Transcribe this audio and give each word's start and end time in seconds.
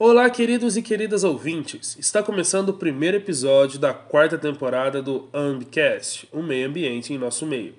Olá, 0.00 0.30
queridos 0.30 0.76
e 0.76 0.82
queridas 0.82 1.24
ouvintes! 1.24 1.96
Está 1.98 2.22
começando 2.22 2.68
o 2.68 2.74
primeiro 2.74 3.16
episódio 3.16 3.80
da 3.80 3.92
quarta 3.92 4.38
temporada 4.38 5.02
do 5.02 5.28
Ambicast, 5.34 6.28
o 6.30 6.40
meio 6.40 6.68
ambiente 6.68 7.12
em 7.12 7.18
nosso 7.18 7.44
meio. 7.44 7.74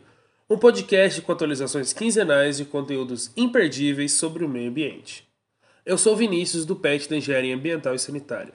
Um 0.49 0.57
podcast 0.57 1.21
com 1.21 1.31
atualizações 1.31 1.93
quinzenais 1.93 2.57
de 2.57 2.65
conteúdos 2.65 3.31
imperdíveis 3.37 4.11
sobre 4.11 4.43
o 4.43 4.49
meio 4.49 4.69
ambiente. 4.69 5.25
Eu 5.85 5.97
sou 5.97 6.13
Vinícius, 6.13 6.65
do 6.65 6.75
PET 6.75 7.09
da 7.09 7.15
Engenharia 7.15 7.55
Ambiental 7.55 7.95
e 7.95 7.99
Sanitária. 7.99 8.53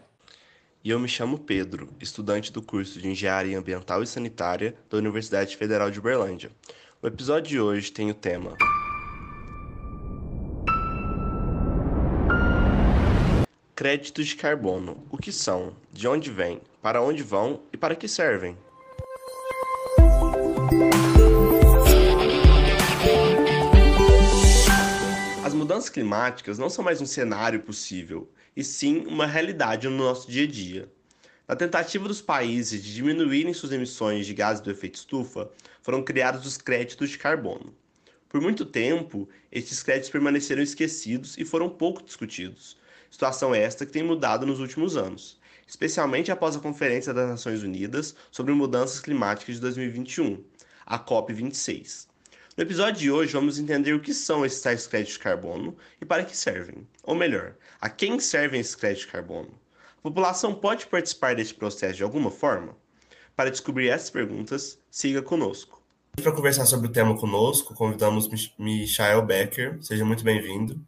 E 0.85 0.91
eu 0.91 1.01
me 1.01 1.09
chamo 1.09 1.39
Pedro, 1.39 1.89
estudante 1.99 2.53
do 2.53 2.61
curso 2.61 3.01
de 3.01 3.09
Engenharia 3.09 3.59
Ambiental 3.59 4.03
e 4.03 4.07
Sanitária 4.07 4.75
da 4.91 4.99
Universidade 4.99 5.57
Federal 5.57 5.91
de 5.91 5.99
Uberlândia. 5.99 6.51
O 7.01 7.07
episódio 7.07 7.49
de 7.49 7.59
hoje 7.59 7.91
tem 7.91 8.11
o 8.11 8.15
tema 8.15 8.59
Créditos 13.77 14.29
de 14.29 14.37
carbono. 14.37 15.05
O 15.11 15.19
que 15.19 15.33
são? 15.33 15.75
De 15.93 16.07
onde 16.07 16.31
vêm? 16.31 16.61
Para 16.81 17.03
onde 17.03 17.25
vão 17.25 17.61
e 17.73 17.77
para 17.77 17.97
que 17.97 18.07
servem? 18.07 18.57
As 25.45 25.53
mudanças 25.53 25.91
climáticas 25.91 26.57
não 26.57 26.71
são 26.71 26.85
mais 26.85 27.01
um 27.01 27.07
cenário 27.07 27.63
possível, 27.63 28.31
e 28.57 28.63
sim 28.63 29.07
uma 29.09 29.27
realidade 29.27 29.89
no 29.89 29.97
nosso 29.97 30.31
dia 30.31 30.45
a 30.45 30.49
dia. 30.49 30.89
Na 31.49 31.57
tentativa 31.57 32.07
dos 32.07 32.23
países 32.23 32.81
de 32.81 32.95
diminuírem 32.95 33.53
suas 33.53 33.73
emissões 33.73 34.25
de 34.25 34.35
gases 34.35 34.63
do 34.63 34.71
efeito 34.71 34.95
estufa, 34.95 35.51
foram 35.83 36.01
criados 36.05 36.47
os 36.47 36.57
créditos 36.57 37.11
de 37.11 37.19
carbono. 37.19 37.75
Por 38.29 38.41
muito 38.41 38.65
tempo, 38.65 39.29
estes 39.51 39.83
créditos 39.83 40.11
permaneceram 40.11 40.63
esquecidos 40.63 41.37
e 41.37 41.45
foram 41.45 41.69
pouco 41.69 42.05
discutidos, 42.05 42.77
situação 43.15 43.55
esta 43.55 43.87
que 43.87 43.93
tem 43.93 44.03
mudado 44.03 44.45
nos 44.45 44.59
últimos 44.59 44.97
anos, 44.97 45.39
especialmente 45.69 46.33
após 46.33 46.57
a 46.57 46.61
Conferência 46.61 47.15
das 47.15 47.31
Nações 47.31 47.63
Unidas 47.63 48.17
sobre 48.29 48.53
Mudanças 48.53 48.99
Climáticas 48.99 49.55
de 49.55 49.61
2021, 49.61 50.43
a 50.85 50.99
COP26. 50.99 52.09
No 52.57 52.65
episódio 52.65 53.01
de 53.01 53.13
hoje, 53.13 53.33
vamos 53.33 53.57
entender 53.57 53.93
o 53.93 54.01
que 54.01 54.13
são 54.13 54.45
esses 54.45 54.61
tais 54.61 54.89
créditos 54.89 55.15
de 55.15 55.21
carbono 55.21 55.77
e 56.01 56.05
para 56.05 56.25
que 56.25 56.37
servem. 56.37 56.89
Ou 57.05 57.15
melhor, 57.15 57.55
a 57.81 57.89
quem 57.89 58.19
servem 58.19 58.61
esses 58.61 58.75
créditos 58.75 59.07
de 59.07 59.13
carbono? 59.13 59.55
A 59.99 60.03
população 60.03 60.53
pode 60.53 60.87
participar 60.89 61.37
deste 61.37 61.55
processo 61.55 61.95
de 61.95 62.03
alguma 62.03 62.33
forma? 62.33 62.77
Para 63.37 63.51
descobrir 63.51 63.91
essas 63.91 64.11
perguntas, 64.11 64.77
siga 64.91 65.23
conosco. 65.23 65.81
Para 66.21 66.33
conversar 66.33 66.67
sobre 66.67 66.89
o 66.89 66.93
tema 66.93 67.17
conosco, 67.17 67.75
convidamos 67.75 68.29
Michael 68.59 69.23
Becker. 69.23 69.79
Seja 69.81 70.05
muito 70.05 70.25
bem-vindo. 70.25 70.81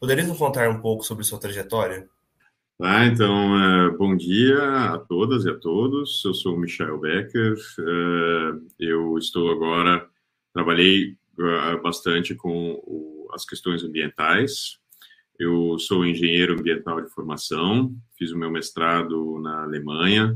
Poderia 0.00 0.24
nos 0.24 0.38
contar 0.38 0.70
um 0.70 0.80
pouco 0.80 1.04
sobre 1.04 1.24
sua 1.24 1.38
trajetória? 1.38 2.08
Ah, 2.80 3.04
então, 3.04 3.52
uh, 3.52 3.98
bom 3.98 4.16
dia 4.16 4.94
a 4.94 4.98
todas 4.98 5.44
e 5.44 5.50
a 5.50 5.54
todos. 5.54 6.24
Eu 6.24 6.32
sou 6.32 6.56
Michael 6.56 6.98
Becker. 6.98 7.52
Uh, 7.78 8.66
eu 8.78 9.18
estou 9.18 9.50
agora, 9.50 10.08
trabalhei 10.54 11.18
uh, 11.38 11.82
bastante 11.82 12.34
com 12.34 12.80
o, 12.82 13.28
as 13.34 13.44
questões 13.44 13.84
ambientais. 13.84 14.78
Eu 15.38 15.78
sou 15.78 16.06
engenheiro 16.06 16.58
ambiental 16.58 17.02
de 17.02 17.10
formação, 17.10 17.94
fiz 18.16 18.32
o 18.32 18.38
meu 18.38 18.50
mestrado 18.50 19.38
na 19.40 19.64
Alemanha 19.64 20.34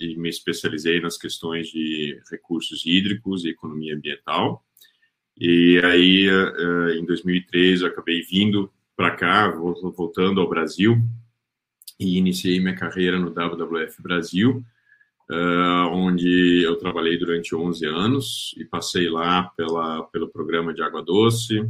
e 0.00 0.16
me 0.16 0.28
especializei 0.28 1.00
nas 1.00 1.16
questões 1.16 1.68
de 1.68 2.20
recursos 2.30 2.84
hídricos 2.84 3.44
e 3.44 3.50
economia 3.50 3.94
ambiental. 3.94 4.64
E 5.38 5.80
aí, 5.84 6.28
uh, 6.28 6.90
em 6.90 7.04
2003, 7.04 7.82
eu 7.82 7.88
acabei 7.88 8.22
vindo 8.22 8.70
para 8.96 9.10
cá, 9.12 9.48
voltando 9.48 10.40
ao 10.40 10.48
Brasil, 10.48 10.96
e 11.98 12.18
iniciei 12.18 12.60
minha 12.60 12.76
carreira 12.76 13.18
no 13.18 13.30
WWF 13.30 14.02
Brasil, 14.02 14.62
uh, 15.30 15.88
onde 15.90 16.62
eu 16.62 16.76
trabalhei 16.76 17.18
durante 17.18 17.54
11 17.54 17.86
anos 17.86 18.54
e 18.58 18.64
passei 18.64 19.08
lá 19.08 19.44
pela, 19.56 20.04
pelo 20.04 20.28
programa 20.28 20.74
de 20.74 20.82
água 20.82 21.02
doce, 21.02 21.66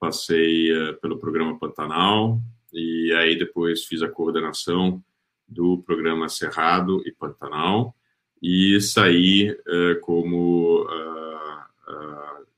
passei 0.00 0.72
uh, 0.72 1.00
pelo 1.00 1.18
programa 1.18 1.58
Pantanal, 1.58 2.40
e 2.72 3.12
aí 3.12 3.38
depois 3.38 3.84
fiz 3.84 4.02
a 4.02 4.08
coordenação 4.08 5.02
do 5.46 5.82
programa 5.82 6.28
Cerrado 6.28 7.02
e 7.06 7.12
Pantanal, 7.12 7.94
e 8.42 8.80
saí 8.80 9.56
como 10.02 10.86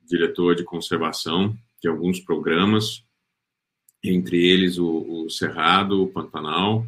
diretor 0.09 0.55
de 0.55 0.65
conservação 0.65 1.55
de 1.81 1.89
alguns 1.89 2.19
programas, 2.19 3.05
entre 4.03 4.45
eles 4.45 4.79
o, 4.79 5.25
o 5.25 5.31
Cerrado, 5.31 6.03
o 6.03 6.09
Pantanal, 6.09 6.85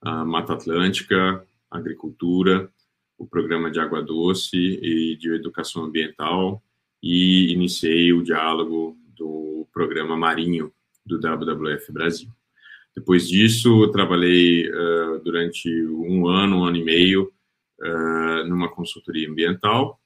a 0.00 0.24
Mata 0.24 0.54
Atlântica, 0.54 1.46
Agricultura, 1.70 2.70
o 3.16 3.26
programa 3.26 3.70
de 3.70 3.78
água 3.78 4.02
doce 4.02 4.56
e 4.56 5.16
de 5.16 5.32
educação 5.34 5.84
ambiental 5.84 6.62
e 7.02 7.52
iniciei 7.52 8.12
o 8.12 8.22
diálogo 8.22 8.96
do 9.16 9.66
programa 9.72 10.16
marinho 10.16 10.72
do 11.06 11.18
WWF 11.18 11.92
Brasil. 11.92 12.28
Depois 12.96 13.28
disso, 13.28 13.90
trabalhei 13.90 14.68
uh, 14.68 15.18
durante 15.22 15.68
um 15.86 16.26
ano, 16.28 16.58
um 16.58 16.64
ano 16.64 16.76
e 16.76 16.84
meio, 16.84 17.32
uh, 17.80 18.48
numa 18.48 18.68
consultoria 18.68 19.28
ambiental 19.28 20.00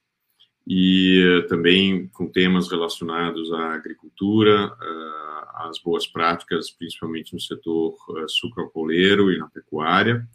e 0.68 1.18
eh, 1.18 1.42
também 1.48 2.06
com 2.08 2.26
temas 2.26 2.70
relacionados 2.70 3.50
à 3.54 3.72
agricultura, 3.72 4.70
eh, 4.78 5.44
às 5.54 5.78
boas 5.78 6.06
práticas, 6.06 6.70
principalmente 6.70 7.32
no 7.32 7.40
setor 7.40 7.96
uh, 8.10 8.28
sucroalcooleiro 8.28 9.32
e 9.32 9.38
na 9.38 9.48
pecuária. 9.48 10.28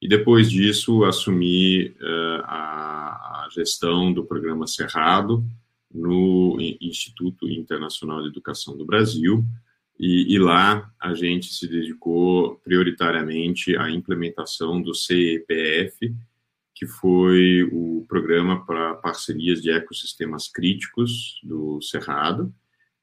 E 0.00 0.08
depois 0.08 0.50
disso, 0.50 1.04
assumi 1.04 1.94
a, 2.44 3.44
a 3.44 3.48
gestão 3.50 4.12
do 4.12 4.24
programa 4.24 4.66
Cerrado 4.66 5.44
no 5.92 6.56
Instituto 6.80 7.48
Internacional 7.48 8.22
de 8.22 8.28
Educação 8.28 8.76
do 8.76 8.84
Brasil, 8.84 9.44
e, 9.98 10.34
e, 10.34 10.38
lá 10.38 10.92
a 11.00 11.12
gente 11.14 11.52
se 11.52 11.66
dedicou 11.66 12.56
prioritariamente 12.64 13.76
à 13.76 13.90
implementação 13.90 14.80
do 14.80 14.94
CEPF, 14.94 16.14
que 16.78 16.86
foi 16.86 17.64
o 17.72 18.06
programa 18.08 18.64
para 18.64 18.94
parcerias 18.94 19.60
de 19.60 19.68
ecossistemas 19.68 20.46
críticos 20.46 21.40
do 21.42 21.82
Cerrado, 21.82 22.54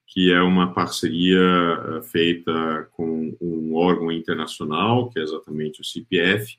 que 0.08 0.31
é 0.31 0.41
uma 0.41 0.74
parceria 0.74 1.38
eh, 1.40 2.02
feita 2.03 2.88
com 2.94 3.36
um 3.41 3.75
órgão 3.75 4.09
internacional, 4.09 5.09
que 5.09 5.19
é 5.19 5.24
exatamente 5.24 5.81
o 5.81 5.84
CPF, 5.84 6.58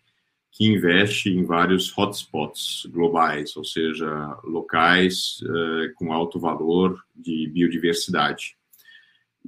que 0.53 0.67
investe 0.67 1.31
em 1.31 1.43
vários 1.43 1.91
hotspots 1.97 2.87
globais, 2.91 3.57
ou 3.57 3.65
seja, 3.65 4.39
locais 4.45 5.39
uh, 5.43 5.93
com 5.95 6.13
alto 6.13 6.39
valor 6.39 6.99
de 7.15 7.47
biodiversidade. 7.49 8.56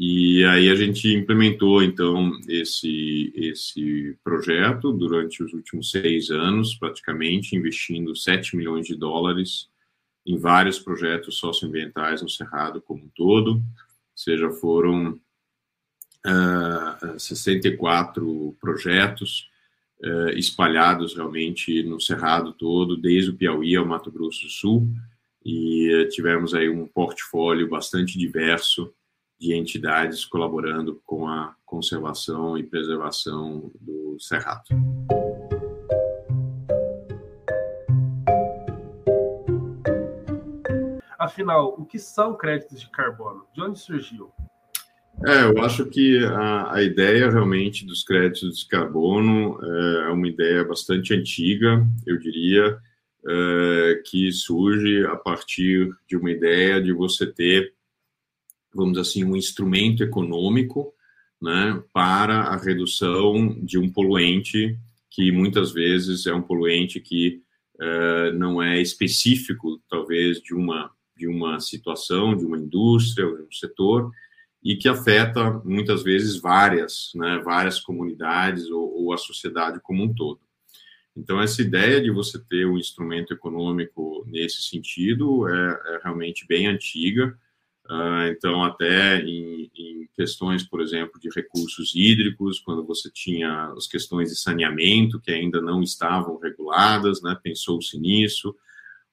E 0.01 0.45
aí 0.45 0.71
a 0.71 0.77
gente 0.77 1.13
implementou, 1.13 1.83
então, 1.83 2.31
esse, 2.47 3.33
esse 3.35 4.17
projeto 4.23 4.93
durante 4.93 5.43
os 5.43 5.53
últimos 5.53 5.91
seis 5.91 6.31
anos, 6.31 6.77
praticamente, 6.77 7.57
investindo 7.57 8.15
7 8.15 8.57
milhões 8.57 8.87
de 8.87 8.95
dólares 8.95 9.69
em 10.25 10.39
vários 10.39 10.79
projetos 10.79 11.39
socioambientais 11.39 12.23
no 12.23 12.29
Cerrado 12.29 12.81
como 12.81 13.03
um 13.03 13.09
todo, 13.09 13.55
ou 13.55 13.63
seja, 14.15 14.49
foram 14.51 15.15
uh, 15.15 15.19
ah, 16.25 17.15
64 17.19 18.57
projetos 18.61 19.51
uh, 20.05 20.31
espalhados 20.37 21.17
realmente 21.17 21.83
no 21.83 22.01
Cerrado 22.01 22.53
todo, 22.53 22.97
desde 22.97 23.31
o 23.31 23.35
Piauí 23.37 23.75
ao 23.75 23.85
Mato 23.85 24.13
Grosso 24.13 24.43
do 24.43 24.49
Sul, 24.49 24.89
e 25.45 25.93
uh, 25.93 26.09
tivemos 26.09 26.55
aí 26.55 26.69
um 26.69 26.87
portfólio 26.87 27.69
bastante 27.69 28.17
diverso 28.17 28.95
de 29.39 29.55
entidades 29.55 30.25
colaborando 30.25 31.01
com 31.07 31.29
a 31.29 31.55
conservação 31.65 32.59
e 32.59 32.63
preservação 32.63 33.71
do 33.81 34.19
cerrado. 34.19 34.65
Afinal, 41.19 41.75
o 41.79 41.85
que 41.85 41.99
são 41.99 42.37
créditos 42.37 42.81
de 42.81 42.91
carbono? 42.91 43.45
De 43.55 43.61
onde 43.61 43.79
surgiu? 43.79 44.33
É, 45.27 45.45
eu 45.45 45.63
acho 45.65 45.85
que 45.87 46.25
a, 46.25 46.75
a 46.75 46.83
ideia 46.83 47.29
realmente 47.29 47.85
dos 47.85 48.05
créditos 48.05 48.61
de 48.61 48.69
carbono 48.69 49.59
é, 49.63 50.09
é 50.09 50.09
uma 50.11 50.29
ideia 50.29 50.65
bastante 50.65 51.13
antiga, 51.13 51.85
eu 52.07 52.19
diria, 52.19 52.79
é, 53.29 54.03
que 54.07 54.31
surge 54.33 55.05
a 55.07 55.17
partir 55.17 55.91
de 56.09 56.17
uma 56.17 56.31
ideia 56.31 56.81
de 56.81 56.93
você 56.93 57.27
ter 57.27 57.75
vamos 58.75 58.99
assim, 58.99 59.25
um 59.25 59.37
instrumento 59.37 60.03
econômico 60.03 60.93
né, 61.41 61.83
para 61.93 62.41
a 62.41 62.57
redução 62.57 63.57
de 63.63 63.79
um 63.79 63.91
poluente 63.91 64.79
que 65.11 65.33
muitas 65.33 65.73
vezes 65.73 66.27
é 66.27 66.35
um 66.35 66.43
poluente 66.43 67.01
que 67.01 67.43
uh, 67.81 68.33
não 68.37 68.63
é 68.63 68.81
específico, 68.81 69.81
talvez, 69.89 70.41
de 70.41 70.55
uma, 70.55 70.91
de 71.17 71.27
uma 71.27 71.61
situação, 71.61 72.37
de 72.37 72.45
uma 72.45 72.59
indústria, 72.59 73.27
de 73.27 73.43
um 73.43 73.53
setor, 73.53 74.11
e 74.63 74.77
que 74.77 74.89
afeta 74.89 75.61
muitas 75.65 76.03
vezes 76.03 76.37
várias, 76.37 77.11
né, 77.15 77.41
várias 77.45 77.81
comunidades 77.81 78.71
ou, 78.71 79.05
ou, 79.05 79.13
a 79.13 79.19
sociedade 79.19 79.81
como 79.83 80.05
um 80.05 80.13
todo. 80.13 80.41
Então, 81.17 81.41
essa 81.41 81.63
ideia 81.63 82.01
de 82.01 82.11
você 82.11 82.39
ter 82.39 82.67
um 82.67 82.79
instrumento 82.79 83.33
econômico 83.33 84.25
nesse 84.27 84.63
sentido 84.63 85.49
é, 85.49 85.81
é 85.95 86.01
realmente 86.05 86.47
bem 86.47 86.67
antiga. 86.67 87.37
Uh, 87.89 88.29
então, 88.31 88.63
até 88.63 89.21
em, 89.21 89.71
em, 89.75 90.09
questões, 90.15 90.63
por 90.63 90.83
exemplo, 90.83 91.19
de 91.19 91.31
recursos 91.35 91.95
hídricos, 91.95 92.61
quando 92.61 92.85
você 92.85 93.11
tinha 93.11 93.73
as 93.77 93.87
questões 93.87 94.29
de 94.31 94.37
saneamento 94.37 95.21
que 95.21 95.31
ainda 95.31 95.61
não 95.63 95.83
estavam 95.83 96.39
reguladas, 96.39 97.23
né, 97.23 97.39
pensou-se 97.43 97.99
nisso, 97.99 98.55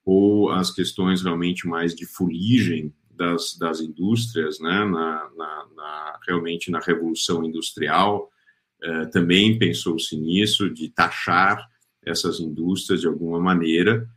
ou 0.04 0.52
as 0.52 0.72
questões 0.72 1.22
realmente 1.22 1.68
mais 1.68 1.96
de 1.96 2.06
fuligem 2.06 2.94
das, 3.10 3.58
das 3.58 3.80
indústrias, 3.80 4.60
né, 4.60 4.84
na, 4.84 5.30
na, 5.36 5.66
na, 5.76 6.20
realmente 6.28 6.70
na 6.70 6.80
revolução 6.80 7.46
industrial, 7.46 8.30
eh, 8.84 9.06
também 9.06 9.58
pensou-se 9.58 10.16
nisso, 10.18 10.70
de 10.70 10.90
taxar 10.90 11.70
essas 12.06 12.40
indústrias 12.40 13.02
de 13.02 13.08
alguma 13.08 13.40
maneira. 13.40 14.08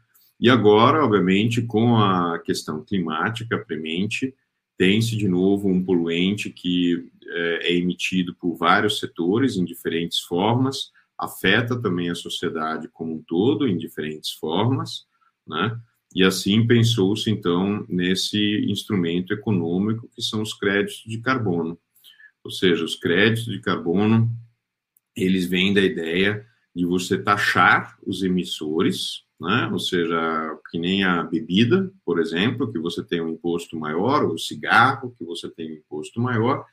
E 0.40 0.50
agora, 0.50 1.04
obviamente, 1.04 1.62
com 1.62 1.96
a 1.96 2.38
questão 2.40 2.84
climática 2.84 3.58
premente, 3.58 4.34
tem-se 4.78 5.16
de 5.16 5.28
novo 5.28 5.68
um 5.68 5.84
poluente 5.84 6.50
que 6.50 7.10
eh, 7.26 7.58
é 7.64 7.74
emitido 7.74 8.34
por 8.36 8.56
vários 8.56 9.00
setores 9.00 9.56
em 9.56 9.64
diferentes 9.64 10.20
formas, 10.20 10.92
afeta 11.18 11.78
também 11.78 12.08
a 12.08 12.14
sociedade 12.14 12.88
como 12.88 13.16
um 13.16 13.22
todo 13.22 13.66
em 13.66 13.76
diferentes 13.76 14.30
formas, 14.30 15.04
né? 15.46 15.78
E 16.14 16.24
assim 16.24 16.66
pensou-se, 16.66 17.28
então, 17.28 17.84
nesse 17.88 18.38
instrumento 18.70 19.34
econômico 19.34 20.08
que 20.14 20.22
são 20.22 20.40
os 20.40 20.54
créditos 20.54 21.02
de 21.04 21.18
carbono. 21.18 21.78
Ou 22.42 22.50
seja, 22.50 22.84
os 22.84 22.94
créditos 22.94 23.52
de 23.52 23.60
carbono, 23.60 24.30
eles 25.14 25.46
vêm 25.46 25.74
da 25.74 25.82
ideia 25.82 26.46
de 26.74 26.86
você 26.86 27.18
taxar 27.18 27.98
os 28.06 28.22
emissores, 28.22 29.24
né? 29.40 29.68
ou 29.72 29.78
seja, 29.78 30.58
que 30.70 30.78
nem 30.78 31.04
a 31.04 31.22
bebida, 31.22 31.90
por 32.04 32.18
exemplo, 32.18 32.70
que 32.72 32.78
você 32.78 33.02
tem 33.02 33.20
um 33.20 33.30
imposto 33.30 33.78
maior, 33.78 34.24
o 34.24 34.38
cigarro, 34.38 35.14
que 35.16 35.24
você 35.24 35.48
tem 35.48 35.72
um 35.72 35.76
imposto 35.76 36.20
maior, 36.20 36.64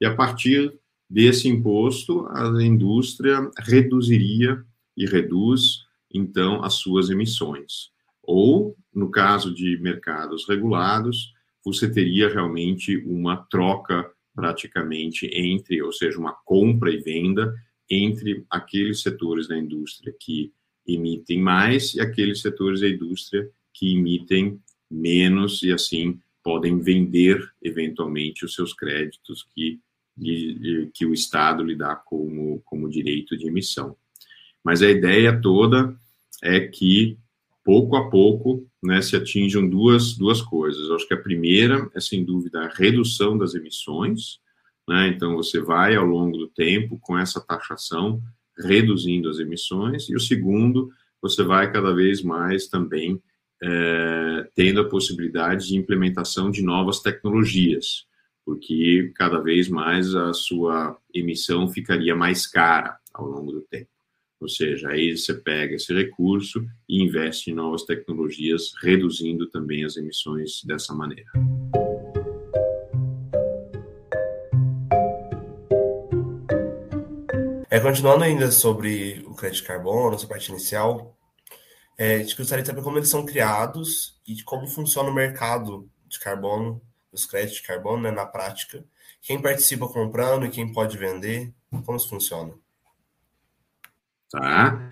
e 0.00 0.06
a 0.06 0.14
partir 0.14 0.72
desse 1.08 1.48
imposto, 1.48 2.26
a 2.28 2.62
indústria 2.62 3.50
reduziria 3.58 4.62
e 4.96 5.06
reduz, 5.06 5.84
então, 6.12 6.62
as 6.64 6.74
suas 6.74 7.08
emissões. 7.10 7.90
Ou, 8.22 8.76
no 8.94 9.10
caso 9.10 9.54
de 9.54 9.78
mercados 9.80 10.46
regulados, 10.48 11.32
você 11.64 11.90
teria 11.90 12.28
realmente 12.28 12.96
uma 13.06 13.36
troca 13.36 14.10
praticamente 14.34 15.26
entre, 15.32 15.82
ou 15.82 15.92
seja, 15.92 16.18
uma 16.18 16.32
compra 16.44 16.90
e 16.90 16.98
venda 16.98 17.54
entre 17.88 18.44
aqueles 18.48 19.02
setores 19.02 19.48
da 19.48 19.58
indústria 19.58 20.14
que 20.18 20.52
emitem 20.86 21.40
mais 21.40 21.94
e 21.94 22.00
aqueles 22.00 22.40
setores 22.40 22.80
da 22.80 22.88
indústria 22.88 23.48
que 23.72 23.94
emitem 23.94 24.60
menos 24.90 25.62
e 25.62 25.72
assim 25.72 26.18
podem 26.42 26.78
vender 26.78 27.48
eventualmente 27.62 28.44
os 28.44 28.54
seus 28.54 28.72
créditos 28.72 29.46
que, 29.54 29.78
que 30.94 31.06
o 31.06 31.12
Estado 31.12 31.62
lhe 31.62 31.76
dá 31.76 31.94
como, 31.94 32.60
como 32.64 32.88
direito 32.88 33.36
de 33.36 33.46
emissão. 33.46 33.96
Mas 34.64 34.82
a 34.82 34.90
ideia 34.90 35.38
toda 35.40 35.94
é 36.42 36.60
que 36.60 37.18
pouco 37.64 37.96
a 37.96 38.10
pouco, 38.10 38.66
né, 38.82 39.02
se 39.02 39.16
atinjam 39.16 39.68
duas, 39.68 40.16
duas 40.16 40.40
coisas. 40.40 40.88
Eu 40.88 40.96
acho 40.96 41.06
que 41.06 41.14
a 41.14 41.22
primeira 41.22 41.88
é, 41.94 42.00
sem 42.00 42.24
dúvida, 42.24 42.62
a 42.62 42.68
redução 42.68 43.36
das 43.36 43.54
emissões. 43.54 44.40
Né? 44.88 45.08
Então, 45.08 45.36
você 45.36 45.60
vai, 45.60 45.94
ao 45.94 46.04
longo 46.04 46.36
do 46.38 46.48
tempo, 46.48 46.98
com 46.98 47.18
essa 47.18 47.40
taxação, 47.40 48.20
reduzindo 48.62 49.28
as 49.28 49.38
emissões. 49.38 50.08
E 50.08 50.14
o 50.14 50.20
segundo, 50.20 50.90
você 51.20 51.42
vai 51.42 51.70
cada 51.72 51.94
vez 51.94 52.22
mais 52.22 52.68
também 52.68 53.20
é, 53.62 54.48
tendo 54.54 54.80
a 54.80 54.88
possibilidade 54.88 55.68
de 55.68 55.76
implementação 55.76 56.50
de 56.50 56.62
novas 56.62 57.00
tecnologias, 57.00 58.06
porque 58.44 59.12
cada 59.14 59.38
vez 59.40 59.68
mais 59.68 60.14
a 60.14 60.32
sua 60.32 60.96
emissão 61.12 61.68
ficaria 61.68 62.14
mais 62.16 62.46
cara 62.46 62.98
ao 63.12 63.26
longo 63.26 63.52
do 63.52 63.60
tempo. 63.62 63.88
Ou 64.40 64.48
seja, 64.48 64.88
aí 64.88 65.16
você 65.16 65.34
pega 65.34 65.74
esse 65.74 65.92
recurso 65.92 66.66
e 66.88 67.02
investe 67.02 67.50
em 67.50 67.54
novas 67.54 67.84
tecnologias, 67.84 68.72
reduzindo 68.82 69.46
também 69.50 69.84
as 69.84 69.98
emissões 69.98 70.64
dessa 70.64 70.94
maneira. 70.94 71.30
É, 77.70 77.78
continuando 77.78 78.24
ainda 78.24 78.50
sobre 78.50 79.24
o 79.26 79.34
crédito 79.34 79.62
de 79.62 79.68
carbono, 79.68 80.16
essa 80.16 80.26
parte 80.26 80.50
inicial, 80.50 81.16
é, 81.96 82.16
a 82.16 82.18
gente 82.18 82.36
gostaria 82.36 82.62
de 82.62 82.68
saber 82.68 82.82
como 82.82 82.98
eles 82.98 83.08
são 83.08 83.24
criados 83.24 84.20
e 84.26 84.34
de 84.34 84.42
como 84.42 84.66
funciona 84.66 85.08
o 85.08 85.14
mercado 85.14 85.88
de 86.08 86.18
carbono, 86.18 86.82
dos 87.12 87.26
créditos 87.26 87.58
de 87.58 87.66
carbono, 87.66 88.02
né, 88.02 88.10
na 88.10 88.26
prática. 88.26 88.84
Quem 89.22 89.40
participa 89.40 89.88
comprando 89.88 90.46
e 90.46 90.50
quem 90.50 90.72
pode 90.72 90.98
vender, 90.98 91.52
como 91.84 91.96
isso 91.96 92.08
funciona? 92.08 92.52
tá? 94.30 94.90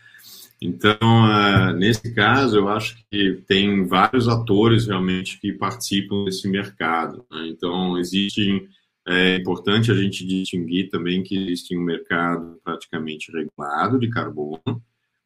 Então, 0.60 0.98
uh, 1.00 1.72
nesse 1.72 2.12
caso, 2.12 2.56
eu 2.56 2.68
acho 2.68 2.96
que 3.08 3.44
tem 3.46 3.86
vários 3.86 4.26
atores 4.26 4.86
realmente 4.88 5.40
que 5.40 5.52
participam 5.52 6.24
desse 6.24 6.48
mercado. 6.48 7.24
Né? 7.30 7.48
Então, 7.48 7.96
existem, 7.96 8.68
é 9.10 9.36
importante 9.36 9.90
a 9.90 9.94
gente 9.94 10.26
distinguir 10.26 10.90
também 10.90 11.22
que 11.22 11.34
existe 11.34 11.74
um 11.74 11.80
mercado 11.80 12.60
praticamente 12.62 13.32
regulado 13.32 13.98
de 13.98 14.10
carbono, 14.10 14.82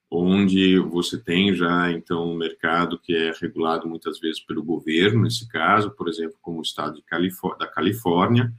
onde 0.09 0.79
você 0.79 1.19
tem 1.19 1.53
já, 1.53 1.91
então, 1.91 2.33
um 2.33 2.37
mercado 2.37 2.97
que 2.97 3.13
é 3.13 3.33
regulado 3.41 3.89
muitas 3.89 4.21
vezes 4.21 4.39
pelo 4.39 4.63
governo, 4.63 5.23
nesse 5.23 5.49
caso, 5.49 5.91
por 5.91 6.09
exemplo, 6.09 6.37
como 6.41 6.61
o 6.61 6.63
estado 6.63 7.03
Califór 7.05 7.59
da 7.59 7.67
Califórnia, 7.67 8.53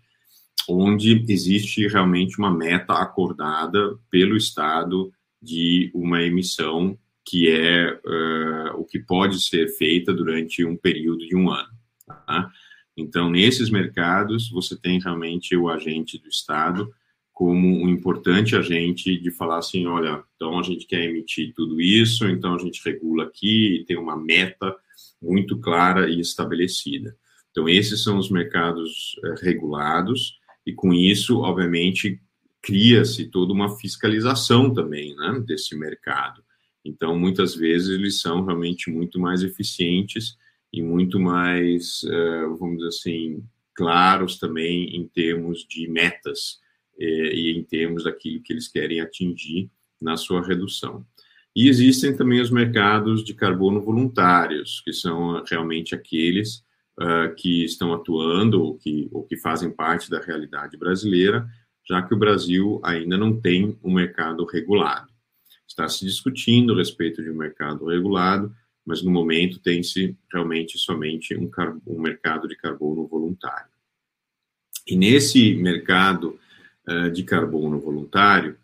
onde 0.67 1.23
existe 1.29 1.87
realmente 1.87 2.37
uma 2.37 2.51
meta 2.51 2.93
acordada 2.93 3.97
pelo 4.09 4.35
estado 4.35 5.09
de 5.41 5.89
uma 5.93 6.21
emissão 6.21 6.97
que 7.25 7.49
é 7.49 7.93
uh, 7.93 8.77
o 8.77 8.83
que 8.83 8.99
pode 8.99 9.41
ser 9.41 9.69
feita 9.77 10.13
durante 10.13 10.65
um 10.65 10.75
período 10.75 11.25
de 11.25 11.33
um 11.33 11.49
ano. 11.49 11.69
Tá? 12.05 12.51
Então, 12.95 13.29
nesses 13.29 13.69
mercados, 13.69 14.49
você 14.49 14.75
tem 14.75 14.99
realmente 14.99 15.55
o 15.55 15.69
agente 15.69 16.17
do 16.17 16.27
Estado 16.27 16.93
como 17.33 17.67
um 17.67 17.89
importante 17.89 18.55
agente 18.55 19.17
de 19.17 19.31
falar 19.31 19.57
assim, 19.57 19.87
olha, 19.87 20.23
então 20.35 20.59
a 20.59 20.63
gente 20.63 20.85
quer 20.85 21.03
emitir 21.03 21.51
tudo 21.55 21.81
isso, 21.81 22.27
então 22.27 22.53
a 22.53 22.59
gente 22.59 22.79
regula 22.85 23.23
aqui 23.23 23.77
e 23.77 23.85
tem 23.85 23.97
uma 23.97 24.15
meta 24.15 24.75
muito 25.19 25.57
clara 25.57 26.07
e 26.07 26.19
estabelecida. 26.19 27.17
Então, 27.49 27.67
esses 27.67 28.03
são 28.03 28.17
os 28.17 28.29
mercados 28.29 29.15
uh, 29.23 29.43
regulados, 29.43 30.39
e 30.65 30.73
com 30.73 30.93
isso, 30.93 31.39
obviamente, 31.39 32.21
cria-se 32.61 33.25
toda 33.25 33.51
uma 33.51 33.77
fiscalização 33.77 34.73
também 34.73 35.15
né, 35.15 35.43
desse 35.45 35.75
mercado. 35.75 36.43
Então, 36.85 37.17
muitas 37.17 37.55
vezes, 37.55 37.89
eles 37.89 38.21
são 38.21 38.45
realmente 38.45 38.89
muito 38.89 39.19
mais 39.19 39.43
eficientes 39.43 40.37
e 40.73 40.81
muito 40.81 41.19
mais, 41.19 42.03
eh, 42.03 42.45
vamos 42.59 42.77
dizer 42.77 42.87
assim, 42.87 43.43
claros 43.75 44.39
também 44.39 44.95
em 44.95 45.07
termos 45.07 45.65
de 45.67 45.87
metas 45.87 46.59
eh, 46.99 47.35
e 47.35 47.51
em 47.51 47.63
termos 47.63 48.05
daquilo 48.05 48.41
que 48.41 48.51
eles 48.51 48.67
querem 48.67 48.99
atingir 48.99 49.69
na 50.01 50.17
sua 50.17 50.45
redução. 50.45 51.05
E 51.55 51.69
existem 51.69 52.15
também 52.17 52.41
os 52.41 52.49
mercados 52.49 53.23
de 53.23 53.35
carbono 53.35 53.79
voluntários, 53.79 54.81
que 54.81 54.91
são 54.91 55.43
realmente 55.43 55.93
aqueles 55.93 56.63
uh, 56.99 57.33
que 57.37 57.63
estão 57.63 57.93
atuando 57.93 58.63
ou 58.63 58.75
que, 58.75 59.07
ou 59.11 59.23
que 59.23 59.37
fazem 59.37 59.69
parte 59.69 60.09
da 60.09 60.19
realidade 60.19 60.75
brasileira, 60.77 61.47
já 61.87 62.01
que 62.01 62.13
o 62.13 62.17
Brasil 62.17 62.81
ainda 62.83 63.17
não 63.17 63.39
tem 63.39 63.77
um 63.83 63.93
mercado 63.93 64.43
regulado. 64.45 65.07
Está 65.67 65.87
se 65.87 66.05
discutindo 66.05 66.73
a 66.73 66.77
respeito 66.77 67.21
de 67.21 67.29
um 67.29 67.35
mercado 67.35 67.85
regulado, 67.85 68.51
mas 68.85 69.01
no 69.01 69.11
momento 69.11 69.59
tem-se 69.59 70.17
realmente 70.31 70.77
somente 70.77 71.35
um, 71.35 71.49
um, 71.87 72.01
mercado 72.01 72.47
de 72.47 72.55
carbono 72.55 73.07
voluntário. 73.07 73.71
E 74.85 74.95
nesse 74.95 75.55
mercado 75.55 76.39
uh, 76.89 77.09
de 77.11 77.23
carbono 77.23 77.79
voluntário, 77.79 78.57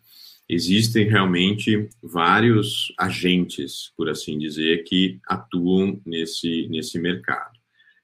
existem 0.48 1.08
realmente 1.08 1.88
vários 2.02 2.92
agentes, 2.98 3.92
por 3.96 4.08
assim 4.08 4.36
dizer, 4.36 4.84
que 4.84 5.20
atuam 5.26 6.00
nesse, 6.04 6.66
nesse 6.68 6.98
mercado. 6.98 7.58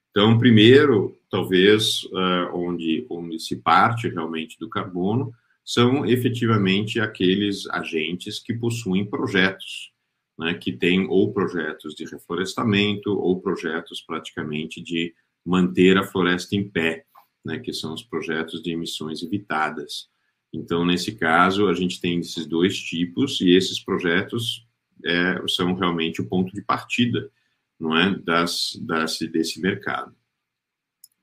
Então, 0.09 0.39
primeiro, 0.39 1.15
talvez 1.29 2.03
uh, 2.05 2.49
onde, 2.53 3.05
onde 3.09 3.39
se 3.39 3.57
parte 3.57 4.07
realmente 4.07 4.57
do 4.57 4.69
carbono 4.69 5.31
são 5.63 6.05
efetivamente 6.05 6.99
aqueles 6.99 7.69
agentes 7.69 8.39
que 8.39 8.53
possuem 8.53 9.05
projetos, 9.05 9.91
né, 10.37 10.53
que 10.53 10.71
têm 10.71 11.07
ou 11.07 11.33
projetos 11.33 11.95
de 11.95 12.05
reflorestamento 12.05 13.11
ou 13.11 13.41
projetos 13.41 14.01
praticamente 14.01 14.81
de 14.81 15.13
manter 15.45 15.97
a 15.97 16.03
floresta 16.03 16.55
em 16.55 16.67
pé 16.67 17.07
né, 17.47 17.57
que 17.59 17.71
são 17.71 17.93
os 17.93 18.03
projetos 18.03 18.61
de 18.61 18.71
emissões 18.71 19.23
evitadas. 19.23 20.09
Então, 20.53 20.85
nesse 20.85 21.15
caso, 21.15 21.67
a 21.67 21.73
gente 21.73 22.01
tem 22.01 22.19
esses 22.19 22.45
dois 22.45 22.77
tipos 22.77 23.39
e 23.39 23.55
esses 23.55 23.79
projetos 23.79 24.67
é, 25.05 25.41
são 25.47 25.73
realmente 25.73 26.21
o 26.21 26.27
ponto 26.27 26.53
de 26.53 26.61
partida, 26.61 27.31
não 27.79 27.97
é, 27.97 28.17
das, 28.19 28.77
das 28.81 29.19
desse 29.19 29.61
mercado. 29.61 30.13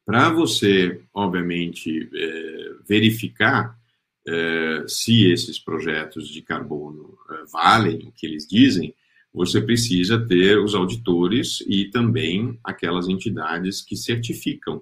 Para 0.07 0.31
você, 0.31 1.03
obviamente, 1.13 2.09
é, 2.15 2.75
verificar 2.89 3.79
é, 4.27 4.85
se 4.89 5.31
esses 5.31 5.59
projetos 5.59 6.29
de 6.29 6.41
carbono 6.41 7.19
é, 7.31 7.45
valem 7.53 8.09
o 8.09 8.13
que 8.13 8.27
eles 8.27 8.47
dizem, 8.47 8.95
você 9.35 9.61
precisa 9.61 10.25
ter 10.25 10.59
os 10.59 10.77
auditores 10.77 11.61
e 11.67 11.91
também 11.91 12.57
aquelas 12.63 13.09
entidades 13.09 13.83
que 13.83 13.97
certificam 13.97 14.81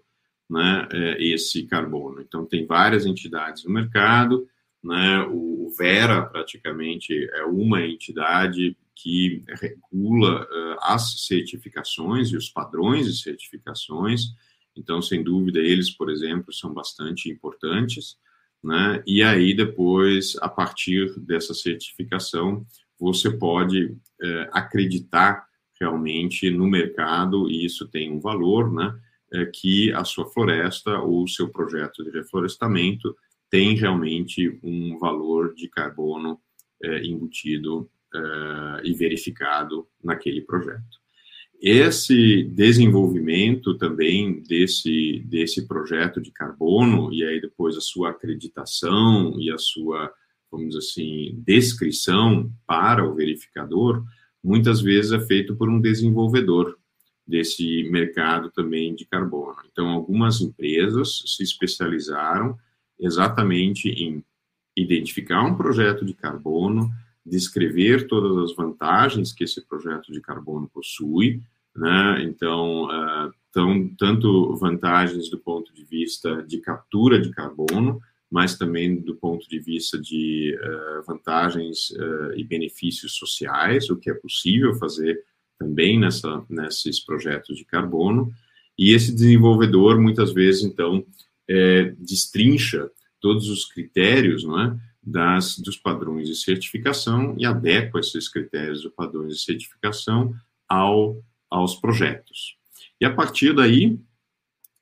né, 0.49 0.87
é, 0.93 1.25
esse 1.25 1.63
carbono. 1.63 2.21
Então, 2.21 2.45
tem 2.45 2.67
várias 2.67 3.07
entidades 3.07 3.65
no 3.65 3.73
mercado, 3.73 4.47
né, 4.85 5.27
o 5.31 5.73
Vera, 5.79 6.23
praticamente, 6.23 7.15
é 7.33 7.45
uma 7.45 7.81
entidade 7.81 8.77
que 8.95 9.43
regula 9.61 10.43
uh, 10.43 10.77
as 10.83 11.27
certificações 11.27 12.31
e 12.31 12.37
os 12.37 12.51
padrões 12.51 13.07
de 13.07 13.23
certificações. 13.23 14.27
Então, 14.77 15.01
sem 15.01 15.23
dúvida, 15.23 15.61
eles, 15.61 15.91
por 15.91 16.11
exemplo, 16.11 16.53
são 16.53 16.75
bastante 16.75 17.31
importantes. 17.31 18.17
Né? 18.63 19.03
E 19.07 19.23
aí, 19.23 19.55
depois, 19.55 20.37
a 20.43 20.49
partir 20.49 21.19
dessa 21.21 21.55
certificação, 21.55 22.67
você 23.03 23.31
pode 23.31 23.87
uh, 23.87 24.49
acreditar 24.53 25.45
realmente 25.81 26.49
no 26.51 26.69
mercado, 26.69 27.51
e 27.51 27.67
isso 27.67 27.89
tem 27.89 28.13
um 28.13 28.21
valor, 28.21 28.73
né? 28.73 28.97
É 29.35 29.47
que 29.47 29.93
a 29.93 30.05
sua 30.05 30.27
floresta 30.27 31.01
ou 31.01 31.25
o 31.25 31.29
seu 31.29 31.49
projeto 31.49 32.05
de 32.05 32.11
reflorestamento 32.11 33.17
tem 33.51 33.75
realmente 33.75 34.59
um 34.63 34.99
valor 34.99 35.55
de 35.55 35.69
carbono 35.69 36.39
é, 36.83 37.05
embutido 37.05 37.91
uh, 38.15 38.85
e 38.85 38.93
verificado 38.93 39.89
naquele 40.05 40.43
projeto. 40.43 41.03
Esse 41.61 42.43
desenvolvimento 42.43 43.77
também 43.79 44.43
desse, 44.43 45.21
desse 45.27 45.67
projeto 45.67 46.21
de 46.21 46.31
carbono, 46.31 47.13
e 47.13 47.25
aí 47.25 47.41
depois 47.41 47.77
a 47.77 47.81
sua 47.81 48.11
acreditação 48.11 49.35
e 49.41 49.51
a 49.51 49.59
sua, 49.59 50.13
vamos 50.53 50.77
assim, 50.77 51.43
descrição 51.47 52.53
para 52.67 53.09
o 53.09 53.15
verificador, 53.15 54.05
muitas 54.45 54.83
vezes 54.83 55.13
é 55.13 55.21
feito 55.21 55.57
por 55.57 55.71
um 55.71 55.81
desenvolvedor 55.81 56.79
desse 57.27 57.85
mercado 57.91 58.51
também 58.51 58.95
de 58.95 59.07
carbono. 59.07 59.57
Então, 59.71 59.89
algumas 59.89 60.43
empresas 60.43 61.23
se 61.27 61.43
especializaram 61.43 62.59
exatamente 63.01 63.89
em 63.89 64.23
identificar 64.77 65.43
um 65.43 65.57
projeto 65.57 66.05
de 66.05 66.13
carbono, 66.13 66.91
descrever 67.25 68.07
todas 68.07 68.37
as 68.39 68.57
vantagens 68.57 69.33
que 69.33 69.45
esse 69.45 69.61
projeto 69.67 70.13
de 70.13 70.21
carbono 70.21 70.69
possui, 70.69 71.41
né? 71.75 72.23
Então, 72.25 72.85
uh, 72.85 73.33
tão, 73.53 73.89
tanto 73.97 74.55
vantagens 74.57 75.31
do 75.31 75.39
ponto 75.39 75.73
de 75.73 75.85
vista 75.85 76.43
de 76.43 76.59
captura 76.59 77.21
de 77.21 77.31
carbono, 77.31 78.01
mas 78.33 78.57
também 78.57 78.97
do 78.97 79.15
ponto 79.15 79.47
de 79.47 79.61
vista 79.61 80.01
de 80.01 80.59
uh, 80.59 81.07
vantagens 81.07 81.91
uh, 81.91 82.33
e 82.35 82.43
benefícios 82.43 83.13
sociais, 83.13 83.91
o 83.91 83.97
que 83.97 84.09
é 84.09 84.15
possível 84.15 84.75
fazer 84.77 85.23
também 85.59 86.01
nessa, 86.01 86.43
nesses 86.49 86.99
projetos 86.99 87.59
de 87.59 87.67
carbono. 87.67 88.33
E 88.79 88.95
esse 88.95 89.13
desenvolvedor, 89.13 90.01
muitas 90.01 90.33
vezes, 90.33 90.65
então, 90.65 91.05
é, 91.47 91.95
destrincha 91.99 92.91
todos 93.21 93.51
os 93.51 93.67
critérios, 93.67 94.45
não 94.45 94.59
é? 94.59 94.77
das, 95.03 95.59
dos 95.59 95.77
padrões 95.77 96.27
de 96.27 96.35
certificação 96.35 97.35
e 97.39 97.45
adequa 97.45 98.01
esses 98.01 98.29
critérios 98.29 98.83
dos 98.83 98.93
padrões 98.93 99.35
de 99.35 99.43
certificação 99.43 100.35
ao, 100.67 101.23
aos 101.51 101.75
projetos. 101.75 102.57
E 102.99 103.05
a 103.05 103.13
partir 103.13 103.55
daí, 103.55 103.99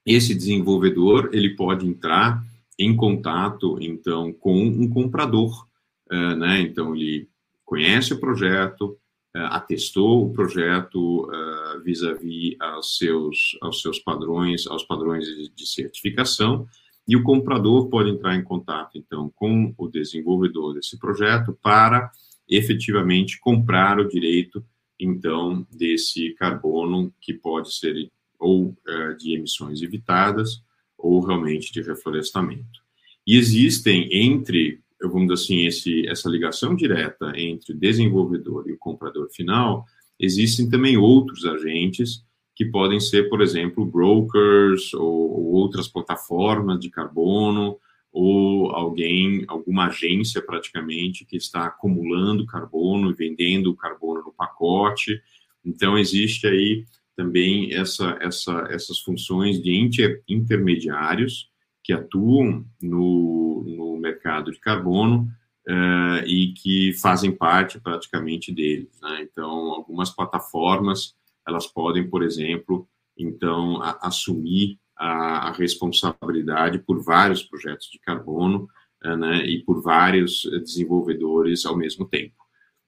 esse 0.07 0.35
desenvolvedor 0.35 1.31
ele 1.33 1.57
pode 1.57 1.85
entrar 1.85 2.45
em 2.83 2.97
contato 2.97 3.79
então 3.81 4.33
com 4.33 4.57
um 4.63 4.89
comprador, 4.89 5.67
uh, 6.11 6.37
né? 6.37 6.61
Então 6.63 6.95
ele 6.95 7.29
conhece 7.65 8.13
o 8.15 8.21
projeto, 8.21 8.99
uh, 9.37 9.51
atestou 9.51 10.27
o 10.27 10.33
projeto 10.33 11.27
uh, 11.27 11.83
vis-à-vis 11.85 12.57
aos 12.61 12.97
seus 12.97 13.59
aos 13.61 13.83
seus 13.83 13.99
padrões, 13.99 14.67
aos 14.67 14.85
padrões 14.85 15.25
de, 15.25 15.49
de 15.49 15.67
certificação 15.67 16.67
e 17.11 17.17
o 17.17 17.25
comprador 17.25 17.89
pode 17.89 18.11
entrar 18.11 18.37
em 18.37 18.45
contato, 18.45 18.97
então, 18.97 19.29
com 19.35 19.75
o 19.77 19.89
desenvolvedor 19.89 20.75
desse 20.75 20.97
projeto 20.97 21.59
para 21.61 22.09
efetivamente 22.49 23.41
comprar 23.41 23.99
o 23.99 24.09
direito, 24.09 24.65
então, 24.99 25.67
desse 25.73 26.35
carbono 26.35 27.13
que 27.21 27.35
pode 27.35 27.75
ser 27.75 28.09
ou 28.39 28.77
é, 28.87 29.15
de 29.15 29.35
emissões 29.35 29.83
evitadas 29.83 30.63
ou 31.03 31.21
realmente 31.21 31.73
de 31.73 31.83
reflorestamento. 31.83 32.81
E 33.27 33.37
existem 33.37 34.09
entre, 34.11 34.81
vamos 35.01 35.29
dizer 35.29 35.35
assim, 35.35 35.67
esse, 35.67 36.09
essa 36.09 36.29
ligação 36.29 36.75
direta 36.75 37.33
entre 37.37 37.73
o 37.73 37.77
desenvolvedor 37.77 38.69
e 38.69 38.73
o 38.73 38.79
comprador 38.79 39.29
final, 39.31 39.85
existem 40.19 40.69
também 40.69 40.97
outros 40.97 41.45
agentes 41.45 42.25
que 42.55 42.65
podem 42.65 43.01
ser, 43.01 43.29
por 43.29 43.41
exemplo, 43.41 43.87
brokers 43.87 44.93
ou, 44.95 45.31
ou 45.31 45.53
outras 45.53 45.89
plataformas 45.89 46.79
de 46.79 46.91
carbono, 46.91 47.79
ou 48.13 48.71
alguém, 48.73 49.45
alguma 49.47 49.87
agência 49.87 50.43
praticamente 50.43 51.25
que 51.25 51.37
está 51.37 51.67
acumulando 51.67 52.47
carbono 52.47 53.11
e 53.11 53.15
vendendo 53.15 53.71
o 53.71 53.77
carbono 53.77 54.23
no 54.23 54.33
pacote. 54.33 55.23
Então, 55.65 55.97
existe 55.97 56.47
aí 56.47 56.85
também 57.17 57.75
essa, 57.75 58.17
essa, 58.21 58.69
essas 58.71 59.01
funções 59.01 59.63
de 59.63 59.75
inter, 59.75 60.23
intermediários 60.29 61.51
que 61.83 61.93
atuam 61.93 62.65
no, 62.81 63.65
no 63.67 63.97
mercado 63.99 64.51
de 64.53 64.61
carbono 64.61 65.29
uh, 65.69 66.27
e 66.27 66.53
que 66.53 66.93
fazem 66.95 67.33
parte 67.33 67.81
praticamente 67.81 68.53
deles. 68.53 68.99
Né? 69.01 69.23
Então, 69.23 69.49
algumas 69.73 70.11
plataformas 70.11 71.15
elas 71.47 71.67
podem, 71.67 72.09
por 72.09 72.23
exemplo, 72.23 72.89
então, 73.17 73.83
a, 73.83 73.99
assumir 74.09 74.79
a, 74.97 75.49
a, 75.49 75.53
responsabilidade 75.53 76.79
por 76.79 77.03
vários 77.03 77.43
projetos 77.43 77.89
de 77.91 77.99
carbono 77.99 78.69
eh, 79.03 79.17
né, 79.17 79.47
e 79.47 79.65
por 79.65 79.83
vários 79.83 80.43
desenvolvedores 80.63 81.65
ao 81.65 81.77
mesmo 81.77 82.07
tempo. 82.07 82.37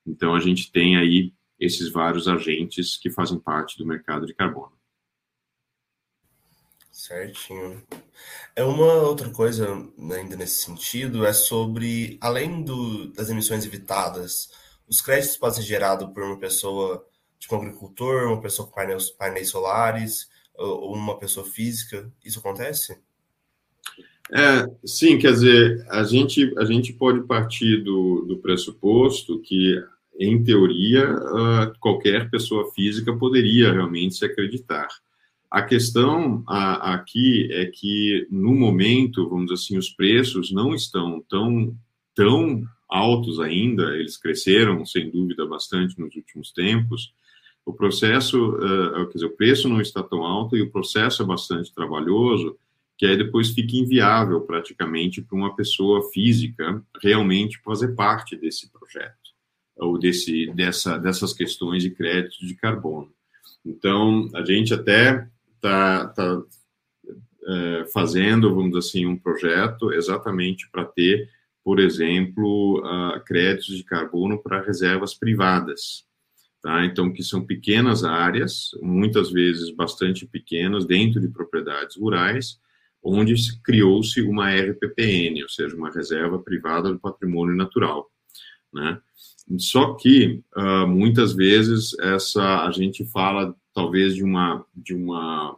Então, 0.07 0.35
a 0.35 0.41
gente 0.41 0.71
tem 0.71 0.97
aí 0.97 1.33
esses 1.65 1.91
vários 1.91 2.27
agentes 2.27 2.97
que 2.97 3.11
fazem 3.11 3.39
parte 3.39 3.79
do 3.79 3.87
mercado 3.87 4.27
de 4.27 4.35
carbono. 4.35 4.73
Certinho. 6.91 7.83
É 8.55 8.63
uma 8.63 8.95
outra 8.95 9.31
coisa 9.31 9.75
né, 9.97 10.17
ainda 10.17 10.37
nesse 10.37 10.63
sentido 10.63 11.25
é 11.25 11.33
sobre, 11.33 12.19
além 12.21 12.63
do, 12.63 13.13
das 13.13 13.31
emissões 13.31 13.65
evitadas, 13.65 14.51
os 14.89 15.01
créditos 15.01 15.37
podem 15.37 15.57
ser 15.57 15.63
gerados 15.63 16.13
por 16.13 16.23
uma 16.23 16.39
pessoa 16.39 17.07
tipo 17.39 17.57
um 17.57 17.59
agricultor, 17.59 18.29
uma 18.29 18.41
pessoa 18.41 18.69
com 18.69 18.75
painéis, 18.75 19.11
painéis 19.11 19.51
solares, 19.51 20.29
ou 20.55 20.95
uma 20.95 21.19
pessoa 21.19 21.45
física? 21.45 22.11
Isso 22.25 22.39
acontece? 22.39 23.01
É, 24.31 24.67
sim, 24.87 25.19
quer 25.19 25.33
dizer, 25.33 25.85
a 25.91 26.05
gente, 26.05 26.55
a 26.57 26.65
gente 26.65 26.93
pode 26.93 27.27
partir 27.27 27.83
do, 27.83 28.25
do 28.27 28.39
pressuposto 28.39 29.41
que, 29.41 29.83
em 30.23 30.43
teoria, 30.43 31.13
uh, 31.13 31.79
qualquer 31.81 32.31
pessoa 32.31 32.71
física 32.73 33.15
poderia 33.17 33.73
realmente 33.73 34.15
se 34.15 34.25
acreditar. 34.25 34.89
A 35.51 35.61
questão 35.63 36.43
aqui 36.47 37.49
é 37.53 37.67
que, 37.67 38.27
no 38.31 38.55
momento, 38.55 39.29
vamos 39.29 39.47
dizer 39.47 39.55
assim, 39.55 39.77
os 39.77 39.91
preços 39.91 40.51
não 40.51 40.75
estão 40.75 41.23
tão, 41.29 41.77
tão 42.15 42.65
altos 42.89 43.39
ainda, 43.39 43.95
eles 43.99 44.17
cresceram, 44.17 44.87
sem 44.87 45.11
dúvida, 45.11 45.45
bastante 45.45 45.99
nos 46.01 46.15
últimos 46.15 46.53
tempos, 46.53 47.13
o 47.67 47.73
processo, 47.73 48.55
uh, 48.55 49.07
quer 49.09 49.15
dizer, 49.15 49.27
o 49.27 49.37
preço 49.37 49.69
não 49.69 49.81
está 49.81 50.03
tão 50.03 50.25
alto 50.25 50.57
e 50.57 50.63
o 50.63 50.71
processo 50.71 51.23
é 51.23 51.27
bastante 51.27 51.73
trabalhoso, 51.75 52.57
que 52.97 53.05
aí 53.05 53.17
depois 53.17 53.51
fica 53.51 53.77
inviável 53.77 54.41
praticamente 54.41 55.21
para 55.21 55.37
uma 55.37 55.55
pessoa 55.55 56.11
física 56.13 56.83
realmente 57.03 57.61
fazer 57.63 57.95
parte 57.95 58.37
desse 58.37 58.71
projeto 58.71 59.32
ou 59.83 59.99
desse 59.99 60.47
dessa 60.55 60.99
dessas 60.99 61.33
questões 61.33 61.83
de 61.83 61.91
crédito 61.91 62.47
de 62.47 62.55
carbono. 62.55 63.13
Então 63.65 64.29
a 64.35 64.45
gente 64.45 64.73
até 64.73 65.27
está 65.57 66.09
tá, 66.09 66.43
é, 67.47 67.85
fazendo, 67.93 68.55
vamos 68.55 68.71
dizer 68.71 68.79
assim, 68.79 69.07
um 69.07 69.17
projeto 69.17 69.93
exatamente 69.93 70.69
para 70.71 70.85
ter, 70.85 71.29
por 71.65 71.79
exemplo, 71.79 72.83
créditos 73.25 73.77
de 73.77 73.85
carbono 73.85 74.43
para 74.43 74.63
reservas 74.63 75.15
privadas. 75.15 76.05
Tá? 76.63 76.85
Então, 76.85 77.13
que 77.13 77.25
são 77.25 77.45
pequenas 77.45 78.05
áreas, 78.05 78.71
muitas 78.81 79.33
vezes 79.33 79.71
bastante 79.71 80.25
pequenas, 80.25 80.87
dentro 80.87 81.21
de 81.21 81.29
propriedades 81.29 81.97
rurais, 81.97 82.61
onde 83.03 83.35
criou-se 83.65 84.23
uma 84.23 84.55
RPPN, 84.55 85.43
ou 85.43 85.49
seja, 85.49 85.75
uma 85.75 85.91
reserva 85.91 86.39
privada 86.39 86.93
do 86.93 87.01
patrimônio 87.01 87.57
natural, 87.57 88.09
né? 88.73 89.01
Só 89.59 89.95
que 89.95 90.43
uh, 90.57 90.87
muitas 90.87 91.33
vezes 91.35 91.99
essa 91.99 92.67
a 92.67 92.71
gente 92.71 93.05
fala 93.05 93.55
talvez 93.75 94.15
de 94.15 94.23
uma 94.23 94.65
de 94.75 94.95
uma 94.95 95.57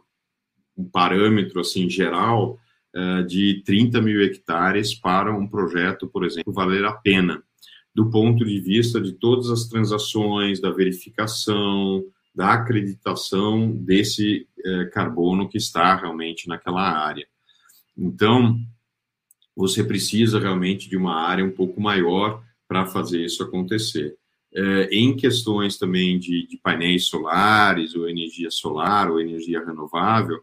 um 0.77 0.83
parâmetro 0.83 1.61
assim 1.61 1.89
geral 1.89 2.59
uh, 2.95 3.23
de 3.25 3.63
30 3.65 4.01
mil 4.01 4.21
hectares 4.21 4.93
para 4.93 5.33
um 5.33 5.47
projeto, 5.47 6.07
por 6.07 6.25
exemplo, 6.25 6.51
valer 6.51 6.83
a 6.85 6.91
pena 6.91 7.41
do 7.93 8.09
ponto 8.09 8.43
de 8.43 8.59
vista 8.59 8.99
de 8.99 9.13
todas 9.13 9.49
as 9.49 9.69
transações, 9.69 10.59
da 10.59 10.69
verificação, 10.69 12.03
da 12.35 12.53
acreditação 12.53 13.71
desse 13.71 14.45
uh, 14.59 14.91
carbono 14.91 15.47
que 15.47 15.57
está 15.57 15.95
realmente 15.95 16.49
naquela 16.49 16.81
área. 16.81 17.25
Então, 17.97 18.59
você 19.55 19.81
precisa 19.81 20.37
realmente 20.37 20.89
de 20.89 20.97
uma 20.97 21.15
área 21.15 21.45
um 21.45 21.51
pouco 21.51 21.79
maior 21.79 22.43
para 22.67 22.85
fazer 22.85 23.23
isso 23.23 23.43
acontecer. 23.43 24.15
É, 24.53 24.83
em 24.91 25.15
questões 25.15 25.77
também 25.77 26.17
de, 26.17 26.47
de, 26.47 26.57
painéis 26.57 27.07
solares, 27.07 27.93
ou 27.93 28.09
energia 28.09 28.49
solar, 28.49 29.11
ou 29.11 29.19
energia 29.19 29.63
renovável, 29.65 30.39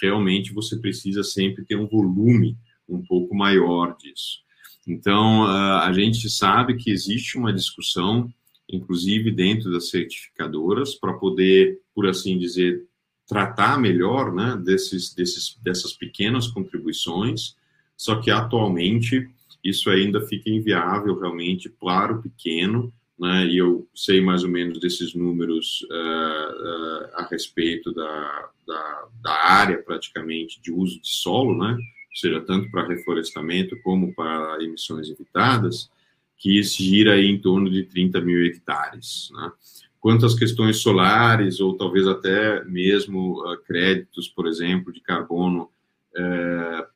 realmente 0.00 0.52
você 0.52 0.78
precisa 0.78 1.22
sempre 1.22 1.64
ter 1.64 1.76
um 1.76 1.88
volume 1.88 2.56
um 2.88 3.02
pouco 3.02 3.34
maior 3.34 3.96
disso. 3.96 4.44
Então, 4.86 5.44
a 5.46 5.90
gente 5.94 6.28
sabe 6.28 6.76
que 6.76 6.90
existe 6.90 7.38
uma 7.38 7.54
discussão, 7.54 8.30
inclusive 8.70 9.30
dentro 9.30 9.72
das 9.72 9.88
certificadoras, 9.88 10.94
para 10.94 11.14
poder, 11.14 11.80
por 11.94 12.06
assim 12.06 12.36
dizer, 12.36 12.84
tratar 13.26 13.78
melhor 13.80 14.34
né, 14.34 14.60
desses, 14.62 15.14
desses, 15.14 15.58
dessas 15.62 15.94
pequenas 15.94 16.46
contribuições, 16.48 17.56
só 17.96 18.20
que 18.20 18.30
atualmente 18.30 19.30
isso 19.64 19.88
ainda 19.88 20.20
fica 20.20 20.50
inviável 20.50 21.18
realmente 21.18 21.68
para 21.68 22.12
o 22.12 22.22
pequeno, 22.22 22.92
né, 23.18 23.46
e 23.46 23.58
eu 23.58 23.88
sei 23.94 24.20
mais 24.20 24.42
ou 24.42 24.50
menos 24.50 24.78
desses 24.78 25.14
números 25.14 25.86
uh, 25.90 25.94
uh, 25.94 27.10
a 27.14 27.28
respeito 27.30 27.92
da, 27.94 28.50
da, 28.66 29.08
da, 29.22 29.32
área 29.32 29.78
praticamente 29.78 30.60
de 30.60 30.72
uso 30.72 31.00
de 31.00 31.08
solo, 31.08 31.56
né, 31.56 31.72
ou 31.74 32.16
seja, 32.16 32.40
tanto 32.40 32.70
para 32.70 32.88
reflorestamento 32.88 33.80
como 33.82 34.12
para 34.14 34.62
emissões 34.62 35.08
evitadas, 35.08 35.88
que 36.36 36.62
gira 36.62 37.14
aí 37.14 37.26
em 37.26 37.38
torno 37.38 37.70
de 37.70 37.84
30 37.84 38.20
mil 38.20 38.44
hectares. 38.44 39.30
Né. 39.32 39.52
Quanto 40.00 40.26
às 40.26 40.34
questões 40.34 40.78
solares, 40.78 41.60
ou 41.60 41.76
talvez 41.76 42.06
até 42.06 42.62
mesmo 42.64 43.40
uh, 43.40 43.56
créditos, 43.64 44.28
por 44.28 44.46
exemplo, 44.46 44.92
de 44.92 45.00
carbono 45.00 45.70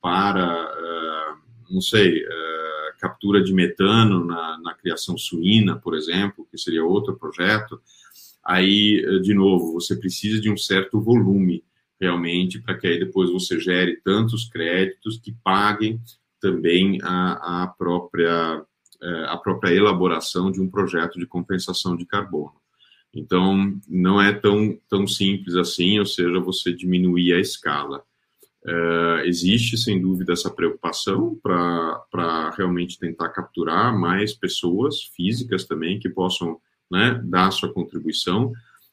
para, 0.01 1.35
não 1.69 1.81
sei, 1.81 2.23
captura 2.99 3.43
de 3.43 3.53
metano 3.53 4.25
na, 4.25 4.59
na 4.59 4.73
criação 4.73 5.17
suína, 5.17 5.77
por 5.77 5.95
exemplo, 5.95 6.47
que 6.51 6.57
seria 6.57 6.83
outro 6.83 7.17
projeto, 7.17 7.81
aí, 8.43 9.03
eh, 9.05 9.19
de 9.19 9.33
novo, 9.33 9.73
você 9.73 9.95
precisa 9.95 10.39
de 10.39 10.51
um 10.51 10.57
certo 10.57 10.99
volume 10.99 11.63
realmente 11.99 12.59
para 12.59 12.77
que 12.77 12.87
aí 12.87 12.99
depois 12.99 13.29
você 13.29 13.59
gere 13.59 14.01
tantos 14.03 14.47
créditos 14.47 15.17
que 15.17 15.31
paguem 15.43 15.99
também 16.39 16.97
a, 17.03 17.63
a 17.63 17.67
própria 17.67 18.63
eh, 19.01 19.25
a 19.29 19.37
própria 19.37 19.73
elaboração 19.73 20.51
de 20.51 20.61
um 20.61 20.69
projeto 20.69 21.17
de 21.17 21.25
compensação 21.25 21.95
de 21.95 22.05
carbono. 22.05 22.55
Então, 23.13 23.79
não 23.87 24.21
é 24.21 24.33
tão, 24.33 24.77
tão 24.87 25.07
simples 25.07 25.55
assim, 25.55 25.99
ou 25.99 26.05
seja, 26.05 26.39
você 26.39 26.73
diminuir 26.73 27.33
a 27.33 27.39
escala. 27.39 28.03
Uh, 28.65 29.23
existe, 29.23 29.77
sem 29.77 30.01
dúvida, 30.01 30.33
essa 30.33 30.49
preocupação 30.49 31.39
para 31.41 32.53
realmente 32.57 32.99
tentar 32.99 33.29
capturar 33.29 33.97
mais 33.97 34.33
pessoas 34.33 35.03
físicas 35.15 35.65
também 35.65 35.97
que 35.97 36.09
possam 36.09 36.59
né, 36.91 37.21
dar 37.23 37.51
sua 37.51 37.71
contribuição, 37.71 38.51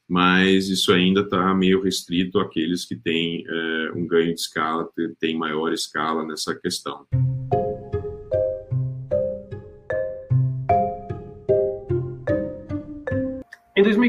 mas 0.09 0.69
isso 0.69 0.93
ainda 0.93 1.23
está 1.23 1.53
meio 1.53 1.83
restrito 1.83 2.39
àqueles 2.39 2.85
que 2.85 2.95
têm 2.95 3.45
uh, 3.49 3.99
um 3.99 4.07
ganho 4.07 4.33
de 4.35 4.41
escala, 4.41 4.89
têm 5.19 5.37
maior 5.37 5.73
escala 5.73 6.25
nessa 6.25 6.55
questão. 6.55 7.05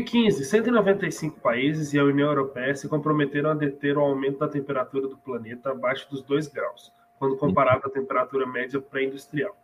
2015, 0.08 0.46
195 0.46 1.40
países 1.42 1.94
e 1.94 2.00
a 2.00 2.04
União 2.04 2.30
Europeia 2.30 2.74
se 2.74 2.88
comprometeram 2.88 3.50
a 3.50 3.54
deter 3.54 3.98
o 3.98 4.02
aumento 4.02 4.40
da 4.40 4.48
temperatura 4.48 5.06
do 5.08 5.18
planeta 5.18 5.72
abaixo 5.72 6.10
dos 6.10 6.22
2 6.22 6.48
graus, 6.48 6.94
quando 7.20 7.36
comparado 7.36 7.86
à 7.86 7.90
temperatura 7.90 8.48
média 8.48 8.80
pré-industrial, 8.80 9.56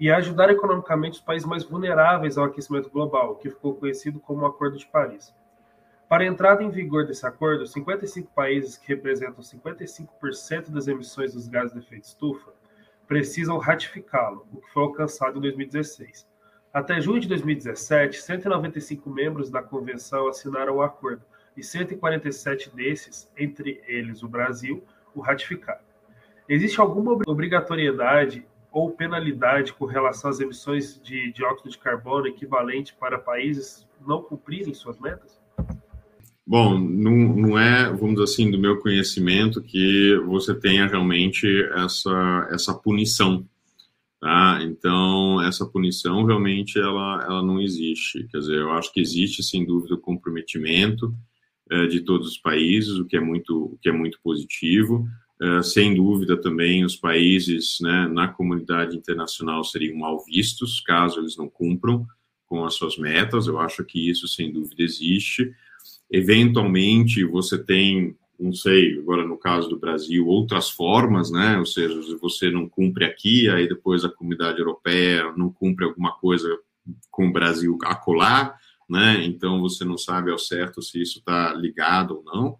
e 0.00 0.10
a 0.10 0.16
ajudar 0.16 0.50
economicamente 0.50 1.18
os 1.18 1.24
países 1.24 1.46
mais 1.46 1.62
vulneráveis 1.62 2.36
ao 2.36 2.46
aquecimento 2.46 2.90
global, 2.90 3.36
que 3.36 3.50
ficou 3.50 3.74
conhecido 3.74 4.18
como 4.18 4.42
o 4.42 4.46
Acordo 4.46 4.76
de 4.76 4.86
Paris. 4.86 5.32
Para 6.08 6.24
a 6.24 6.26
entrada 6.26 6.62
em 6.64 6.70
vigor 6.70 7.06
desse 7.06 7.24
acordo, 7.24 7.64
55 7.64 8.32
países 8.34 8.76
que 8.76 8.88
representam 8.88 9.44
55% 9.44 10.70
das 10.70 10.88
emissões 10.88 11.34
dos 11.34 11.46
gases 11.46 11.72
de 11.72 11.78
efeito 11.78 12.04
estufa 12.04 12.50
precisam 13.06 13.56
ratificá-lo, 13.58 14.46
o 14.52 14.60
que 14.60 14.70
foi 14.72 14.82
alcançado 14.82 15.38
em 15.38 15.42
2016. 15.42 16.26
Até 16.78 17.00
junho 17.00 17.18
de 17.18 17.26
2017, 17.26 18.22
195 18.22 19.10
membros 19.10 19.50
da 19.50 19.60
convenção 19.60 20.28
assinaram 20.28 20.76
o 20.76 20.80
acordo 20.80 21.22
e 21.56 21.62
147 21.62 22.70
desses, 22.72 23.28
entre 23.36 23.82
eles 23.88 24.22
o 24.22 24.28
Brasil, 24.28 24.84
o 25.12 25.20
ratificaram. 25.20 25.80
Existe 26.48 26.80
alguma 26.80 27.18
obrigatoriedade 27.26 28.46
ou 28.70 28.92
penalidade 28.92 29.72
com 29.72 29.86
relação 29.86 30.30
às 30.30 30.38
emissões 30.38 31.00
de 31.02 31.32
dióxido 31.32 31.68
de 31.68 31.78
carbono 31.78 32.28
equivalente 32.28 32.94
para 32.94 33.18
países 33.18 33.84
não 34.06 34.22
cumprirem 34.22 34.72
suas 34.72 35.00
metas? 35.00 35.36
Bom, 36.46 36.78
não, 36.78 37.12
não 37.12 37.58
é, 37.58 37.90
vamos 37.90 38.12
dizer 38.12 38.22
assim, 38.22 38.50
do 38.52 38.58
meu 38.58 38.78
conhecimento 38.78 39.60
que 39.60 40.16
você 40.26 40.54
tenha 40.54 40.86
realmente 40.86 41.44
essa, 41.74 42.48
essa 42.52 42.72
punição 42.72 43.44
Tá? 44.20 44.60
Então, 44.62 45.40
essa 45.42 45.64
punição 45.64 46.24
realmente 46.24 46.78
ela, 46.78 47.24
ela 47.24 47.42
não 47.42 47.60
existe. 47.60 48.26
Quer 48.30 48.38
dizer, 48.38 48.56
eu 48.56 48.72
acho 48.72 48.92
que 48.92 49.00
existe, 49.00 49.42
sem 49.42 49.64
dúvida, 49.64 49.94
o 49.94 50.00
comprometimento 50.00 51.14
é, 51.70 51.86
de 51.86 52.00
todos 52.00 52.28
os 52.28 52.38
países, 52.38 52.98
o 52.98 53.04
que 53.04 53.16
é 53.16 53.20
muito, 53.20 53.74
o 53.74 53.78
que 53.80 53.88
é 53.88 53.92
muito 53.92 54.18
positivo. 54.22 55.06
É, 55.40 55.62
sem 55.62 55.94
dúvida, 55.94 56.36
também 56.36 56.84
os 56.84 56.96
países 56.96 57.78
né, 57.80 58.08
na 58.08 58.26
comunidade 58.26 58.96
internacional 58.96 59.62
seriam 59.62 59.96
mal 59.96 60.24
vistos 60.24 60.80
caso 60.80 61.20
eles 61.20 61.36
não 61.36 61.48
cumpram 61.48 62.04
com 62.46 62.64
as 62.64 62.74
suas 62.74 62.98
metas. 62.98 63.46
Eu 63.46 63.60
acho 63.60 63.84
que 63.84 64.10
isso, 64.10 64.26
sem 64.26 64.52
dúvida, 64.52 64.82
existe. 64.82 65.52
Eventualmente, 66.10 67.22
você 67.24 67.56
tem 67.56 68.16
não 68.38 68.52
sei, 68.52 68.98
agora 68.98 69.26
no 69.26 69.36
caso 69.36 69.68
do 69.68 69.78
Brasil, 69.78 70.26
outras 70.26 70.70
formas, 70.70 71.30
né? 71.30 71.58
Ou 71.58 71.66
seja, 71.66 72.00
se 72.02 72.14
você 72.16 72.50
não 72.50 72.68
cumpre 72.68 73.04
aqui, 73.04 73.48
aí 73.48 73.68
depois 73.68 74.04
a 74.04 74.08
comunidade 74.08 74.58
europeia 74.58 75.32
não 75.36 75.50
cumpre 75.50 75.84
alguma 75.84 76.12
coisa 76.12 76.48
com 77.10 77.28
o 77.28 77.32
Brasil 77.32 77.76
acolá, 77.82 78.56
né? 78.88 79.24
Então 79.24 79.60
você 79.60 79.84
não 79.84 79.98
sabe 79.98 80.30
ao 80.30 80.38
certo 80.38 80.80
se 80.80 81.00
isso 81.02 81.18
está 81.18 81.52
ligado 81.52 82.16
ou 82.16 82.24
não. 82.24 82.58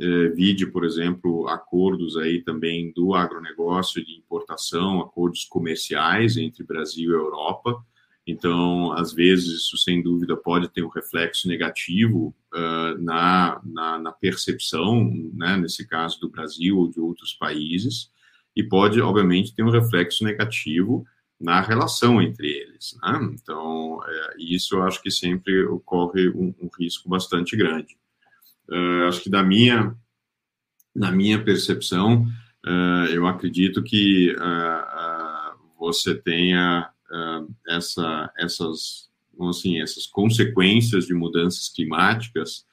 É, 0.00 0.28
vide, 0.30 0.66
por 0.66 0.84
exemplo, 0.84 1.46
acordos 1.48 2.16
aí 2.16 2.42
também 2.42 2.92
do 2.92 3.14
agronegócio 3.14 4.04
de 4.04 4.16
importação, 4.16 5.00
acordos 5.00 5.44
comerciais 5.44 6.36
entre 6.36 6.64
Brasil 6.64 7.10
e 7.10 7.14
Europa, 7.14 7.80
então, 8.26 8.92
às 8.92 9.12
vezes, 9.12 9.62
isso 9.62 9.76
sem 9.76 10.00
dúvida 10.00 10.36
pode 10.36 10.68
ter 10.68 10.84
um 10.84 10.88
reflexo 10.88 11.48
negativo 11.48 12.34
uh, 12.54 13.02
na, 13.02 13.60
na, 13.64 13.98
na, 13.98 14.12
percepção, 14.12 15.12
né, 15.34 15.56
nesse 15.56 15.86
caso 15.86 16.20
do 16.20 16.28
Brasil 16.28 16.78
ou 16.78 16.88
de 16.88 17.00
outros 17.00 17.34
países, 17.34 18.10
e 18.54 18.62
pode, 18.62 19.00
obviamente, 19.00 19.54
ter 19.54 19.64
um 19.64 19.70
reflexo 19.70 20.22
negativo 20.22 21.04
na 21.40 21.60
relação 21.60 22.22
entre 22.22 22.46
eles. 22.46 22.96
Né? 23.02 23.30
Então, 23.34 24.00
é, 24.06 24.34
isso 24.38 24.76
eu 24.76 24.84
acho 24.84 25.02
que 25.02 25.10
sempre 25.10 25.64
ocorre 25.64 26.28
um, 26.28 26.54
um 26.60 26.70
risco 26.78 27.08
bastante 27.08 27.56
grande. 27.56 27.96
Uh, 28.68 29.08
acho 29.08 29.20
que 29.20 29.30
da 29.30 29.42
minha, 29.42 29.96
na 30.94 31.10
minha 31.10 31.42
percepção, 31.42 32.24
uh, 32.64 33.06
eu 33.10 33.26
acredito 33.26 33.82
que 33.82 34.36
você 35.76 36.14
tenha 36.14 36.88
essa, 37.72 38.32
essas, 38.38 39.08
assim, 39.48 39.80
essas 39.80 40.06
consequências 40.06 41.06
de 41.06 41.14
mudanças 41.14 41.68
climáticas 41.68 42.64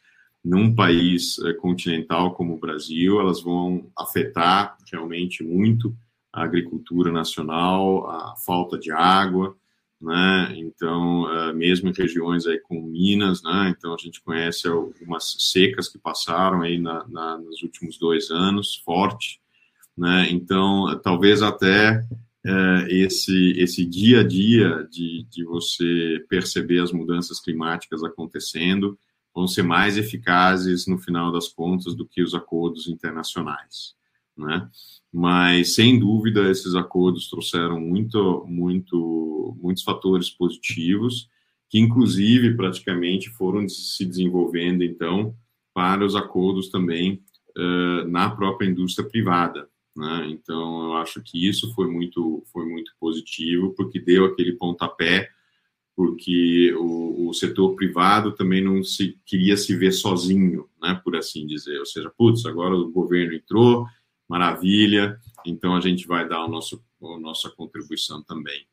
num 0.44 0.74
país 0.74 1.38
uh, 1.40 1.56
continental 1.58 2.34
como 2.34 2.54
o 2.54 2.60
Brasil, 2.60 3.20
elas 3.20 3.42
vão 3.42 3.92
afetar 3.98 4.78
realmente 4.92 5.44
muito 5.44 5.96
a 6.32 6.44
agricultura 6.44 7.12
nacional, 7.12 8.10
a 8.10 8.36
falta 8.38 8.78
de 8.78 8.92
água, 8.92 9.56
né? 10.02 10.54
Então, 10.56 11.24
uh, 11.24 11.54
mesmo 11.54 11.90
em 11.90 11.94
regiões 11.94 12.48
aí 12.48 12.60
com 12.60 12.82
Minas, 12.82 13.44
né? 13.44 13.76
Então 13.78 13.94
a 13.94 13.98
gente 13.98 14.22
conhece 14.22 14.68
algumas 14.68 15.36
secas 15.40 15.90
que 15.90 15.98
passaram 15.98 16.62
aí 16.62 16.78
na, 16.78 17.06
na, 17.08 17.38
nos 17.38 17.62
últimos 17.62 17.98
dois 17.98 18.32
anos, 18.32 18.82
forte, 18.86 19.42
né? 19.98 20.28
Então, 20.30 20.98
talvez 21.04 21.42
até 21.42 22.02
é, 22.46 22.88
esse, 22.90 23.52
esse 23.58 23.86
dia 23.86 24.22
a 24.22 24.24
dia 24.24 24.88
de, 24.90 25.26
de 25.30 25.44
você 25.44 26.24
perceber 26.30 26.80
as 26.80 26.92
mudanças 26.92 27.40
climáticas 27.40 28.04
acontecendo 28.04 28.98
vão 29.34 29.48
ser 29.48 29.64
mais 29.64 29.98
eficazes 29.98 30.88
no 30.88 30.98
final 30.98 31.32
das 31.32 31.48
contas 31.48 31.96
do 31.96 32.06
que 32.06 32.22
os 32.22 32.34
acordos 32.34 32.88
internacionais, 32.88 33.94
né? 34.38 34.70
Mas 35.12 35.76
sem 35.76 36.00
dúvida 36.00 36.50
esses 36.50 36.76
acordos 36.76 37.30
trouxeram 37.30 37.80
muito, 37.80 38.46
muito, 38.48 39.58
muitos 39.62 39.84
fatores 39.84 40.30
positivos 40.30 41.28
que 41.70 41.80
inclusive 41.80 42.56
praticamente 42.56 43.30
foram 43.30 43.70
se 43.70 44.04
desenvolvendo 44.04 44.84
então 44.84 45.36
para 45.74 46.04
os 46.04 46.16
acordos 46.16 46.70
também 46.70 47.22
uh, 47.58 48.08
na 48.08 48.30
própria 48.32 48.68
indústria 48.68 49.08
privada, 49.08 49.70
né? 50.00 50.28
Então, 50.30 50.86
eu 50.86 50.94
acho 50.94 51.22
que 51.22 51.48
isso 51.48 51.74
foi 51.76 51.88
muito, 51.88 52.42
foi 52.54 52.66
muito 52.66 52.94
positivo, 52.98 53.74
porque 53.76 54.00
deu 54.00 54.26
aquele 54.26 54.54
pontapé, 54.54 55.30
porque 55.94 56.74
o, 56.76 57.28
o 57.28 57.34
setor 57.34 57.76
privado 57.76 58.32
também 58.32 58.64
não 58.64 58.82
se 58.82 59.20
queria 59.26 59.58
se 59.58 59.76
ver 59.76 59.92
sozinho, 59.92 60.70
né, 60.82 61.00
por 61.04 61.18
assim 61.18 61.46
dizer. 61.46 61.78
Ou 61.80 61.86
seja, 61.86 62.10
putz, 62.18 62.46
agora 62.46 62.74
o 62.74 62.90
governo 62.90 63.34
entrou, 63.34 63.86
maravilha, 64.28 65.20
então 65.46 65.76
a 65.76 65.82
gente 65.82 66.08
vai 66.08 66.28
dar 66.28 66.46
o 66.46 66.48
nosso, 66.48 66.82
a 67.04 67.20
nossa 67.20 67.50
contribuição 67.50 68.24
também. 68.24 68.66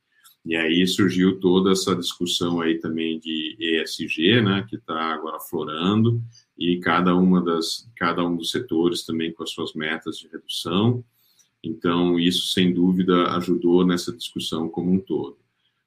E 0.44 0.54
aí 0.54 0.86
surgiu 0.86 1.40
toda 1.40 1.72
essa 1.72 1.96
discussão 1.96 2.60
aí 2.60 2.78
também 2.78 3.18
de 3.18 3.56
ESG, 3.58 4.42
né, 4.42 4.64
que 4.68 4.76
está 4.76 5.12
agora 5.12 5.40
florando, 5.40 6.22
e 6.56 6.78
cada 6.78 7.16
uma 7.16 7.42
das, 7.42 7.90
cada 7.96 8.24
um 8.24 8.36
dos 8.36 8.52
setores 8.52 9.04
também 9.04 9.32
com 9.32 9.42
as 9.42 9.50
suas 9.50 9.74
metas 9.74 10.16
de 10.18 10.28
redução. 10.28 11.04
Então, 11.66 12.18
isso, 12.18 12.52
sem 12.52 12.72
dúvida, 12.72 13.36
ajudou 13.36 13.86
nessa 13.86 14.12
discussão 14.12 14.68
como 14.68 14.92
um 14.92 14.98
todo. 14.98 15.38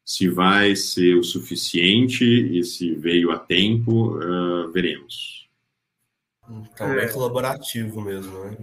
Se 0.03 0.27
vai 0.27 0.75
ser 0.75 1.15
o 1.15 1.23
suficiente 1.23 2.23
e 2.23 2.63
se 2.63 2.93
veio 2.95 3.31
a 3.31 3.39
tempo, 3.39 4.17
uh, 4.17 4.71
veremos. 4.71 5.47
Então, 6.49 6.91
é 6.93 7.07
colaborativo 7.07 8.01
mesmo, 8.01 8.43
né? 8.45 8.57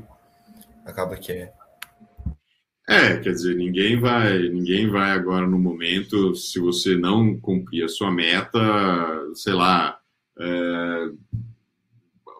Acaba 0.84 1.16
que 1.16 1.32
é. 1.32 1.52
É, 2.88 3.16
quer 3.18 3.32
dizer, 3.32 3.56
ninguém 3.56 3.98
vai, 3.98 4.48
ninguém 4.48 4.88
vai 4.88 5.10
agora 5.10 5.46
no 5.46 5.58
momento, 5.58 6.36
se 6.36 6.60
você 6.60 6.96
não 6.96 7.38
cumprir 7.40 7.84
a 7.84 7.88
sua 7.88 8.12
meta, 8.12 8.60
sei 9.34 9.54
lá, 9.54 9.98
é, 10.38 11.10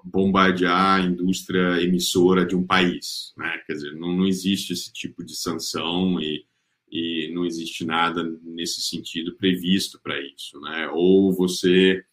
bombardear 0.06 1.00
a 1.00 1.04
indústria 1.04 1.82
emissora 1.82 2.46
de 2.46 2.54
um 2.54 2.64
país. 2.64 3.32
Né? 3.36 3.60
Quer 3.66 3.72
dizer, 3.72 3.92
não, 3.94 4.16
não 4.16 4.26
existe 4.26 4.72
esse 4.72 4.92
tipo 4.92 5.24
de 5.24 5.34
sanção 5.34 6.20
e, 6.20 6.46
e 6.88 7.32
não 7.34 7.44
existe 7.44 7.84
nada 7.84 8.22
nesse 8.42 8.80
sentido 8.80 9.34
previsto 9.34 10.00
para 10.00 10.20
isso. 10.20 10.60
Né? 10.60 10.88
Ou 10.92 11.32
você 11.32 12.04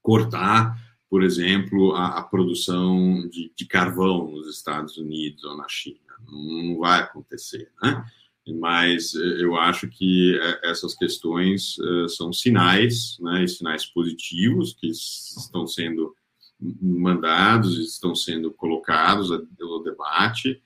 cortar, 0.00 0.76
por 1.08 1.24
exemplo, 1.24 1.92
a, 1.96 2.18
a 2.18 2.22
produção 2.22 3.28
de, 3.28 3.52
de, 3.56 3.66
carvão 3.66 4.30
nos 4.30 4.48
Estados 4.48 4.96
Unidos 4.96 5.42
ou 5.42 5.56
na 5.56 5.68
China. 5.68 5.98
Não, 6.26 6.62
não 6.62 6.78
vai 6.78 7.00
acontecer. 7.00 7.72
Né? 7.82 8.04
Mas 8.46 9.16
eh, 9.16 9.42
eu 9.42 9.56
acho 9.56 9.88
que 9.88 10.38
eh, 10.40 10.60
essas 10.70 10.94
questões 10.94 11.76
uh, 11.78 12.08
são 12.08 12.32
sinais, 12.32 13.18
né, 13.20 13.46
sinais 13.46 13.84
positivos 13.84 14.72
que 14.72 14.88
estão 14.88 15.66
sendo 15.66 16.14
mandados, 16.60 17.78
estão 17.78 18.14
sendo 18.14 18.50
colocados 18.50 19.28
pelo 19.56 19.82
debate 19.82 20.60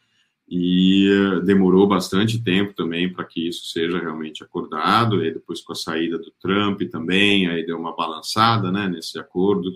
e 0.49 1.09
eh, 1.09 1.41
demorou 1.41 1.87
bastante 1.87 2.43
tempo 2.43 2.75
também 2.75 3.11
para 3.13 3.25
que 3.25 3.49
isso 3.49 3.67
seja 3.67 3.99
realmente 3.99 4.43
acordado, 4.43 5.25
e 5.25 5.33
depois 5.33 5.63
com 5.63 5.73
a 5.73 5.77
saída 5.77 6.19
do 6.19 6.33
Trump 6.41 6.83
também, 6.91 7.49
aí 7.49 7.65
deu 7.65 7.79
uma 7.79 7.97
balançada, 7.97 8.71
né, 8.71 8.89
nesse 8.89 9.19
acordo, 9.19 9.73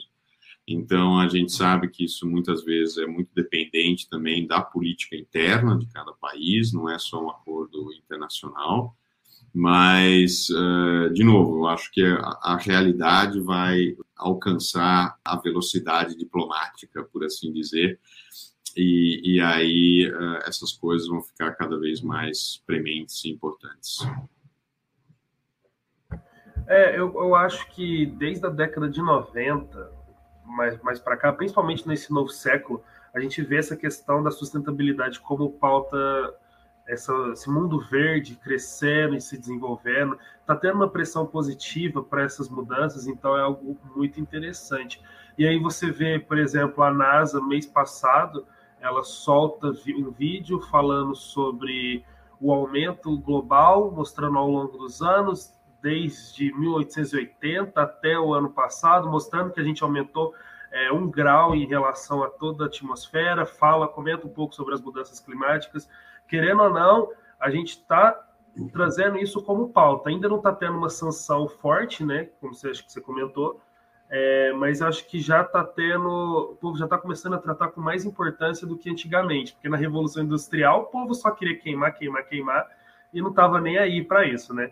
então 0.66 1.18
a 1.18 1.26
gente 1.28 1.52
sabe 1.52 1.88
que 1.88 2.04
isso 2.04 2.28
muitas 2.28 2.62
vezes 2.62 2.98
é 2.98 3.07
muito 3.07 3.31
dependente 3.35 4.09
também 4.09 4.46
da 4.46 4.61
política 4.61 5.16
interna 5.16 5.78
de 5.78 5.87
cada 5.87 6.12
país, 6.12 6.72
não 6.72 6.90
é 6.90 6.98
só 6.98 7.24
um 7.24 7.31
acordo 7.31 7.90
internacional, 7.94 8.94
mas, 9.54 10.48
uh, 10.50 11.11
de 11.12 11.24
novo, 11.24 11.58
eu 11.58 11.66
acho 11.66 11.90
que 11.90 12.02
a, 12.04 12.56
realidade 12.56 13.40
vai 13.40 13.96
alcançar 14.16 15.16
a 15.24 15.37
velocidade 15.37 16.16
diplomática, 16.16 17.02
por 17.04 17.24
assim 17.24 17.52
dizer, 17.52 17.98
e, 18.76 19.37
e 19.37 19.40
aí 19.40 20.11
uh, 20.11 20.38
essas 20.46 20.72
coisas 20.72 21.08
vão 21.08 21.22
ficar 21.22 21.52
cada 21.52 21.78
vez 21.78 22.00
mais 22.00 22.62
prementes 22.66 23.24
e 23.24 23.30
importantes. 23.30 23.98
É, 26.66 26.98
eu, 26.98 27.14
eu 27.14 27.34
acho 27.34 27.66
que 27.70 28.04
desde 28.04 28.46
a 28.46 28.50
década 28.50 28.90
de 28.90 29.00
90, 29.00 29.90
mais, 30.44 30.80
mais 30.82 31.00
para 31.00 31.16
cá, 31.16 31.32
principalmente 31.32 31.88
nesse 31.88 32.12
novo 32.12 32.28
século, 32.28 32.82
a 33.14 33.20
gente 33.20 33.42
vê 33.42 33.56
essa 33.56 33.74
questão 33.74 34.22
da 34.22 34.30
sustentabilidade 34.30 35.18
como 35.20 35.50
pauta 35.52 35.96
essa, 36.88 37.12
esse 37.33 37.51
mundo 37.51 37.79
verde 37.79 38.35
crescendo 38.35 39.14
e 39.14 39.20
se 39.20 39.38
desenvolvendo, 39.38 40.18
está 40.40 40.57
tendo 40.57 40.77
uma 40.77 40.88
pressão 40.88 41.27
positiva 41.27 42.03
para 42.03 42.22
essas 42.22 42.48
mudanças, 42.48 43.07
então 43.07 43.37
é 43.37 43.42
algo 43.42 43.77
muito 43.94 44.18
interessante. 44.18 45.01
E 45.37 45.46
aí 45.46 45.59
você 45.59 45.90
vê, 45.90 46.18
por 46.18 46.38
exemplo, 46.38 46.83
a 46.83 46.92
NASA, 46.92 47.40
mês 47.40 47.66
passado, 47.66 48.46
ela 48.81 49.05
solta 49.05 49.68
um 49.68 50.11
vídeo 50.11 50.61
falando 50.62 51.14
sobre 51.14 52.05
o 52.40 52.53
aumento 52.53 53.16
global, 53.18 53.90
mostrando 53.90 54.38
ao 54.38 54.48
longo 54.48 54.79
dos 54.79 55.03
anos, 55.03 55.53
desde 55.83 56.53
1880 56.55 57.81
até 57.81 58.18
o 58.18 58.33
ano 58.33 58.51
passado, 58.51 59.09
mostrando 59.09 59.53
que 59.53 59.61
a 59.61 59.64
gente 59.64 59.83
aumentou 59.83 60.35
é, 60.72 60.90
um 60.90 61.09
grau 61.09 61.55
em 61.55 61.66
relação 61.66 62.22
a 62.22 62.29
toda 62.29 62.64
a 62.64 62.66
atmosfera, 62.66 63.44
fala, 63.44 63.87
comenta 63.87 64.27
um 64.27 64.31
pouco 64.31 64.55
sobre 64.55 64.74
as 64.74 64.81
mudanças 64.81 65.20
climáticas 65.20 65.88
querendo 66.29 66.62
ou 66.62 66.71
não, 66.71 67.11
a 67.41 67.51
gente 67.51 67.71
está 67.71 68.25
trazendo 68.73 69.19
isso 69.19 69.43
como 69.43 69.71
pauta. 69.71 70.11
Ainda 70.11 70.29
não 70.29 70.37
está 70.37 70.53
tendo 70.53 70.77
uma 70.77 70.91
sanção 70.91 71.49
forte, 71.49 72.05
né? 72.05 72.29
Como 72.41 72.55
você 72.55 72.71
acho 72.71 72.85
que 72.85 72.93
você 72.93 73.01
comentou, 73.01 73.61
é, 74.11 74.53
mas 74.55 74.81
acho 74.81 75.07
que 75.07 75.21
já 75.21 75.43
está 75.43 75.62
tendo, 75.62 76.09
o 76.53 76.57
povo 76.57 76.77
já 76.77 76.87
está 76.87 76.97
começando 76.97 77.35
a 77.35 77.38
tratar 77.38 77.69
com 77.69 77.81
mais 77.81 78.05
importância 78.05 78.67
do 78.67 78.77
que 78.77 78.91
antigamente, 78.91 79.53
porque 79.53 79.69
na 79.69 79.77
Revolução 79.77 80.23
Industrial 80.23 80.83
o 80.83 80.87
povo 80.87 81.14
só 81.14 81.31
queria 81.31 81.59
queimar, 81.59 81.95
queimar, 81.95 82.25
queimar 82.25 82.67
e 83.12 83.21
não 83.21 83.31
estava 83.31 83.61
nem 83.61 83.77
aí 83.77 84.03
para 84.03 84.27
isso, 84.27 84.55
né? 84.55 84.71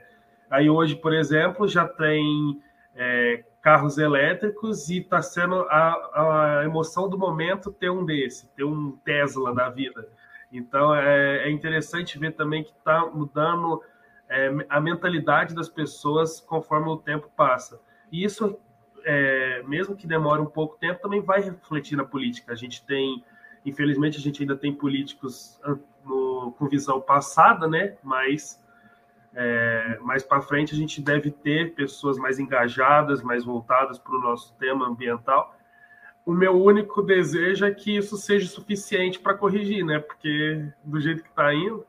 Aí 0.51 0.71
hoje, 0.71 0.97
por 0.97 1.13
exemplo, 1.13 1.69
já 1.69 1.87
tem 1.87 2.63
é, 2.95 3.45
carros 3.61 3.99
elétricos 3.99 4.89
e 4.89 4.99
está 4.99 5.21
sendo 5.21 5.63
a, 5.69 6.61
a 6.61 6.65
emoção 6.65 7.09
do 7.09 7.19
momento 7.19 7.71
ter 7.71 7.91
um 7.91 8.05
desse, 8.05 8.49
ter 8.55 8.65
um 8.65 8.93
Tesla 9.05 9.55
da 9.55 9.69
vida. 9.69 10.09
Então 10.57 10.95
é, 10.95 11.49
é 11.49 11.51
interessante 11.51 12.19
ver 12.19 12.33
também 12.33 12.65
que 12.65 12.71
está 12.71 13.07
mudando 13.07 13.83
é, 14.29 14.51
a 14.69 14.81
mentalidade 14.81 15.55
das 15.55 15.69
pessoas 15.69 16.41
conforme 16.41 16.89
o 16.89 16.97
tempo 16.97 17.31
passa. 17.37 17.81
E 18.11 18.25
isso, 18.25 18.59
é, 19.05 19.63
mesmo 19.65 19.97
que 19.97 20.07
demore 20.07 20.41
um 20.41 20.47
pouco 20.47 20.77
tempo, 20.79 21.01
também 21.01 21.21
vai 21.21 21.41
refletir 21.41 21.97
na 21.97 22.05
política. 22.05 22.53
A 22.53 22.57
gente 22.57 22.85
tem, 22.85 23.25
infelizmente, 23.65 24.19
a 24.19 24.21
gente 24.21 24.43
ainda 24.43 24.57
tem 24.57 24.73
políticos 24.73 25.61
ah, 25.65 25.77
no, 26.05 26.53
com 26.59 26.69
visão 26.69 27.01
passada, 27.01 27.69
né? 27.69 27.97
Mas 28.03 28.63
é, 29.35 29.99
mais 30.01 30.23
para 30.23 30.41
frente 30.41 30.75
a 30.75 30.79
gente 30.79 31.01
deve 31.03 31.31
ter 31.31 31.75
pessoas 31.75 32.17
mais 32.19 32.39
engajadas, 32.39 33.23
mais 33.23 33.45
voltadas 33.45 33.99
para 33.99 34.17
o 34.17 34.21
nosso 34.21 34.55
tema 34.55 34.87
ambiental 34.87 35.56
o 36.27 36.35
meu 36.35 36.61
único 36.61 37.01
desejo 37.03 37.65
é 37.65 37.71
que 37.71 37.97
isso 37.97 38.17
seja 38.17 38.49
suficiente 38.49 39.21
para 39.21 39.35
corrigir, 39.35 39.85
né? 39.85 40.01
Porque 40.01 40.69
do 40.85 41.01
jeito 41.01 41.23
que 41.23 41.29
está 41.29 41.55
indo. 41.55 41.87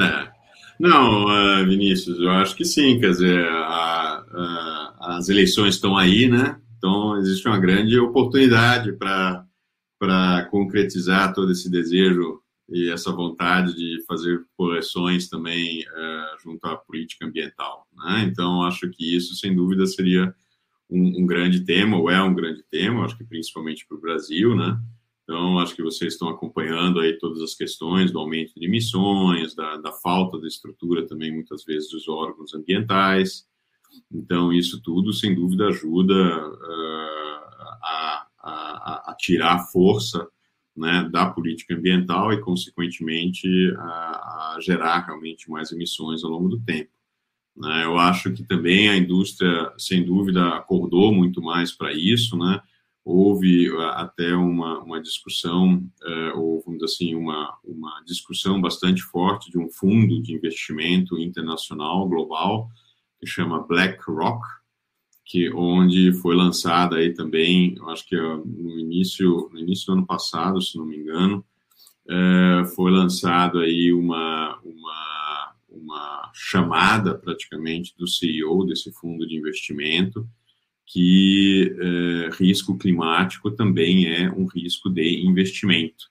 É. 0.00 0.30
Não, 0.78 1.24
uh, 1.24 1.66
Vinícius, 1.66 2.20
eu 2.20 2.30
acho 2.30 2.54
que 2.54 2.64
sim. 2.64 3.00
Quer 3.00 3.10
dizer, 3.10 3.44
a, 3.48 4.24
a, 4.32 5.16
as 5.16 5.28
eleições 5.28 5.74
estão 5.74 5.96
aí, 5.96 6.28
né? 6.28 6.60
Então, 6.76 7.16
existe 7.18 7.48
uma 7.48 7.58
grande 7.58 7.98
oportunidade 7.98 8.92
para 8.92 10.44
concretizar 10.48 11.34
todo 11.34 11.50
esse 11.50 11.68
desejo 11.68 12.40
e 12.70 12.88
essa 12.88 13.10
vontade 13.10 13.74
de 13.74 14.04
fazer 14.06 14.44
correções 14.56 15.28
também 15.28 15.80
uh, 15.80 16.40
junto 16.40 16.64
à 16.66 16.76
política 16.76 17.26
ambiental. 17.26 17.84
Né? 17.96 18.28
Então, 18.30 18.62
acho 18.62 18.88
que 18.90 19.16
isso, 19.16 19.34
sem 19.34 19.56
dúvida, 19.56 19.86
seria 19.86 20.32
um, 20.90 21.22
um, 21.22 21.26
grande 21.26 21.64
tema, 21.64 21.98
ou 21.98 22.10
é 22.10 22.22
um 22.22 22.34
grande 22.34 22.62
tema, 22.70 23.04
acho 23.04 23.16
que 23.16 23.24
principalmente 23.24 23.86
para 23.86 23.96
o 23.96 24.00
Brasil, 24.00 24.56
né? 24.56 24.80
Então, 25.28 25.58
acho 25.58 25.76
que 25.76 25.82
vocês 25.82 26.14
estão 26.14 26.30
acompanhando 26.30 27.00
aí 27.00 27.18
todas 27.18 27.42
as 27.42 27.54
questões 27.54 28.10
do 28.10 28.18
aumento 28.18 28.58
de 28.58 28.64
emissões, 28.64 29.54
da, 29.54 29.76
da 29.76 29.92
falta 29.92 30.38
de 30.40 30.46
estrutura 30.46 31.06
também, 31.06 31.30
muitas 31.30 31.64
vezes, 31.66 31.90
dos 31.90 32.08
órgãos 32.08 32.54
ambientais. 32.54 33.46
Então, 34.10 34.50
isso 34.50 34.80
tudo, 34.80 35.12
sem 35.12 35.34
dúvida, 35.34 35.66
ajuda 35.66 36.14
uh, 36.14 37.48
a, 37.82 38.26
a, 38.38 39.10
a, 39.10 39.16
tirar 39.18 39.66
força 39.70 40.26
né, 40.74 41.06
da 41.12 41.26
política 41.26 41.74
ambiental 41.74 42.32
e, 42.32 42.40
consequentemente, 42.40 43.46
a, 43.76 44.54
a, 44.54 44.58
gerar 44.62 45.04
realmente 45.04 45.50
mais 45.50 45.70
emissões 45.72 46.24
ao 46.24 46.30
longo 46.30 46.48
do 46.48 46.60
tempo. 46.60 46.90
Né? 47.58 47.84
Eu 47.84 47.98
acho 47.98 48.32
que 48.32 48.44
também 48.44 48.88
a 48.88 48.96
indústria, 48.96 49.72
sem 49.76 50.04
dúvida, 50.04 50.48
acordou 50.50 51.12
muito 51.12 51.42
mais 51.42 51.72
para 51.72 51.92
isso, 51.92 52.36
né? 52.36 52.60
Houve 53.04 53.70
até 53.94 54.34
uma, 54.34 54.80
uma 54.80 55.00
discussão, 55.00 55.82
é, 56.04 56.32
ou 56.34 56.62
vamos 56.62 56.78
dizer 56.78 56.84
assim, 56.84 57.14
uma, 57.14 57.56
uma 57.64 58.02
discussão 58.06 58.60
bastante 58.60 59.02
forte 59.02 59.50
de 59.50 59.58
um 59.58 59.70
fundo 59.70 60.22
de 60.22 60.34
investimento 60.34 61.18
internacional, 61.18 62.06
global, 62.06 62.68
que 63.18 63.26
chama 63.26 63.66
BlackRock, 63.66 64.42
que 65.24 65.50
onde 65.54 66.12
foi 66.20 66.36
lançada 66.36 66.96
aí 66.96 67.14
também, 67.14 67.74
eu 67.76 67.88
acho 67.88 68.06
que 68.06 68.16
no 68.16 68.78
início, 68.78 69.48
no 69.52 69.58
início 69.58 69.86
do 69.86 69.92
ano 69.94 70.06
passado, 70.06 70.60
se 70.60 70.76
não 70.76 70.84
me 70.84 70.98
engano, 70.98 71.44
é, 72.08 72.64
foi 72.74 72.90
lançado 72.90 73.58
aí 73.58 73.92
uma, 73.92 74.58
uma, 74.62 75.07
uma 75.68 76.30
chamada 76.34 77.14
praticamente 77.14 77.94
do 77.96 78.06
CEO 78.06 78.64
desse 78.66 78.92
fundo 78.92 79.26
de 79.26 79.36
investimento, 79.36 80.28
que 80.86 81.76
é, 81.78 82.30
risco 82.36 82.78
climático 82.78 83.50
também 83.50 84.06
é 84.06 84.30
um 84.30 84.46
risco 84.46 84.88
de 84.88 85.26
investimento. 85.26 86.06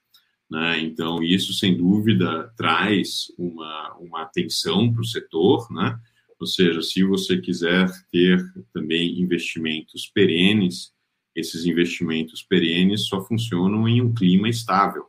Né? 0.49 0.81
Então, 0.81 1.21
isso, 1.21 1.53
sem 1.53 1.75
dúvida, 1.75 2.53
traz 2.55 3.27
uma, 3.37 3.95
uma 3.99 4.21
atenção 4.21 4.91
para 4.93 5.01
o 5.01 5.05
setor, 5.05 5.67
né? 5.71 5.99
Ou 6.39 6.45
seja, 6.45 6.81
se 6.81 7.03
você 7.03 7.37
quiser 7.39 7.89
ter 8.11 8.39
também 8.71 9.19
investimentos 9.19 10.05
perenes, 10.05 10.93
esses 11.35 11.65
investimentos 11.65 12.43
perenes 12.43 13.07
só 13.07 13.23
funcionam 13.23 13.87
em 13.87 14.01
um 14.01 14.13
clima 14.13 14.47
estável. 14.47 15.07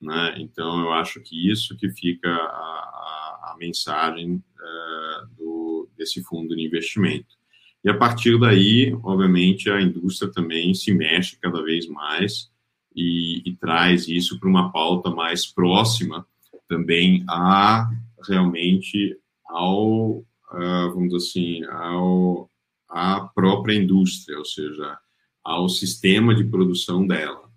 Né? 0.00 0.34
Então, 0.38 0.80
eu 0.80 0.92
acho 0.92 1.20
que 1.20 1.50
isso 1.50 1.76
que 1.76 1.90
fica 1.90 2.28
a, 2.28 2.32
a, 2.32 3.15
mensagem 3.56 4.34
uh, 4.34 5.36
do, 5.36 5.88
desse 5.96 6.22
fundo 6.22 6.54
de 6.54 6.64
investimento. 6.64 7.36
E 7.84 7.88
a 7.88 7.96
partir 7.96 8.38
daí, 8.38 8.96
obviamente, 9.02 9.70
a 9.70 9.80
indústria 9.80 10.30
também 10.30 10.74
se 10.74 10.92
mexe 10.92 11.38
cada 11.40 11.62
vez 11.62 11.86
mais 11.86 12.50
e, 12.94 13.42
e 13.48 13.54
traz 13.56 14.08
isso 14.08 14.40
para 14.40 14.48
uma 14.48 14.72
pauta 14.72 15.10
mais 15.10 15.46
próxima 15.46 16.26
também 16.68 17.24
a 17.28 17.88
realmente 18.28 19.16
ao 19.46 20.24
uh, 20.52 20.92
vamos 20.92 21.08
dizer 21.08 21.16
assim, 21.16 21.64
ao, 21.64 22.50
à 22.88 23.20
própria 23.34 23.74
indústria, 23.74 24.38
ou 24.38 24.44
seja, 24.44 24.98
ao 25.42 25.68
sistema 25.68 26.34
de 26.34 26.44
produção 26.44 27.06
dela. 27.06 27.50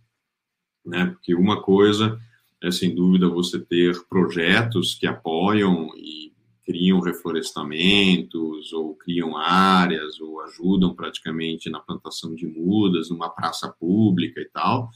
Né? 0.86 1.08
Porque 1.08 1.36
uma 1.36 1.62
coisa 1.62 2.20
é, 2.62 2.72
sem 2.72 2.94
dúvida, 2.94 3.30
você 3.30 3.60
ter 3.60 3.96
projetos 4.08 4.96
que 4.96 5.08
apoiam 5.08 5.90
e 5.96 6.34
criam 6.66 7.00
reflorestamentos, 7.00 8.72
ou 8.74 8.96
criam 8.96 9.36
áreas, 9.36 10.20
ou 10.20 10.42
ajudam 10.42 10.94
praticamente 10.94 11.70
na 11.70 11.80
plantação 11.80 12.36
de 12.36 12.46
mudas, 12.46 13.10
numa 13.10 13.30
praça 13.30 13.68
pública 13.68 14.40
e 14.40 14.46
tal. 14.46 14.90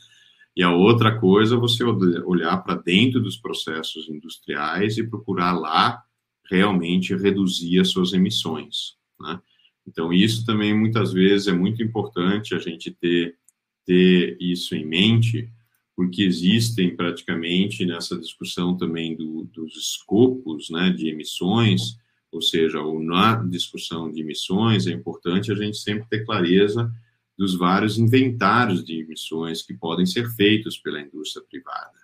E 0.56 0.62
a 0.62 0.72
outra 0.72 1.20
coisa 1.20 1.56
é 1.56 1.60
você 1.60 1.84
olhar 1.84 2.58
para 2.58 2.76
dentro 2.76 3.20
dos 3.20 3.38
processos 3.38 4.08
industriais 4.08 4.98
e 4.98 5.08
procurar 5.08 5.54
lá 5.54 6.04
realmente 6.50 7.16
reduzir 7.16 7.80
as 7.80 7.90
suas 7.90 8.14
emissões. 8.14 8.96
Né? 9.20 9.40
Então, 9.88 10.14
isso 10.14 10.46
também 10.46 10.78
muitas 10.78 11.12
vezes 11.12 11.48
é 11.48 11.54
muito 11.54 11.82
importante 11.82 12.54
a 12.54 12.60
gente 12.60 12.92
ter, 12.92 13.36
ter 13.84 14.38
isso 14.40 14.76
em 14.76 14.86
mente, 14.86 15.50
porque 15.96 16.24
existem 16.24 16.96
praticamente 16.96 17.86
nessa 17.86 18.18
discussão 18.18 18.76
também 18.76 19.16
do, 19.16 19.44
dos 19.46 19.76
escopos 19.76 20.70
né, 20.70 20.90
de 20.90 21.10
emissões, 21.10 21.98
ou 22.32 22.42
seja, 22.42 22.82
ou 22.82 23.02
na 23.02 23.36
discussão 23.44 24.12
de 24.12 24.22
emissões, 24.22 24.88
é 24.88 24.92
importante 24.92 25.52
a 25.52 25.56
gente 25.56 25.78
sempre 25.78 26.08
ter 26.10 26.26
clareza 26.26 26.92
dos 27.38 27.56
vários 27.56 27.98
inventários 27.98 28.84
de 28.84 29.00
emissões 29.00 29.62
que 29.62 29.74
podem 29.74 30.06
ser 30.06 30.30
feitos 30.32 30.78
pela 30.78 31.02
indústria 31.02 31.46
privada. 31.48 32.00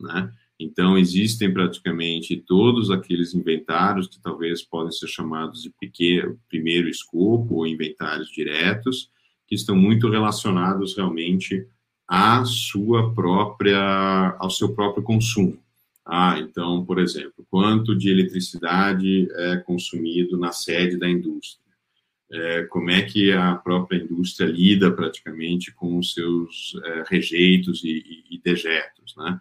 Né? 0.00 0.32
Então, 0.58 0.96
existem 0.96 1.52
praticamente 1.52 2.36
todos 2.36 2.90
aqueles 2.90 3.34
inventários 3.34 4.08
que 4.08 4.20
talvez 4.20 4.62
podem 4.62 4.92
ser 4.92 5.08
chamados 5.08 5.62
de 5.62 5.70
pequeno, 5.78 6.40
primeiro 6.48 6.88
escopo 6.88 7.56
ou 7.56 7.66
inventários 7.66 8.30
diretos, 8.30 9.10
que 9.46 9.54
estão 9.54 9.76
muito 9.76 10.08
relacionados 10.08 10.96
realmente 10.96 11.66
à 12.08 12.44
sua 12.44 13.12
própria, 13.14 14.36
ao 14.38 14.50
seu 14.50 14.74
próprio 14.74 15.02
consumo. 15.02 15.58
Ah, 16.04 16.38
então, 16.38 16.84
por 16.84 17.00
exemplo, 17.00 17.44
quanto 17.50 17.96
de 17.96 18.10
eletricidade 18.10 19.28
é 19.32 19.56
consumido 19.56 20.38
na 20.38 20.52
sede 20.52 20.96
da 20.96 21.08
indústria? 21.08 21.66
É, 22.30 22.62
como 22.64 22.90
é 22.90 23.02
que 23.02 23.32
a 23.32 23.54
própria 23.54 23.98
indústria 23.98 24.46
lida 24.46 24.90
praticamente 24.90 25.72
com 25.72 25.98
os 25.98 26.12
seus 26.12 26.76
é, 26.84 27.04
rejeitos 27.08 27.84
e, 27.84 27.88
e, 27.88 28.36
e 28.36 28.40
dejetos, 28.42 29.14
né? 29.16 29.40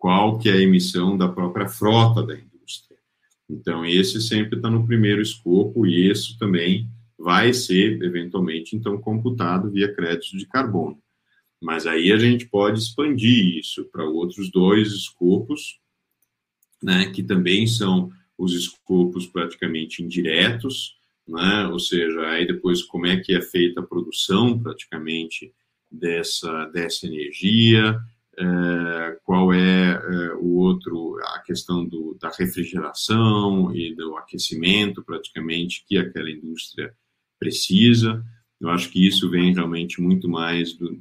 qual 0.00 0.38
que 0.38 0.48
é 0.48 0.54
a 0.54 0.62
emissão 0.62 1.16
da 1.16 1.28
própria 1.28 1.68
frota 1.68 2.22
da 2.22 2.34
indústria. 2.34 2.98
Então, 3.48 3.84
esse 3.84 4.20
sempre 4.22 4.56
está 4.56 4.70
no 4.70 4.86
primeiro 4.86 5.20
escopo 5.20 5.86
e 5.86 6.10
isso 6.10 6.38
também 6.38 6.88
vai 7.18 7.52
ser, 7.52 8.02
eventualmente, 8.02 8.74
então, 8.74 8.98
computado 8.98 9.70
via 9.70 9.92
crédito 9.92 10.38
de 10.38 10.46
carbono. 10.46 10.98
Mas 11.60 11.86
aí 11.86 12.10
a 12.12 12.16
gente 12.16 12.48
pode 12.48 12.78
expandir 12.78 13.58
isso 13.58 13.84
para 13.92 14.04
outros 14.04 14.50
dois 14.50 14.92
escopos, 14.92 15.78
né, 16.82 17.10
que 17.10 17.22
também 17.22 17.66
são 17.66 18.10
os 18.38 18.54
escopos 18.54 19.26
praticamente 19.26 20.02
indiretos, 20.02 20.96
né, 21.28 21.66
ou 21.66 21.78
seja, 21.78 22.20
aí 22.28 22.46
depois 22.46 22.82
como 22.82 23.06
é 23.06 23.18
que 23.18 23.34
é 23.34 23.42
feita 23.42 23.80
a 23.80 23.86
produção 23.86 24.58
praticamente 24.58 25.52
dessa, 25.90 26.66
dessa 26.66 27.06
energia, 27.06 28.00
é, 28.38 29.18
qual 29.22 29.52
é, 29.52 29.90
é, 29.90 30.34
o 30.34 30.54
outro, 30.56 31.18
a 31.22 31.40
questão 31.40 31.84
do, 31.84 32.16
da 32.18 32.30
refrigeração 32.30 33.74
e 33.74 33.94
do 33.94 34.16
aquecimento, 34.16 35.02
praticamente, 35.04 35.84
que 35.86 35.98
aquela 35.98 36.30
indústria 36.30 36.94
precisa. 37.38 38.24
Eu 38.58 38.70
acho 38.70 38.90
que 38.90 39.06
isso 39.06 39.28
vem 39.28 39.52
realmente 39.52 40.00
muito 40.00 40.28
mais, 40.28 40.72
do, 40.72 40.98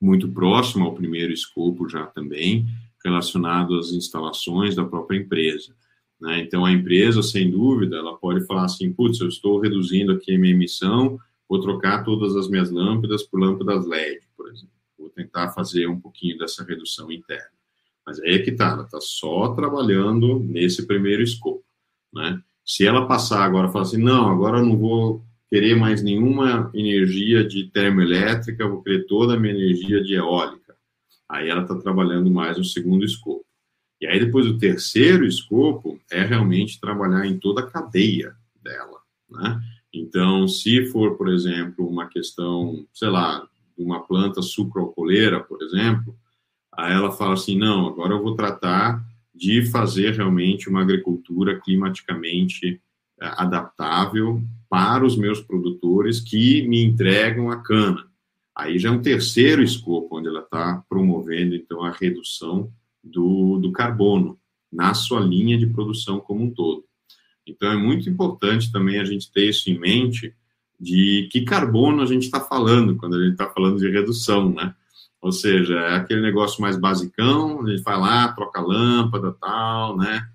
muito 0.00 0.28
próximo 0.28 0.84
ao 0.84 0.94
primeiro 0.94 1.32
escopo 1.32 1.88
já 1.88 2.06
também, 2.06 2.66
relacionado 3.04 3.78
às 3.78 3.92
instalações 3.92 4.74
da 4.74 4.84
própria 4.84 5.18
empresa. 5.18 5.74
Né? 6.20 6.40
Então, 6.40 6.64
a 6.64 6.72
empresa, 6.72 7.22
sem 7.22 7.50
dúvida, 7.50 7.96
ela 7.96 8.16
pode 8.16 8.46
falar 8.46 8.64
assim, 8.64 8.92
putz, 8.92 9.20
eu 9.20 9.28
estou 9.28 9.60
reduzindo 9.60 10.12
aqui 10.12 10.34
a 10.34 10.38
minha 10.38 10.54
emissão, 10.54 11.18
vou 11.48 11.60
trocar 11.60 12.04
todas 12.04 12.36
as 12.36 12.48
minhas 12.48 12.70
lâmpadas 12.70 13.22
por 13.22 13.40
lâmpadas 13.40 13.86
LED, 13.86 14.20
por 14.36 14.48
exemplo 14.48 14.80
tentar 15.20 15.50
fazer 15.50 15.86
um 15.86 16.00
pouquinho 16.00 16.38
dessa 16.38 16.64
redução 16.64 17.10
interna. 17.10 17.50
Mas 18.06 18.18
aí 18.20 18.34
é 18.34 18.38
que 18.38 18.50
está, 18.50 18.70
ela 18.70 18.84
está 18.84 19.00
só 19.00 19.54
trabalhando 19.54 20.40
nesse 20.40 20.86
primeiro 20.86 21.22
escopo. 21.22 21.64
Né? 22.12 22.40
Se 22.64 22.86
ela 22.86 23.06
passar 23.06 23.44
agora 23.44 23.68
e 23.68 23.72
falar 23.72 23.84
assim, 23.84 24.02
não, 24.02 24.28
agora 24.28 24.58
eu 24.58 24.64
não 24.64 24.76
vou 24.76 25.22
querer 25.50 25.74
mais 25.74 26.02
nenhuma 26.02 26.70
energia 26.72 27.42
de 27.44 27.64
termoelétrica, 27.64 28.68
vou 28.68 28.82
querer 28.82 29.04
toda 29.06 29.34
a 29.34 29.36
minha 29.38 29.52
energia 29.52 30.00
de 30.00 30.14
eólica. 30.14 30.76
Aí 31.28 31.48
ela 31.48 31.62
está 31.62 31.74
trabalhando 31.74 32.30
mais 32.30 32.56
no 32.56 32.64
segundo 32.64 33.04
escopo. 33.04 33.44
E 34.00 34.06
aí 34.06 34.18
depois 34.18 34.46
o 34.46 34.56
terceiro 34.56 35.26
escopo 35.26 36.00
é 36.10 36.22
realmente 36.22 36.80
trabalhar 36.80 37.26
em 37.26 37.38
toda 37.38 37.62
a 37.62 37.66
cadeia 37.66 38.34
dela, 38.62 39.00
né? 39.28 39.60
Então, 39.92 40.46
se 40.46 40.86
for, 40.86 41.16
por 41.16 41.28
exemplo, 41.28 41.86
uma 41.86 42.06
questão, 42.06 42.86
sei 42.94 43.08
lá, 43.08 43.46
uma 43.76 44.00
planta 44.06 44.40
sucroalcooleira, 44.40 45.40
por 45.40 45.60
exemplo, 45.62 46.16
aí 46.72 46.92
ela 46.92 47.10
fala 47.10 47.34
assim, 47.34 47.58
não, 47.58 47.88
agora 47.88 48.14
eu 48.14 48.22
vou 48.22 48.36
tratar 48.36 49.04
de 49.34 49.66
fazer 49.66 50.14
realmente 50.14 50.68
uma 50.68 50.82
agricultura 50.82 51.58
climaticamente 51.60 52.80
é, 53.20 53.26
adaptável 53.36 54.40
para 54.70 55.04
os 55.04 55.16
meus 55.16 55.40
produtores 55.40 56.20
que 56.20 56.66
me 56.68 56.82
entregam 56.82 57.50
a 57.50 57.56
cana. 57.56 58.06
Aí 58.56 58.78
já 58.78 58.88
é 58.88 58.92
um 58.92 59.02
terceiro 59.02 59.62
escopo 59.62 60.16
onde 60.16 60.28
ela 60.28 60.40
está 60.40 60.84
promovendo, 60.88 61.56
então, 61.56 61.82
a 61.82 61.90
redução 61.90 62.72
do, 63.02 63.58
do 63.58 63.72
carbono 63.72 64.38
na 64.72 64.94
sua 64.94 65.18
linha 65.20 65.58
de 65.58 65.66
produção 65.66 66.20
como 66.20 66.44
um 66.44 66.50
todo. 66.50 66.84
Então, 67.44 67.72
é 67.72 67.76
muito 67.76 68.08
importante 68.08 68.70
também 68.70 69.00
a 69.00 69.04
gente 69.04 69.32
ter 69.32 69.48
isso 69.48 69.68
em 69.68 69.78
mente, 69.78 70.32
de 70.78 71.28
que 71.32 71.42
carbono 71.42 72.00
a 72.02 72.06
gente 72.06 72.22
está 72.22 72.40
falando 72.40 72.96
quando 72.96 73.16
a 73.16 73.22
gente 73.22 73.32
está 73.32 73.50
falando 73.50 73.78
de 73.78 73.90
redução, 73.90 74.50
né? 74.50 74.74
Ou 75.20 75.32
seja, 75.32 75.74
é 75.74 75.96
aquele 75.96 76.22
negócio 76.22 76.62
mais 76.62 76.78
basicão, 76.78 77.62
a 77.62 77.70
gente 77.70 77.82
vai 77.82 77.98
lá, 77.98 78.32
troca 78.32 78.60
lâmpada, 78.60 79.36
tal, 79.38 79.96
né? 79.96 80.26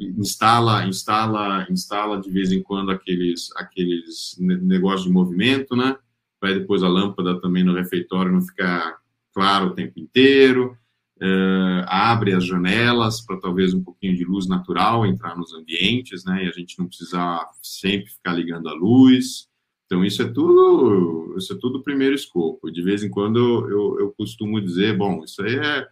Instala, 0.00 0.86
instala, 0.86 1.66
instala 1.70 2.20
de 2.20 2.30
vez 2.30 2.50
em 2.50 2.62
quando 2.62 2.90
aqueles, 2.90 3.50
aqueles 3.56 4.36
negócios 4.38 5.04
de 5.04 5.12
movimento, 5.12 5.76
né? 5.76 5.96
Para 6.40 6.54
depois 6.54 6.82
a 6.82 6.88
lâmpada 6.88 7.38
também 7.40 7.62
no 7.62 7.74
refeitório 7.74 8.32
não 8.32 8.40
ficar 8.40 8.98
claro 9.34 9.66
o 9.68 9.74
tempo 9.74 10.00
inteiro. 10.00 10.76
uh, 11.20 11.84
abre 11.86 12.32
as 12.32 12.46
janelas 12.46 13.20
para 13.20 13.38
talvez 13.38 13.74
um 13.74 13.82
pouquinho 13.82 14.16
de 14.16 14.24
luz 14.24 14.48
natural 14.48 15.04
entrar 15.04 15.36
nos 15.36 15.52
ambientes, 15.52 16.24
né? 16.24 16.44
E 16.44 16.48
a 16.48 16.52
gente 16.52 16.78
não 16.78 16.86
precisar 16.86 17.46
sempre 17.62 18.10
ficar 18.10 18.32
ligando 18.32 18.68
a 18.68 18.74
luz. 18.74 19.48
Então 19.84 20.04
isso 20.04 20.22
é 20.22 20.28
tudo, 20.28 21.34
isso 21.36 21.52
é 21.52 21.58
tudo 21.58 21.82
primeiro 21.82 22.14
escopo. 22.14 22.70
De 22.70 22.82
vez 22.82 23.02
em 23.02 23.10
quando 23.10 23.68
eu, 23.68 24.00
eu 24.00 24.14
costumo 24.16 24.60
dizer, 24.60 24.96
bom, 24.96 25.22
isso 25.24 25.42
aí 25.42 25.56
é 25.56 25.86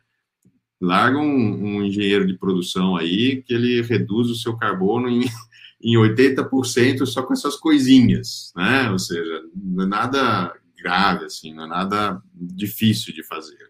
larga 0.80 1.18
um, 1.18 1.24
um, 1.24 1.82
engenheiro 1.82 2.26
de 2.26 2.38
produção 2.38 2.96
aí 2.96 3.42
que 3.42 3.52
ele 3.52 3.82
reduz 3.82 4.28
o 4.30 4.36
seu 4.36 4.56
carbono 4.56 5.08
em, 5.08 5.24
em 5.82 5.96
80% 5.96 7.06
só 7.06 7.22
com 7.22 7.32
essas 7.32 7.56
coisinhas, 7.56 8.52
né? 8.56 8.90
Ou 8.90 8.98
seja, 8.98 9.42
não 9.54 9.84
é 9.84 9.86
nada 9.86 10.54
grave, 10.76 11.24
assim, 11.24 11.52
não 11.52 11.64
é 11.64 11.68
nada 11.68 12.22
difícil 12.34 13.12
de 13.12 13.24
fazer. 13.24 13.68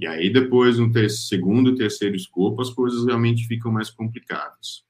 E 0.00 0.06
aí, 0.06 0.32
depois, 0.32 0.78
no 0.78 0.90
ter 0.90 1.10
segundo 1.10 1.72
e 1.72 1.76
terceiro 1.76 2.16
escopo, 2.16 2.62
as 2.62 2.70
coisas 2.70 3.04
realmente 3.04 3.46
ficam 3.46 3.70
mais 3.70 3.90
complicadas. 3.90 4.82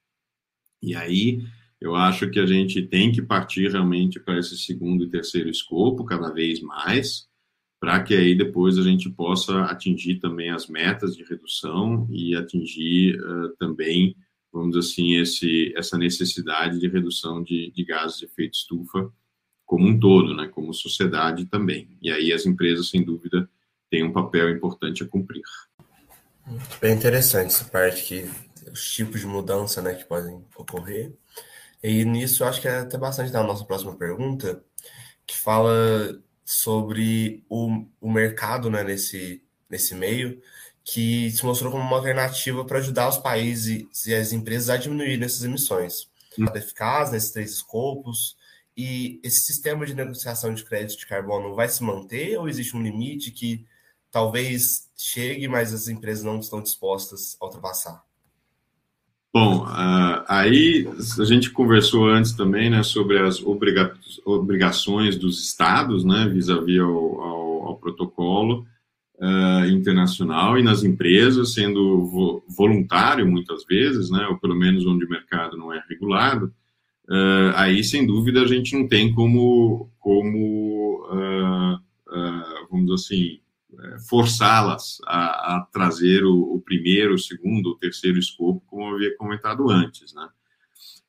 E 0.81 0.95
aí, 0.95 1.43
eu 1.81 1.97
acho 1.97 2.31
que 2.31 2.39
a 2.39 2.47
gente 2.47 2.81
tem 2.83 3.11
que 3.11 3.21
partir 3.21 3.69
realmente 3.73 4.21
para 4.21 4.39
esse 4.39 4.57
segundo 4.57 5.03
e 5.03 5.11
terceiro 5.11 5.51
escopo, 5.51 6.05
cada 6.05 6.33
vez 6.33 6.61
mais, 6.61 7.27
para 7.81 8.03
que 8.03 8.15
aí 8.15 8.37
depois 8.37 8.77
a 8.77 8.83
gente 8.83 9.09
possa 9.09 9.63
atingir 9.63 10.17
também 10.17 10.51
as 10.51 10.67
metas 10.67 11.17
de 11.17 11.25
redução 11.25 12.07
e 12.11 12.37
atingir 12.37 13.19
uh, 13.19 13.57
também, 13.57 14.15
vamos 14.53 14.77
dizer 14.77 14.93
assim, 14.93 15.17
esse, 15.17 15.73
essa 15.75 15.97
necessidade 15.97 16.79
de 16.79 16.87
redução 16.87 17.43
de, 17.43 17.71
de 17.71 17.83
gases 17.83 18.19
de 18.19 18.27
efeito 18.27 18.55
estufa 18.55 19.11
como 19.65 19.87
um 19.87 19.99
todo, 19.99 20.35
né, 20.35 20.49
como 20.49 20.75
sociedade 20.75 21.47
também. 21.47 21.97
E 22.03 22.11
aí 22.11 22.33
as 22.33 22.45
empresas, 22.45 22.91
sem 22.91 23.03
dúvida, 23.03 23.49
têm 23.89 24.05
um 24.05 24.13
papel 24.13 24.51
importante 24.51 25.03
a 25.03 25.09
cumprir. 25.09 25.43
Bem 26.81 26.95
interessante 26.95 27.47
essa 27.47 27.65
parte 27.65 28.03
que 28.03 28.31
os 28.71 28.91
tipos 28.91 29.21
de 29.21 29.27
mudança, 29.27 29.81
né, 29.81 29.95
que 29.95 30.05
podem 30.05 30.45
ocorrer. 30.57 31.15
E 31.83 32.05
nisso, 32.05 32.45
acho 32.45 32.61
que 32.61 32.69
é 32.69 32.81
até 32.81 32.99
bastante 32.99 33.33
da 33.33 33.43
nossa 33.43 33.65
próxima 33.65 33.97
pergunta, 33.97 34.63
que 35.27 35.37
fala 35.37 36.21
sobre 36.51 37.45
o, 37.49 37.85
o 38.01 38.11
mercado 38.11 38.69
né, 38.69 38.83
nesse, 38.83 39.41
nesse 39.69 39.95
meio, 39.95 40.43
que 40.83 41.31
se 41.31 41.47
mostrou 41.47 41.71
como 41.71 41.85
uma 41.85 41.97
alternativa 41.97 42.65
para 42.65 42.79
ajudar 42.79 43.09
os 43.09 43.19
países 43.19 44.05
e 44.05 44.13
as 44.13 44.33
empresas 44.33 44.69
a 44.69 44.77
diminuir 44.77 45.23
essas 45.23 45.45
emissões. 45.45 46.11
Hum. 46.37 46.47
Eficaz 46.53 47.13
nesses 47.13 47.31
três 47.31 47.53
escopos, 47.53 48.37
e 48.77 49.21
esse 49.23 49.43
sistema 49.43 49.87
de 49.87 49.95
negociação 49.95 50.53
de 50.53 50.65
crédito 50.65 50.99
de 50.99 51.07
carbono 51.07 51.55
vai 51.55 51.69
se 51.69 51.85
manter 51.85 52.37
ou 52.37 52.49
existe 52.49 52.77
um 52.77 52.83
limite 52.83 53.31
que 53.31 53.65
talvez 54.11 54.89
chegue, 54.97 55.47
mas 55.47 55.73
as 55.73 55.87
empresas 55.87 56.25
não 56.25 56.41
estão 56.41 56.61
dispostas 56.61 57.37
a 57.41 57.45
ultrapassar? 57.45 58.05
Bom, 59.33 59.65
uh, 59.65 60.25
aí 60.27 60.89
a 61.21 61.25
gente 61.25 61.51
conversou 61.51 62.09
antes 62.09 62.33
também, 62.33 62.69
né, 62.69 62.83
sobre 62.83 63.17
as 63.21 63.41
obriga 63.41 63.95
obrigações 64.25 65.17
dos 65.17 65.41
estados, 65.45 66.05
né, 66.05 66.29
vis-à-vis 66.29 66.81
ao, 66.81 67.21
ao, 67.21 67.63
ao, 67.69 67.77
protocolo 67.77 68.67
uh, 69.21 69.67
internacional 69.67 70.59
e 70.59 70.65
nas 70.65 70.83
empresas, 70.83 71.55
sendo 71.55 72.07
vo 72.07 72.45
voluntário 72.49 73.25
muitas 73.25 73.65
vezes, 73.65 74.11
né, 74.11 74.27
ou 74.27 74.37
pelo 74.37 74.57
menos 74.57 74.85
onde 74.85 75.05
o 75.05 75.09
mercado 75.09 75.57
não 75.57 75.73
é 75.73 75.81
regulado, 75.89 76.47
uh, 77.09 77.55
aí 77.55 77.85
sem 77.85 78.05
dúvida 78.05 78.43
a 78.43 78.49
gente 78.49 78.77
não 78.77 78.89
tem 78.89 79.15
como, 79.15 79.89
como 80.01 81.07
vamos 82.69 82.93
assim, 82.93 83.40
forçá-las 84.09 84.99
a, 85.07 85.57
a, 85.57 85.69
trazer 85.73 86.25
o, 86.25 86.55
o, 86.55 86.61
primeiro, 86.61 87.15
o 87.15 87.19
segundo, 87.19 87.71
o 87.71 87.77
terceiro 87.77 88.19
escopo, 88.19 88.63
como 88.67 88.89
eu 88.89 88.95
havia 88.95 89.17
comentado 89.17 89.71
antes, 89.71 90.13
né? 90.15 90.29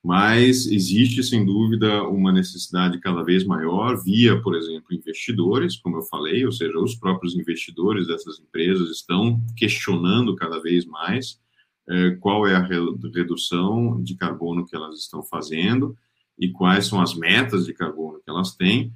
Mas 0.04 0.66
existe, 0.66 1.24
sem 1.24 1.46
dúvida, 1.46 2.04
uma 2.04 2.32
necessidade 2.32 3.00
cada 3.00 3.22
vez 3.22 3.44
maior 3.44 4.02
via, 4.04 4.42
por 4.42 4.56
exemplo, 4.56 4.96
investidores, 4.96 5.78
como 5.78 5.98
eu 5.98 6.02
falei, 6.04 6.44
ou 6.44 6.52
seja, 6.52 6.80
os 6.80 6.96
próprios 6.96 7.36
investidores 7.36 8.08
dessas 8.08 8.40
empresas 8.40 8.90
estão 8.90 9.40
questionando 9.56 10.36
cada 10.36 10.60
vez 10.60 10.86
mais 10.86 11.40
eh, 11.88 12.18
qual 12.20 12.48
é 12.48 12.56
a 12.56 12.68
redução 13.14 14.02
de 14.02 14.16
carbono 14.16 14.66
que 14.66 14.76
elas 14.76 14.98
estão 14.98 15.22
fazendo 15.22 15.96
e 16.38 16.50
quais 16.50 16.88
são 16.88 17.00
as 17.00 17.14
metas 17.14 17.66
de 17.68 17.74
carbono 17.74 18.20
que 18.24 18.30
elas 18.30 18.56
têm, 18.56 18.92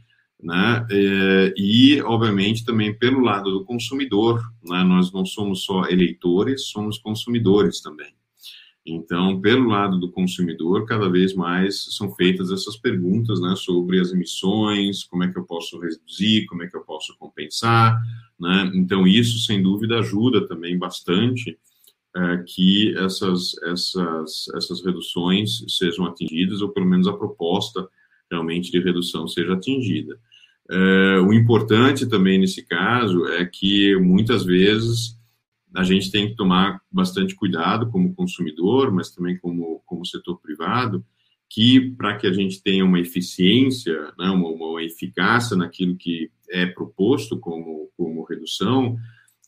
né? 0.46 0.86
É, 0.92 1.54
e, 1.58 2.00
obviamente, 2.04 2.64
também 2.64 2.94
pelo 2.94 3.20
lado 3.20 3.50
do 3.50 3.66
consumidor, 3.66 4.40
né? 4.64 4.84
nós 4.84 5.12
não 5.12 5.26
somos 5.26 5.64
só 5.64 5.86
eleitores, 5.88 6.68
somos 6.68 7.00
consumidores 7.00 7.82
também. 7.82 8.14
Então, 8.86 9.42
pelo 9.42 9.68
lado 9.68 10.00
do 10.00 10.12
consumidor, 10.12 10.86
cada 10.86 11.10
vez 11.10 11.34
mais 11.34 11.96
são 11.98 12.14
feitas 12.14 12.52
essas 12.52 12.78
perguntas 12.78 13.42
né, 13.42 13.56
sobre 13.56 14.00
as 14.00 14.14
emissões, 14.14 15.04
como 15.04 15.24
é 15.24 15.32
que 15.32 15.40
eu 15.40 15.44
posso 15.44 15.80
reduzir, 15.80 16.46
como 16.46 16.62
é 16.62 16.68
que 16.68 16.78
eu 16.78 16.82
posso 16.82 17.18
compensar. 17.18 18.00
Né? 18.40 18.72
Então, 18.76 19.08
isso, 19.08 19.40
sem 19.40 19.64
dúvida, 19.64 19.98
ajuda 19.98 20.48
também 20.48 20.78
bastante 20.78 21.58
é, 22.16 22.44
que 22.46 22.96
essas, 23.00 23.58
essas, 23.64 24.48
essas 24.56 24.86
reduções 24.86 25.66
sejam 25.68 26.06
atingidas, 26.06 26.62
ou 26.62 26.70
pelo 26.70 26.86
menos 26.86 27.08
a 27.08 27.14
proposta 27.14 27.90
realmente 28.30 28.72
de 28.72 28.80
redução 28.80 29.28
seja 29.28 29.54
atingida. 29.54 30.20
É, 30.70 31.20
o 31.20 31.32
importante 31.34 32.08
também 32.08 32.40
nesse 32.40 32.64
caso 32.64 33.26
é 33.28 33.46
que 33.46 33.96
muitas 33.98 34.44
vezes 34.44 35.16
a 35.76 35.84
gente 35.84 36.10
tem 36.10 36.28
que 36.28 36.36
tomar 36.36 36.82
bastante 36.92 37.36
cuidado 37.36 37.90
como 37.90 38.16
consumidor, 38.16 38.92
mas 38.92 39.12
também 39.12 39.38
como, 39.38 39.82
como 39.86 40.06
setor 40.06 40.40
privado, 40.40 41.06
que 41.50 41.92
para 41.92 42.16
que 42.16 42.26
a 42.26 42.34
gente 42.34 42.62
tenha 42.64 42.84
uma 42.84 43.00
eficiência, 43.00 43.94
né, 44.18 44.30
uma, 44.30 44.50
uma, 44.50 44.84
eficácia 44.84 45.56
naquilo 45.56 45.96
que 45.96 46.32
é 46.50 46.66
proposto 46.66 47.38
como, 47.38 47.90
como 47.96 48.24
redução, 48.24 48.98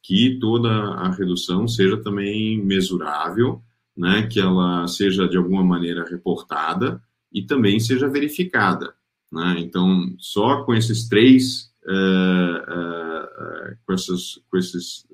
que 0.03 0.38
toda 0.39 0.69
a 0.69 1.12
redução 1.12 1.67
seja 1.67 1.97
também 1.97 2.62
mesurável, 2.63 3.62
né, 3.95 4.27
que 4.27 4.39
ela 4.39 4.88
seja 4.88 5.27
de 5.27 5.38
alguma 5.38 5.63
maneira 5.63 6.06
reportada, 6.08 7.01
e 7.32 7.41
também 7.41 7.80
seja 7.80 8.08
verificada. 8.08 8.93
Né? 9.32 9.56
Então, 9.60 10.16
só 10.20 10.63
com 10.63 10.74
esses 10.74 11.08
três, 11.08 11.72
uh, 11.86 12.58
uh, 12.60 13.78
com, 13.86 13.96
com 14.50 14.58
esses 14.58 15.06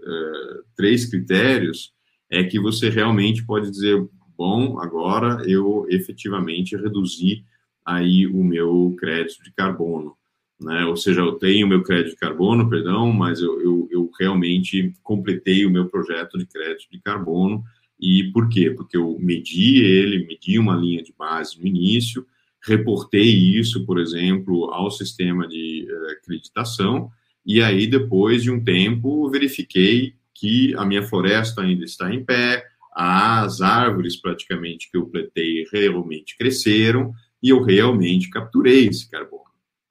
três 0.76 1.06
critérios, 1.06 1.93
é 2.30 2.43
que 2.43 2.60
você 2.60 2.89
realmente 2.89 3.45
pode 3.45 3.69
dizer, 3.69 4.08
bom, 4.38 4.80
agora 4.80 5.43
eu 5.47 5.86
efetivamente 5.89 6.76
reduzi 6.76 7.45
aí 7.86 8.26
o 8.28 8.43
meu 8.43 8.95
crédito 8.97 9.43
de 9.43 9.52
carbono. 9.52 10.15
Né? 10.60 10.86
Ou 10.86 10.95
seja, 10.95 11.21
eu 11.21 11.34
tenho 11.34 11.67
meu 11.67 11.84
crédito 11.84 12.12
de 12.12 12.19
carbono, 12.19 12.69
perdão, 12.69 13.12
mas 13.12 13.41
eu, 13.41 13.62
eu, 13.62 13.88
eu 13.91 14.12
realmente 14.19 14.93
completei 15.04 15.65
o 15.65 15.71
meu 15.71 15.88
projeto 15.88 16.38
de 16.38 16.45
crédito 16.45 16.89
de 16.91 16.99
carbono 17.02 17.63
e 17.99 18.32
por 18.32 18.49
quê? 18.49 18.71
Porque 18.71 18.97
eu 18.97 19.17
medi 19.19 19.84
ele, 19.84 20.26
medi 20.26 20.58
uma 20.58 20.76
linha 20.76 21.04
de 21.04 21.13
base 21.17 21.60
no 21.60 21.67
início, 21.67 22.26
reportei 22.63 23.58
isso, 23.60 23.86
por 23.86 23.99
exemplo, 23.99 24.71
ao 24.71 24.89
sistema 24.89 25.47
de 25.47 25.88
uh, 25.89 26.12
acreditação, 26.12 27.12
e 27.45 27.62
aí, 27.62 27.88
depois 27.88 28.41
de 28.41 28.49
um 28.49 28.63
tempo, 28.63 29.30
verifiquei 29.30 30.13
que 30.34 30.73
a 30.76 30.86
minha 30.86 31.04
floresta 31.04 31.62
ainda 31.62 31.84
está 31.84 32.13
em 32.13 32.23
pé, 32.23 32.65
as 32.95 33.60
árvores 33.60 34.15
praticamente 34.15 34.89
que 34.89 34.97
eu 34.97 35.08
plantei 35.08 35.65
realmente 35.71 36.38
cresceram, 36.38 37.13
e 37.41 37.49
eu 37.49 37.62
realmente 37.62 38.30
capturei 38.30 38.88
esse 38.88 39.10
carbono, 39.10 39.44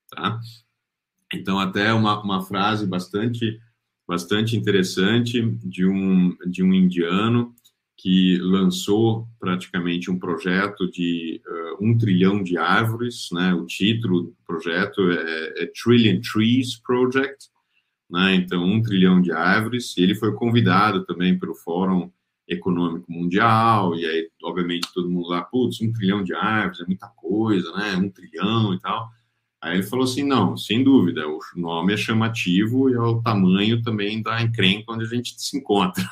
tá? 0.08 0.40
Então, 1.34 1.58
até 1.58 1.92
uma, 1.92 2.22
uma 2.22 2.42
frase 2.42 2.86
bastante, 2.86 3.60
bastante 4.08 4.56
interessante 4.56 5.42
de 5.62 5.86
um, 5.86 6.34
de 6.46 6.62
um 6.62 6.72
indiano 6.72 7.54
que 7.96 8.36
lançou 8.38 9.28
praticamente 9.38 10.10
um 10.10 10.18
projeto 10.18 10.90
de 10.90 11.40
uh, 11.46 11.84
um 11.84 11.96
trilhão 11.96 12.42
de 12.42 12.58
árvores, 12.58 13.28
né? 13.32 13.54
O 13.54 13.64
título 13.66 14.22
do 14.22 14.36
projeto 14.46 15.10
é, 15.10 15.62
é 15.62 15.66
Trillion 15.66 16.20
Trees 16.20 16.76
Project, 16.76 17.48
né? 18.10 18.34
Então, 18.34 18.64
um 18.64 18.82
trilhão 18.82 19.20
de 19.20 19.30
árvores. 19.32 19.96
E 19.96 20.02
ele 20.02 20.14
foi 20.14 20.34
convidado 20.34 21.04
também 21.04 21.38
pelo 21.38 21.54
Fórum 21.54 22.10
Econômico 22.48 23.10
Mundial, 23.10 23.94
e 23.94 24.04
aí, 24.04 24.28
obviamente, 24.42 24.92
todo 24.92 25.08
mundo 25.08 25.28
lá, 25.28 25.42
putz, 25.42 25.80
um 25.80 25.92
trilhão 25.92 26.24
de 26.24 26.34
árvores 26.34 26.80
é 26.80 26.86
muita 26.86 27.06
coisa, 27.08 27.70
né? 27.72 27.94
Um 27.96 28.10
trilhão 28.10 28.74
e 28.74 28.80
tal. 28.80 29.08
Aí 29.62 29.76
ele 29.76 29.84
falou 29.84 30.04
assim, 30.04 30.24
não, 30.24 30.56
sem 30.56 30.82
dúvida, 30.82 31.24
o 31.28 31.38
nome 31.54 31.94
é 31.94 31.96
chamativo 31.96 32.90
e 32.90 32.94
é 32.94 33.00
o 33.00 33.22
tamanho 33.22 33.80
também 33.80 34.20
da 34.20 34.42
encrenca 34.42 34.92
onde 34.92 35.04
a 35.04 35.08
gente 35.08 35.40
se 35.40 35.56
encontra. 35.56 36.04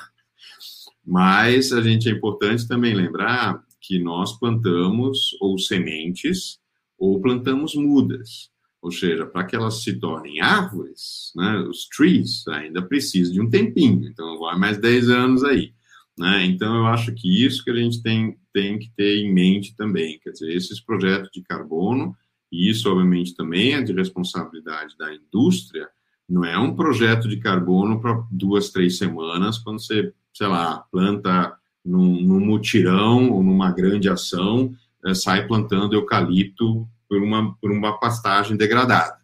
Mas 1.05 1.73
a 1.73 1.81
gente 1.81 2.09
é 2.09 2.13
importante 2.13 2.69
também 2.69 2.95
lembrar 2.95 3.63
que 3.81 3.99
nós 3.99 4.39
plantamos 4.39 5.37
ou 5.41 5.59
sementes 5.59 6.59
ou 6.99 7.21
plantamos 7.21 7.75
mudas. 7.75 8.51
Ou 8.83 8.91
seja, 8.91 9.27
para 9.27 9.45
que 9.45 9.55
elas 9.55 9.83
se 9.83 9.99
tornem 9.99 10.41
árvores, 10.41 11.33
né, 11.37 11.59
os 11.69 11.87
trees 11.89 12.47
ainda 12.49 12.81
precisam 12.81 13.35
de 13.35 13.41
um 13.41 13.51
tempinho, 13.51 14.09
então 14.09 14.39
vai 14.39 14.59
mais 14.59 14.79
10 14.79 15.11
anos 15.11 15.45
aí. 15.45 15.75
Né? 16.19 16.47
Então, 16.47 16.77
eu 16.77 16.87
acho 16.87 17.15
que 17.15 17.45
isso 17.45 17.63
que 17.63 17.71
a 17.71 17.75
gente 17.75 18.03
tem, 18.03 18.39
tem 18.53 18.79
que 18.79 18.91
ter 18.97 19.19
em 19.19 19.33
mente 19.33 19.75
também, 19.77 20.19
quer 20.19 20.31
dizer, 20.31 20.55
esses 20.55 20.81
projetos 20.81 21.31
de 21.33 21.43
carbono, 21.43 22.17
e 22.51 22.69
isso, 22.69 22.91
obviamente, 22.91 23.35
também 23.35 23.75
é 23.75 23.83
de 23.83 23.93
responsabilidade 23.93 24.97
da 24.99 25.15
indústria, 25.15 25.89
não 26.29 26.45
é 26.45 26.59
um 26.59 26.75
projeto 26.75 27.29
de 27.29 27.39
carbono 27.39 28.01
para 28.01 28.25
duas, 28.31 28.71
três 28.71 28.99
semanas, 28.99 29.59
quando 29.59 29.81
você, 29.81 30.13
sei 30.33 30.47
lá, 30.47 30.85
planta 30.91 31.57
num, 31.85 32.21
num 32.23 32.41
mutirão 32.41 33.31
ou 33.31 33.43
numa 33.43 33.73
grande 33.73 34.09
ação, 34.09 34.75
é, 35.05 35.15
sai 35.15 35.47
plantando 35.47 35.95
eucalipto 35.95 36.89
por 37.09 37.23
uma, 37.23 37.55
por 37.57 37.71
uma 37.71 37.99
pastagem 37.99 38.57
degradada. 38.57 39.19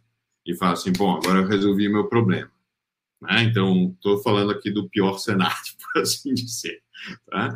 E 0.45 0.55
fala 0.55 0.73
assim, 0.73 0.93
bom, 0.93 1.17
agora 1.17 1.41
eu 1.41 1.49
resolvi 1.49 1.89
meu 1.89 2.09
problema. 2.09 2.51
Né? 3.21 3.45
Então, 3.45 3.93
estou 3.95 4.23
falando 4.23 4.53
aqui 4.53 4.71
do 4.71 4.89
pior 4.89 5.19
cenário, 5.19 5.57
por 5.93 6.03
assim 6.03 6.35
dizer. 6.35 6.81
Tá? 7.31 7.55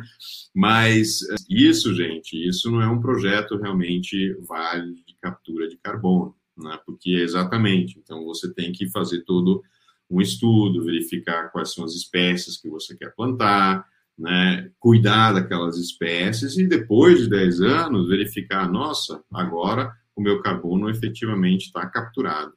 Mas 0.53 1.21
eh, 1.23 1.35
isso, 1.49 1.93
gente, 1.95 2.35
isso 2.35 2.69
não 2.69 2.81
é 2.81 2.87
um 2.87 3.01
projeto 3.01 3.57
realmente 3.57 4.33
válido 4.47 4.95
de 5.05 5.15
captura 5.21 5.67
de 5.67 5.77
carbono, 5.77 6.35
né? 6.57 6.77
porque 6.85 7.11
é 7.11 7.23
exatamente, 7.23 7.97
então 7.97 8.23
você 8.23 8.53
tem 8.53 8.71
que 8.71 8.89
fazer 8.89 9.23
todo 9.23 9.63
um 10.11 10.21
estudo, 10.21 10.83
verificar 10.83 11.51
quais 11.51 11.73
são 11.73 11.85
as 11.85 11.93
espécies 11.93 12.57
que 12.57 12.69
você 12.69 12.95
quer 12.95 13.15
plantar, 13.15 13.85
né, 14.17 14.69
cuidar 14.79 15.33
daquelas 15.33 15.77
espécies 15.77 16.57
e 16.57 16.67
depois 16.67 17.19
de 17.19 17.29
10 17.29 17.61
anos 17.61 18.09
verificar, 18.09 18.69
nossa, 18.69 19.23
agora 19.33 19.91
o 20.15 20.21
meu 20.21 20.41
carbono 20.41 20.89
efetivamente 20.89 21.67
está 21.67 21.85
capturado. 21.87 22.53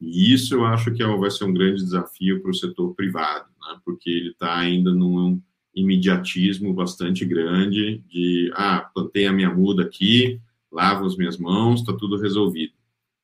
E 0.00 0.32
isso 0.32 0.54
eu 0.54 0.64
acho 0.64 0.92
que 0.92 1.02
é 1.02 1.06
vai 1.06 1.30
ser 1.30 1.44
um 1.44 1.52
grande 1.52 1.82
desafio 1.82 2.40
para 2.40 2.50
o 2.50 2.54
setor 2.54 2.94
privado, 2.94 3.46
né, 3.60 3.80
porque 3.84 4.08
ele 4.08 4.30
está 4.30 4.56
ainda 4.56 4.92
num 4.92 5.40
imediatismo 5.74 6.72
bastante 6.72 7.24
grande 7.24 8.02
de, 8.08 8.50
ah, 8.54 8.80
plantei 8.94 9.26
a 9.26 9.32
minha 9.32 9.52
muda 9.52 9.82
aqui, 9.82 10.40
lavo 10.70 11.04
as 11.04 11.16
minhas 11.16 11.38
mãos, 11.38 11.80
está 11.80 11.92
tudo 11.92 12.18
resolvido, 12.18 12.74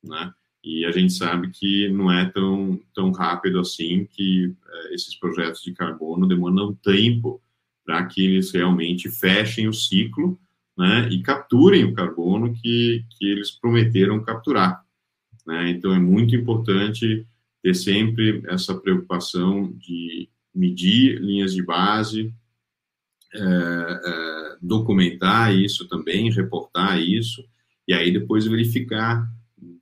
né? 0.03 0.33
E 0.69 0.85
a 0.85 0.91
gente 0.91 1.14
sabe 1.14 1.49
que 1.49 1.89
não 1.89 2.12
é 2.12 2.27
tão, 2.27 2.79
tão 2.95 3.11
rápido 3.11 3.59
assim, 3.59 4.05
que 4.05 4.55
é, 4.71 4.95
esses 4.95 5.19
projetos 5.19 5.62
de 5.62 5.73
carbono 5.73 6.29
demandam 6.29 6.75
tempo 6.75 7.41
para 7.87 8.05
que 8.05 8.23
eles 8.23 8.53
realmente 8.53 9.11
fechem 9.11 9.66
o 9.66 9.73
ciclo 9.73 10.39
né, 10.77 11.09
e 11.11 11.23
capturem 11.23 11.85
o 11.85 11.95
carbono 11.95 12.53
que, 12.53 13.03
que 13.16 13.25
eles 13.25 13.51
prometeram 13.51 14.23
capturar. 14.23 14.85
Né? 15.47 15.71
Então, 15.71 15.91
é 15.95 15.99
muito 15.99 16.37
importante 16.37 17.27
ter 17.62 17.75
sempre 17.75 18.43
essa 18.47 18.79
preocupação 18.79 19.73
de 19.73 20.29
medir 20.55 21.19
linhas 21.19 21.55
de 21.55 21.62
base, 21.62 22.31
é, 23.35 23.41
é, 23.41 24.57
documentar 24.61 25.57
isso 25.57 25.89
também, 25.89 26.31
reportar 26.31 27.01
isso, 27.01 27.43
e 27.87 27.95
aí 27.95 28.12
depois 28.12 28.45
verificar 28.47 29.27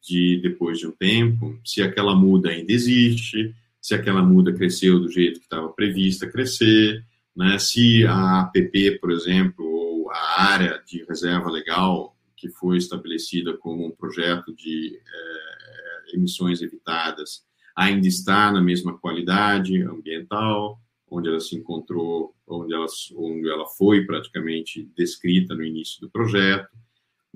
de 0.07 0.41
depois 0.41 0.79
de 0.79 0.87
um 0.87 0.93
tempo 0.93 1.59
se 1.65 1.83
aquela 1.83 2.15
muda 2.15 2.51
ainda 2.51 2.73
existe, 2.73 3.55
se 3.81 3.95
aquela 3.95 4.23
muda 4.23 4.53
cresceu 4.53 5.01
do 5.01 5.11
jeito 5.11 5.41
que 5.41 5.47
estava 5.47 5.69
prevista 5.69 6.29
crescer, 6.29 7.05
né? 7.37 7.59
Se 7.59 8.07
a 8.07 8.41
APP, 8.41 8.99
por 9.01 9.11
exemplo, 9.11 9.65
ou 9.65 10.11
a 10.11 10.43
área 10.43 10.83
de 10.87 11.05
reserva 11.05 11.51
legal 11.51 12.17
que 12.37 12.49
foi 12.49 12.77
estabelecida 12.77 13.57
como 13.57 13.87
um 13.87 13.91
projeto 13.91 14.55
de 14.55 14.97
é, 14.97 16.17
emissões 16.17 16.63
evitadas 16.63 17.45
ainda 17.75 18.07
está 18.07 18.51
na 18.53 18.61
mesma 18.61 18.97
qualidade 18.97 19.83
ambiental, 19.83 20.81
onde 21.11 21.29
ela 21.29 21.41
se 21.41 21.57
encontrou, 21.57 22.35
onde 22.47 22.75
ela, 22.75 22.87
onde 23.17 23.49
ela 23.49 23.67
foi 23.67 24.05
praticamente 24.05 24.89
descrita 24.97 25.55
no 25.55 25.63
início 25.63 26.01
do 26.01 26.11
projeto. 26.11 26.69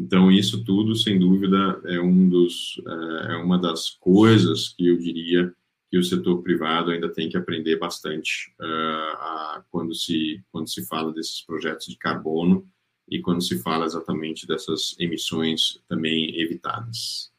Então, 0.00 0.30
isso 0.30 0.64
tudo, 0.64 0.96
sem 0.96 1.18
dúvida, 1.18 1.78
é, 1.84 2.00
um 2.00 2.26
dos, 2.26 2.80
é, 2.86 3.32
é 3.32 3.36
uma 3.36 3.58
das 3.58 3.90
coisas 3.90 4.70
que 4.70 4.88
eu 4.88 4.96
diria 4.96 5.54
que 5.90 5.98
o 5.98 6.02
setor 6.02 6.42
privado 6.42 6.90
ainda 6.90 7.12
tem 7.12 7.28
que 7.28 7.36
aprender 7.36 7.76
bastante 7.76 8.54
uh, 8.60 9.16
a, 9.16 9.64
quando, 9.70 9.94
se, 9.94 10.42
quando 10.50 10.68
se 10.68 10.86
fala 10.86 11.12
desses 11.12 11.44
projetos 11.44 11.86
de 11.86 11.98
carbono 11.98 12.66
e 13.08 13.20
quando 13.20 13.42
se 13.42 13.58
fala 13.58 13.84
exatamente 13.84 14.46
dessas 14.46 14.94
emissões 14.98 15.82
também 15.86 16.40
evitadas. 16.40 17.30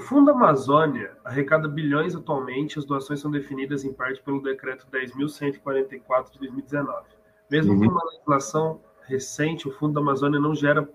Fundo 0.00 0.30
Amazônia 0.30 1.16
arrecada 1.24 1.68
bilhões 1.68 2.14
atualmente 2.14 2.78
as 2.78 2.84
doações 2.84 3.20
são 3.20 3.30
definidas 3.30 3.84
em 3.84 3.92
parte 3.92 4.22
pelo 4.22 4.42
Decreto 4.42 4.86
10.144 4.90 6.32
de 6.32 6.38
2019. 6.38 7.06
Mesmo 7.50 7.72
uhum. 7.72 7.80
com 7.80 7.86
uma 7.86 8.04
legislação 8.04 8.80
recente, 9.02 9.68
o 9.68 9.72
Fundo 9.72 9.94
da 9.94 10.00
Amazônia 10.00 10.38
não 10.38 10.54
gera 10.54 10.88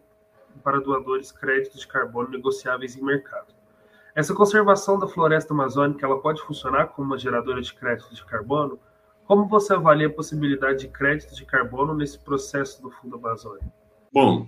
para 0.63 0.79
doadores 0.79 1.31
créditos 1.31 1.81
de 1.81 1.87
carbono 1.87 2.29
negociáveis 2.29 2.95
em 2.95 3.03
mercado. 3.03 3.53
Essa 4.15 4.33
conservação 4.33 4.97
da 4.97 5.07
floresta 5.07 5.53
amazônica 5.53 6.05
ela 6.05 6.21
pode 6.21 6.41
funcionar 6.41 6.87
como 6.87 7.07
uma 7.07 7.17
geradora 7.17 7.61
de 7.61 7.73
crédito 7.73 8.15
de 8.15 8.25
carbono? 8.25 8.79
Como 9.25 9.47
você 9.47 9.73
avalia 9.73 10.07
a 10.07 10.13
possibilidade 10.13 10.79
de 10.79 10.87
crédito 10.87 11.35
de 11.35 11.45
carbono 11.45 11.93
nesse 11.93 12.17
processo 12.19 12.81
do 12.81 12.89
Fundo 12.89 13.17
Amazônia? 13.17 13.73
Bom, 14.13 14.47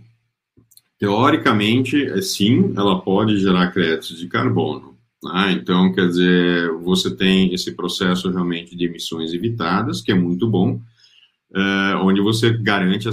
Teoricamente, 1.00 2.04
é, 2.06 2.22
sim, 2.22 2.74
ela 2.76 3.00
pode 3.02 3.38
gerar 3.38 3.72
créditos 3.72 4.18
de 4.18 4.28
carbono. 4.28 4.98
Né? 5.24 5.52
Então, 5.54 5.92
quer 5.94 6.08
dizer, 6.08 6.72
você 6.84 7.16
tem 7.16 7.54
esse 7.54 7.76
processo 7.76 8.30
realmente 8.30 8.76
de 8.76 8.86
emissões 8.86 9.34
evitadas, 9.34 10.02
que 10.02 10.12
é 10.12 10.16
muito 10.16 10.48
bom, 10.48 10.82
é, 11.54 11.96
onde 11.98 12.22
você 12.22 12.52
garante 12.58 13.08
a, 13.08 13.12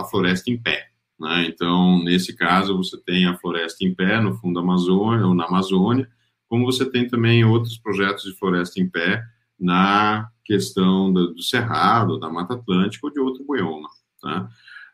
a 0.00 0.04
floresta 0.04 0.50
em 0.50 0.56
pé. 0.56 0.88
Né? 1.18 1.46
Então, 1.48 2.02
nesse 2.04 2.36
caso, 2.36 2.76
você 2.76 2.96
tem 2.96 3.26
a 3.26 3.36
floresta 3.36 3.84
em 3.84 3.92
pé 3.92 4.20
no 4.20 4.34
fundo 4.34 4.54
da 4.54 4.60
Amazônia 4.60 5.26
ou 5.26 5.34
na 5.34 5.44
Amazônia, 5.46 6.08
como 6.48 6.64
você 6.64 6.88
tem 6.88 7.06
também 7.06 7.44
outros 7.44 7.76
projetos 7.76 8.24
de 8.24 8.38
floresta 8.38 8.80
em 8.80 8.88
pé 8.88 9.22
na 9.58 10.28
questão 10.44 11.12
do, 11.12 11.34
do 11.34 11.42
Cerrado, 11.42 12.18
da 12.18 12.30
Mata 12.30 12.54
Atlântica 12.54 13.06
ou 13.06 13.12
de 13.12 13.20
outro 13.20 13.44
bioma. 13.44 13.88
Tá? 14.22 14.48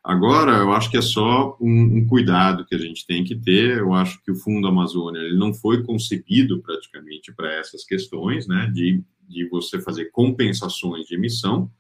Agora, 0.04 0.58
eu 0.58 0.70
acho 0.72 0.90
que 0.90 0.98
é 0.98 1.02
só 1.02 1.56
um, 1.58 1.96
um, 1.96 2.06
cuidado 2.06 2.66
que 2.66 2.74
a 2.74 2.78
gente 2.78 3.06
tem 3.06 3.24
que 3.24 3.34
ter. 3.34 3.78
Eu 3.78 3.94
acho 3.94 4.22
que 4.22 4.30
o 4.30 4.36
Fundo 4.36 4.68
Amazônia 4.68 5.18
ele 5.18 5.38
não 5.38 5.54
foi 5.54 5.82
concebido 5.82 6.60
praticamente 6.60 7.32
para 7.32 7.50
essas 7.54 7.84
questões, 7.84 8.46
né, 8.46 8.70
de, 8.74 9.02
de 9.26 9.48
você 9.48 9.80
fazer 9.80 10.10
compensações 10.10 11.06
de 11.06 11.14
emissão. 11.14 11.70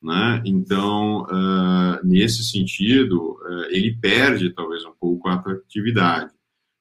Né? 0.00 0.42
Então, 0.44 1.24
uh, 1.24 2.06
nesse 2.06 2.44
sentido, 2.44 3.32
uh, 3.32 3.64
ele 3.70 3.98
perde 4.00 4.50
talvez 4.50 4.84
um 4.84 4.92
pouco 4.92 5.28
a 5.28 5.34
atratividade, 5.34 6.32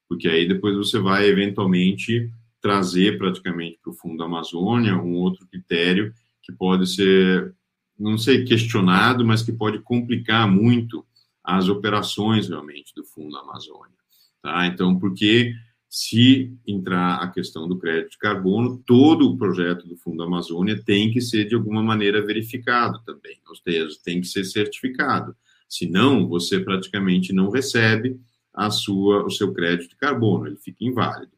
porque 0.08 0.28
aí 0.28 0.48
depois 0.48 0.76
você 0.76 1.00
vai 1.00 1.26
eventualmente 1.26 2.30
trazer 2.62 3.18
praticamente 3.18 3.80
para 3.82 3.92
o 3.92 3.96
Fundo 3.96 4.24
Amazônia 4.24 4.96
um 4.96 5.16
outro 5.16 5.48
critério 5.48 6.14
que 6.44 6.54
pode 6.54 6.88
ser 6.88 7.56
não 7.98 8.18
sei, 8.18 8.44
questionado, 8.44 9.26
mas 9.26 9.42
que 9.42 9.52
pode 9.52 9.80
complicar 9.80 10.50
muito 10.50 11.06
as 11.44 11.70
operações 11.70 12.50
realmente 12.50 12.94
do 12.96 13.06
Fundo 13.06 13.38
Amazônia. 13.38 13.96
Tá? 14.42 14.68
Então, 14.68 15.00
porque 15.00 15.54
se 15.90 16.54
entrar 16.68 17.16
a 17.16 17.28
questão 17.30 17.68
do 17.68 17.78
crédito 17.78 18.12
de 18.12 18.18
carbono, 18.18 18.84
todo 18.86 19.30
o 19.30 19.38
projeto 19.38 19.88
do 19.88 19.96
Fundo 19.96 20.24
Amazônia 20.24 20.82
tem 20.84 21.12
que 21.12 21.22
ser 21.22 21.48
de 21.48 21.56
alguma 21.56 21.82
maneira 21.82 22.26
verificado 22.26 23.00
também, 23.06 23.38
ou 23.48 23.56
seja, 23.56 23.96
tem 24.04 24.20
que 24.20 24.28
ser 24.28 24.44
certificado. 24.44 25.36
Senão, 25.70 26.28
você 26.28 26.60
praticamente 26.60 27.32
não 27.32 27.50
recebe 27.50 28.20
a 28.54 28.70
sua, 28.70 29.26
o 29.26 29.30
seu 29.30 29.54
crédito 29.54 29.92
de 29.92 29.96
carbono, 29.96 30.48
ele 30.48 30.58
fica 30.58 30.84
inválido. 30.84 31.32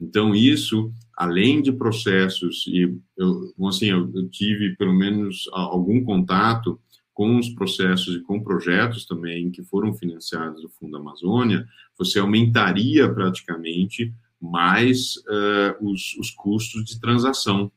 Então, 0.00 0.34
isso, 0.34 0.92
além 1.16 1.62
de 1.62 1.72
processos, 1.72 2.66
e 2.66 2.94
eu, 3.16 3.54
assim, 3.66 3.86
eu, 3.86 4.28
tive 4.28 4.76
pelo 4.76 4.92
menos 4.92 5.48
algum 5.52 6.04
contato 6.04 6.78
com 7.14 7.38
os 7.38 7.48
processos 7.48 8.14
e 8.14 8.20
com 8.20 8.42
projetos 8.42 9.06
também 9.06 9.50
que 9.50 9.62
foram 9.62 9.94
financiados 9.94 10.60
do 10.60 10.68
Fundo 10.68 10.98
Amazônia, 10.98 11.66
você 11.98 12.18
aumentaria 12.18 13.08
praticamente 13.08 14.12
mais 14.38 15.16
uh, 15.16 15.90
os, 15.90 16.14
os, 16.18 16.30
custos 16.30 16.84
de 16.84 17.00
transação, 17.00 17.72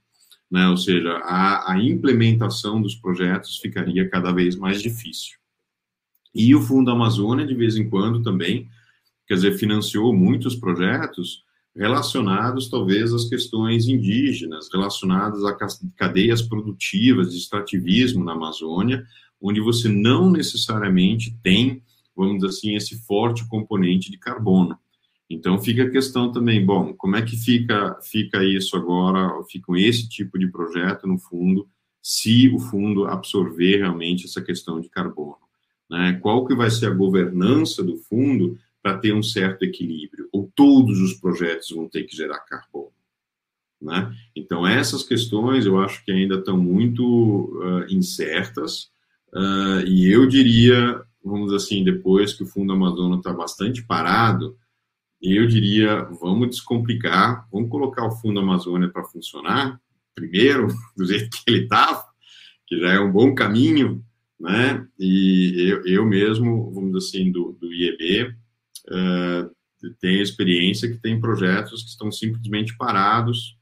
né? 0.52 0.68
ou 0.68 0.76
seja, 0.76 1.14
a, 1.24 1.72
a, 1.72 1.82
implementação 1.82 2.82
dos 2.82 2.96
projetos 2.96 3.58
ficaria 3.60 4.10
cada 4.10 4.34
vez 4.34 4.58
mais 4.58 4.82
difícil. 4.82 5.38
E 6.36 6.54
o 6.54 6.62
Fundo 6.62 6.92
Amazônia, 6.92 7.48
de 7.48 7.56
vez 7.56 7.78
em 7.78 7.90
quando, 7.90 8.22
também, 8.22 8.68
quer 9.26 9.36
dizer, 9.36 9.58
financiou 9.58 10.14
muitos 10.14 10.54
projetos 10.54 11.46
relacionados 11.80 12.70
talvez 12.70 13.14
às 13.14 13.30
questões 13.30 13.88
indígenas, 13.88 14.68
relacionadas 14.72 15.46
a 15.46 15.58
cadeias 15.96 16.42
produtivas 16.42 17.32
de 17.32 17.38
extrativismo 17.38 18.22
na 18.22 18.34
Amazônia, 18.34 19.06
onde 19.42 19.62
você 19.62 19.88
não 19.88 20.30
necessariamente 20.30 21.34
tem, 21.42 21.82
vamos 22.14 22.36
dizer 22.36 22.48
assim, 22.48 22.76
esse 22.76 23.02
forte 23.06 23.48
componente 23.48 24.12
de 24.12 24.18
carbono. 24.18 24.78
Então 25.30 25.58
fica 25.58 25.84
a 25.84 25.90
questão 25.90 26.34
também, 26.34 26.66
bom, 26.66 26.94
como 26.96 27.16
é 27.16 27.22
que 27.22 27.38
fica 27.38 27.98
fica 28.02 28.44
isso 28.44 28.76
agora, 28.76 29.32
fica 29.50 29.72
esse 29.78 30.10
tipo 30.10 30.38
de 30.38 30.48
projeto 30.48 31.08
no 31.08 31.18
fundo, 31.18 31.66
se 32.02 32.50
o 32.50 32.60
fundo 32.60 33.06
absorver 33.06 33.78
realmente 33.78 34.26
essa 34.26 34.42
questão 34.42 34.82
de 34.82 34.90
carbono, 34.90 35.38
né? 35.90 36.20
Qual 36.22 36.46
que 36.46 36.54
vai 36.54 36.70
ser 36.70 36.88
a 36.88 36.94
governança 36.94 37.82
do 37.82 37.96
fundo 37.96 38.58
para 38.82 38.98
ter 38.98 39.14
um 39.14 39.24
certo 39.24 39.64
equilíbrio? 39.64 40.28
Ou 40.32 40.52
todos 40.56 41.00
os 41.00 41.14
projetos 41.14 41.70
vão 41.72 41.88
ter 41.88 42.04
que 42.04 42.16
gerar 42.16 42.40
carbono? 42.40 42.94
Né? 43.82 44.14
Então, 44.36 44.68
essas 44.68 45.04
questões 45.04 45.66
eu 45.66 45.80
acho 45.80 46.04
que 46.04 46.12
ainda 46.12 46.36
estão 46.36 46.58
muito 46.58 47.04
uh, 47.04 47.86
incertas, 47.90 48.92
uh, 49.34 49.86
e 49.88 50.12
eu 50.12 50.28
diria, 50.28 51.02
vamos 51.24 51.54
assim, 51.54 51.84
depois 51.84 52.34
que 52.34 52.44
o 52.44 52.48
Fundo 52.48 52.74
Amazônia 52.74 53.18
está 53.18 53.32
bastante 53.32 53.82
parado, 53.84 54.58
eu 55.22 55.46
diria, 55.48 56.04
vamos 56.04 56.50
descomplicar, 56.50 57.48
vamos 57.52 57.70
colocar 57.70 58.06
o 58.06 58.12
Fundo 58.12 58.40
Amazônia 58.40 58.90
para 58.90 59.04
funcionar, 59.04 59.80
primeiro, 60.16 60.68
do 60.96 61.06
jeito 61.06 61.30
que 61.30 61.44
ele 61.48 61.64
estava, 61.64 62.04
que 62.68 62.80
já 62.80 62.94
é 62.94 63.00
um 63.00 63.12
bom 63.12 63.34
caminho, 63.34 64.04
né? 64.40 64.88
E 64.98 65.70
eu, 65.70 65.86
eu 65.86 66.06
mesmo, 66.06 66.72
vamos 66.72 66.94
dizer 66.94 67.20
assim, 67.20 67.32
do, 67.32 67.58
do 67.60 67.74
IEB, 67.74 68.36
uh, 68.88 69.50
tenho 70.00 70.22
experiência 70.22 70.90
que 70.90 70.98
tem 70.98 71.20
projetos 71.20 71.84
que 71.84 71.90
estão 71.90 72.12
simplesmente 72.12 72.76
parados, 72.78 73.58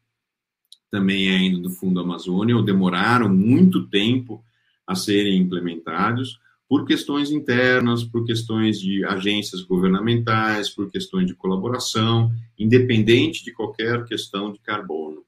também 0.89 1.29
ainda 1.29 1.59
do 1.59 1.69
Fundo 1.69 1.99
Amazônia, 1.99 2.55
ou 2.55 2.63
demoraram 2.63 3.29
muito 3.29 3.87
tempo 3.87 4.43
a 4.85 4.95
serem 4.95 5.37
implementados 5.37 6.39
por 6.67 6.85
questões 6.85 7.31
internas, 7.31 8.03
por 8.03 8.25
questões 8.25 8.79
de 8.79 9.03
agências 9.05 9.61
governamentais, 9.61 10.69
por 10.69 10.89
questões 10.89 11.25
de 11.25 11.33
colaboração, 11.33 12.31
independente 12.57 13.43
de 13.43 13.53
qualquer 13.53 14.03
questão 14.05 14.51
de 14.51 14.59
carbono, 14.59 15.23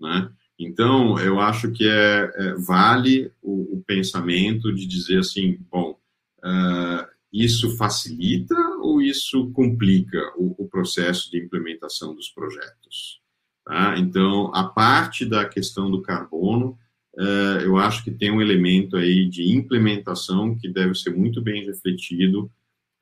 né? 0.00 0.30
Então, 0.58 1.18
eu 1.18 1.38
acho 1.38 1.70
que 1.70 1.86
é, 1.86 2.32
é 2.34 2.54
vale 2.54 3.30
o, 3.42 3.76
o, 3.76 3.84
pensamento 3.86 4.72
de 4.72 4.86
dizer 4.86 5.18
assim, 5.18 5.58
bom, 5.70 5.98
uh, 6.38 7.06
isso 7.30 7.76
facilita 7.76 8.54
ou 8.86 9.02
isso 9.02 9.50
complica 9.52 10.18
o, 10.36 10.54
o 10.58 10.68
processo 10.68 11.30
de 11.30 11.38
implementação 11.38 12.14
dos 12.14 12.28
projetos? 12.28 13.20
Tá? 13.64 13.98
Então, 13.98 14.54
a 14.54 14.64
parte 14.64 15.24
da 15.24 15.44
questão 15.44 15.90
do 15.90 16.00
carbono, 16.00 16.78
uh, 17.14 17.60
eu 17.62 17.76
acho 17.76 18.04
que 18.04 18.10
tem 18.12 18.30
um 18.30 18.40
elemento 18.40 18.96
aí 18.96 19.28
de 19.28 19.52
implementação 19.52 20.56
que 20.56 20.68
deve 20.68 20.94
ser 20.94 21.10
muito 21.10 21.42
bem 21.42 21.64
refletido 21.66 22.50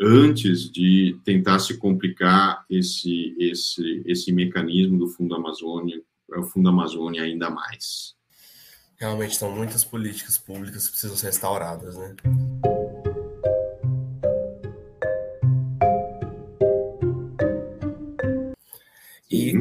antes 0.01 0.71
de 0.71 1.21
tentar 1.25 1.59
se 1.59 1.77
complicar 1.77 2.65
esse, 2.69 3.37
esse, 3.39 4.03
esse 4.07 4.33
mecanismo 4.33 4.99
do 4.99 5.07
Fundo 5.07 5.35
Amazônia, 5.35 6.01
o 6.29 6.43
Fundo 6.45 6.69
Amazônia 6.69 7.23
ainda 7.23 7.51
mais. 7.51 8.15
Realmente, 8.97 9.37
são 9.37 9.55
muitas 9.55 9.85
políticas 9.85 10.39
públicas 10.39 10.87
que 10.87 10.93
precisam 10.93 11.17
ser 11.17 11.27
restauradas, 11.27 11.97
né? 11.97 12.17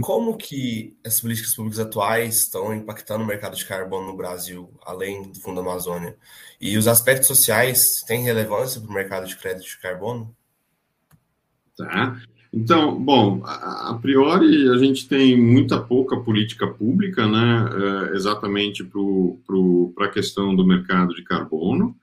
Como 0.04 0.36
que 0.36 0.98
as 1.06 1.22
políticas 1.22 1.56
públicas 1.56 1.80
atuais 1.80 2.42
estão 2.42 2.76
impactando 2.76 3.24
o 3.24 3.28
mercado 3.28 3.56
de 3.56 3.66
carbono 3.66 4.08
no 4.08 4.18
Brasil, 4.18 4.70
além 4.86 5.24
do 5.24 5.40
Fundo 5.40 5.62
Amazônia? 5.62 6.18
E 6.60 6.78
os 6.78 6.90
aspectos 6.90 7.28
sociais 7.28 8.04
têm 8.06 8.22
relevância 8.22 8.82
para 8.82 8.90
o 8.90 8.94
mercado 8.94 9.26
de 9.26 9.38
crédito 9.38 9.66
de 9.66 9.80
carbono? 9.80 10.36
Tá. 11.78 12.22
Então, 12.52 13.02
bom, 13.02 13.42
a, 13.46 13.98
priori 14.02 14.70
a 14.70 14.78
gente 14.78 15.08
tem 15.08 15.40
muita 15.40 15.80
pouca 15.80 16.18
política 16.18 16.68
pública, 16.68 17.26
né, 17.26 17.70
é, 18.12 18.16
exatamente 18.16 18.84
para 18.84 20.06
a 20.06 20.12
questão 20.12 20.54
do 20.54 20.68
mercado 20.68 21.16
de 21.16 21.24
carbono. 21.24 21.96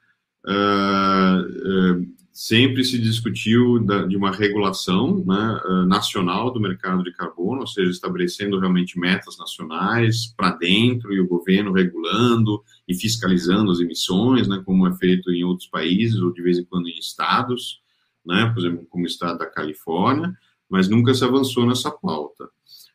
É, 0.47 0.53
é, 0.53 2.20
sempre 2.33 2.85
se 2.85 2.99
discutiu 2.99 3.81
da, 3.81 4.07
de 4.07 4.17
uma 4.17 4.31
regulação 4.31 5.23
né, 5.27 5.61
uh, 5.65 5.87
nacional 5.87 6.53
do 6.53 6.61
mercado 6.61 7.03
de 7.03 7.13
carbono, 7.13 7.61
ou 7.61 7.67
seja, 7.67 7.91
estabelecendo 7.91 8.59
realmente 8.59 8.99
metas 8.99 9.37
nacionais 9.37 10.33
para 10.37 10.53
dentro 10.53 11.13
e 11.13 11.21
o 11.21 11.27
governo 11.27 11.73
regulando 11.73 12.63
e 12.87 12.95
fiscalizando 12.95 13.71
as 13.71 13.81
emissões, 13.81 14.47
né, 14.47 14.63
como 14.65 14.87
é 14.87 14.95
feito 14.97 15.31
em 15.33 15.45
outros 15.45 15.69
países 15.69 16.21
ou 16.21 16.33
de 16.33 16.43
vez 16.43 16.59
em 16.59 16.65
quando 16.65 16.89
em 16.89 16.99
estados, 16.99 17.81
né, 18.25 18.51
por 18.55 18.61
exemplo, 18.61 18.87
como 18.89 19.05
o 19.05 19.09
estado 19.09 19.39
da 19.39 19.47
Califórnia, 19.47 20.33
mas 20.69 20.89
nunca 20.89 21.13
se 21.13 21.25
avançou 21.25 21.67
nessa 21.67 21.91
pauta. 21.91 22.49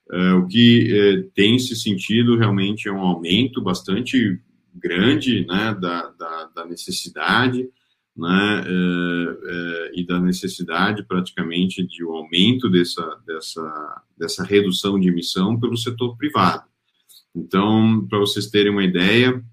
Uh, 0.10 0.38
o 0.38 0.48
que 0.48 0.92
uh, 0.94 1.32
tem 1.34 1.60
se 1.60 1.76
sentido 1.76 2.38
realmente 2.38 2.88
é 2.88 2.92
um 2.92 3.02
aumento 3.02 3.62
bastante 3.62 4.40
grande 4.74 5.46
né, 5.46 5.76
da, 5.80 6.10
da, 6.12 6.46
da 6.56 6.66
necessidade 6.66 7.68
né, 8.16 8.64
é, 8.66 8.72
é, 8.72 9.92
e 9.96 10.06
da 10.06 10.20
necessidade 10.20 11.04
praticamente 11.04 11.86
de 11.86 12.06
um 12.06 12.14
aumento 12.14 12.70
dessa, 12.70 13.04
dessa, 13.28 14.04
dessa 14.18 14.44
redução 14.44 15.00
de 15.00 15.10
emissão 15.10 15.60
pelo 15.60 15.76
setor 15.76 16.16
privado. 16.16 16.64
Então, 17.36 18.06
para 18.08 18.20
vocês 18.20 18.48
terem 18.48 18.72
uma 18.72 18.86
ideia, 18.86 19.44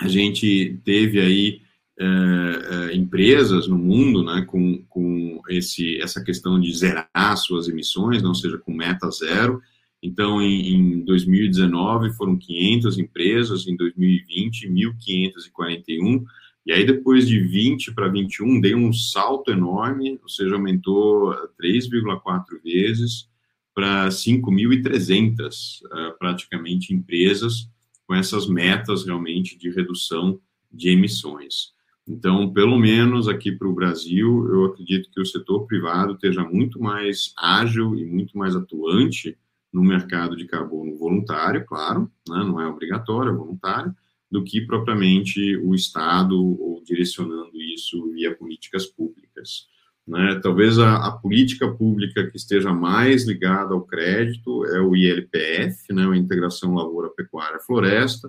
a 0.00 0.06
gente 0.06 0.80
teve 0.84 1.20
aí 1.20 1.60
é, 1.98 2.94
empresas 2.94 3.66
no 3.66 3.78
mundo 3.78 4.24
né, 4.24 4.42
com, 4.42 4.84
com 4.88 5.42
esse, 5.48 6.00
essa 6.00 6.22
questão 6.22 6.60
de 6.60 6.72
zerar 6.72 7.36
suas 7.36 7.68
emissões, 7.68 8.22
não 8.22 8.34
seja 8.34 8.58
com 8.58 8.72
meta 8.72 9.10
zero. 9.10 9.60
Então, 10.00 10.40
em, 10.40 10.74
em 10.74 11.04
2019 11.04 12.12
foram 12.12 12.36
500 12.36 12.98
empresas, 12.98 13.66
em 13.66 13.74
2020 13.74 14.68
1.541 14.68 16.24
e 16.66 16.72
aí, 16.72 16.86
depois 16.86 17.28
de 17.28 17.38
20 17.40 17.92
para 17.92 18.08
21, 18.08 18.60
deu 18.60 18.78
um 18.78 18.92
salto 18.92 19.50
enorme, 19.50 20.18
ou 20.22 20.28
seja, 20.28 20.54
aumentou 20.54 21.34
3,4 21.60 22.62
vezes 22.62 23.28
para 23.74 24.08
5.300, 24.08 25.82
uh, 25.84 26.18
praticamente, 26.18 26.94
empresas 26.94 27.68
com 28.06 28.14
essas 28.14 28.46
metas 28.46 29.04
realmente 29.04 29.58
de 29.58 29.70
redução 29.70 30.40
de 30.72 30.90
emissões. 30.90 31.74
Então, 32.06 32.52
pelo 32.52 32.78
menos 32.78 33.28
aqui 33.28 33.52
para 33.52 33.68
o 33.68 33.74
Brasil, 33.74 34.46
eu 34.48 34.64
acredito 34.66 35.10
que 35.10 35.20
o 35.20 35.26
setor 35.26 35.66
privado 35.66 36.14
esteja 36.14 36.44
muito 36.44 36.80
mais 36.80 37.32
ágil 37.36 37.94
e 37.96 38.04
muito 38.04 38.36
mais 38.36 38.54
atuante 38.54 39.36
no 39.72 39.82
mercado 39.82 40.36
de 40.36 40.44
carbono 40.44 40.96
voluntário, 40.96 41.64
claro, 41.64 42.10
né, 42.28 42.38
não 42.38 42.60
é 42.60 42.66
obrigatório, 42.66 43.32
é 43.32 43.34
voluntário, 43.34 43.94
do 44.34 44.42
que 44.42 44.60
propriamente 44.60 45.56
o 45.58 45.76
Estado 45.76 46.36
ou 46.36 46.82
direcionando 46.84 47.52
isso 47.54 48.10
via 48.10 48.34
políticas 48.34 48.84
públicas. 48.84 49.68
Né? 50.04 50.40
Talvez 50.42 50.76
a, 50.76 51.06
a, 51.06 51.12
política 51.12 51.72
pública 51.72 52.28
que 52.28 52.36
esteja 52.36 52.72
mais 52.72 53.24
ligada 53.28 53.74
ao 53.74 53.86
crédito 53.86 54.66
é 54.66 54.80
o 54.80 54.96
ILPF, 54.96 55.92
né, 55.92 56.04
a 56.04 56.16
Integração 56.16 56.74
Lavoura, 56.74 57.10
Pecuária, 57.10 57.60
Floresta, 57.60 58.28